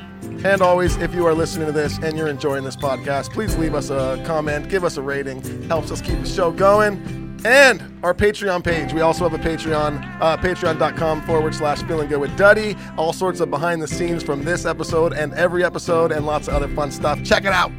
[0.44, 3.74] And always, if you are listening to this and you're enjoying this podcast, please leave
[3.74, 7.23] us a comment, give us a rating, helps us keep the show going.
[7.44, 8.92] And our Patreon page.
[8.94, 12.74] We also have a Patreon, uh, patreon.com forward slash feeling good with Duddy.
[12.96, 16.54] All sorts of behind the scenes from this episode and every episode, and lots of
[16.54, 17.22] other fun stuff.
[17.22, 17.70] Check it out.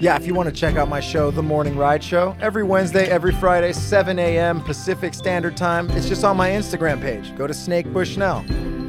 [0.00, 3.08] Yeah, if you want to check out my show, The Morning Ride Show, every Wednesday,
[3.08, 4.60] every Friday, 7 a.m.
[4.62, 5.90] Pacific Standard Time.
[5.90, 7.36] It's just on my Instagram page.
[7.36, 8.44] Go to Snake Bushnell.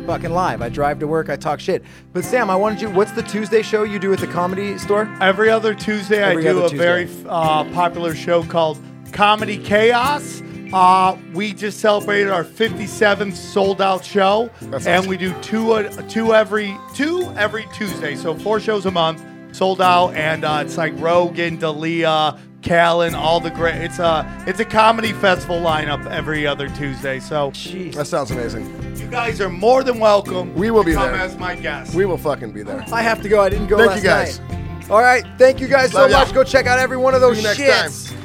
[0.05, 0.61] Fucking live.
[0.61, 1.83] I drive to work, I talk shit.
[2.13, 2.89] But Sam, I wanted you.
[2.91, 5.07] What's the Tuesday show you do at the comedy store?
[5.19, 6.77] Every other Tuesday, Every I do a Tuesday.
[6.77, 8.79] very uh, popular show called
[9.13, 10.41] Comedy Chaos.
[10.71, 15.09] Uh, we just celebrated our 57th sold out show, That's and awesome.
[15.09, 18.15] we do two uh, two every two every Tuesday.
[18.15, 19.23] So four shows a month,
[19.55, 23.77] sold out, and uh, it's like Rogan, D'Elia, Callen, all the great.
[23.77, 27.19] It's a it's a comedy festival lineup every other Tuesday.
[27.19, 27.95] So Jeez.
[27.95, 28.95] That sounds amazing.
[28.95, 30.53] you guys are more than welcome.
[30.53, 31.15] We will to be come there.
[31.21, 31.95] as my guest.
[31.95, 32.85] We will fucking be there.
[32.93, 33.41] I have to go.
[33.41, 34.39] I didn't go Thank last you, guys.
[34.41, 34.91] night.
[34.91, 35.25] All right.
[35.39, 36.19] Thank you guys so Love ya.
[36.19, 36.31] much.
[36.31, 38.09] Go check out every one of those See you next shits.
[38.09, 38.19] time.